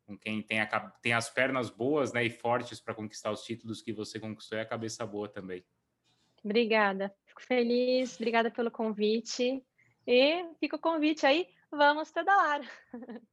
com 0.05 0.17
quem 0.17 0.41
tem, 0.41 0.61
a, 0.61 0.79
tem 1.01 1.13
as 1.13 1.29
pernas 1.29 1.69
boas 1.69 2.13
né, 2.13 2.23
e 2.23 2.29
fortes 2.29 2.79
para 2.79 2.95
conquistar 2.95 3.31
os 3.31 3.43
títulos 3.43 3.81
que 3.81 3.91
você 3.91 4.17
conquistou 4.17 4.57
e 4.57 4.61
a 4.61 4.65
cabeça 4.65 5.05
boa 5.05 5.27
também. 5.27 5.63
Obrigada, 6.43 7.13
fico 7.25 7.41
feliz, 7.43 8.15
obrigada 8.15 8.49
pelo 8.49 8.71
convite. 8.71 9.61
E 10.07 10.45
fica 10.59 10.77
o 10.77 10.79
convite 10.79 11.25
aí, 11.25 11.47
vamos 11.69 12.11
pedalar! 12.11 12.61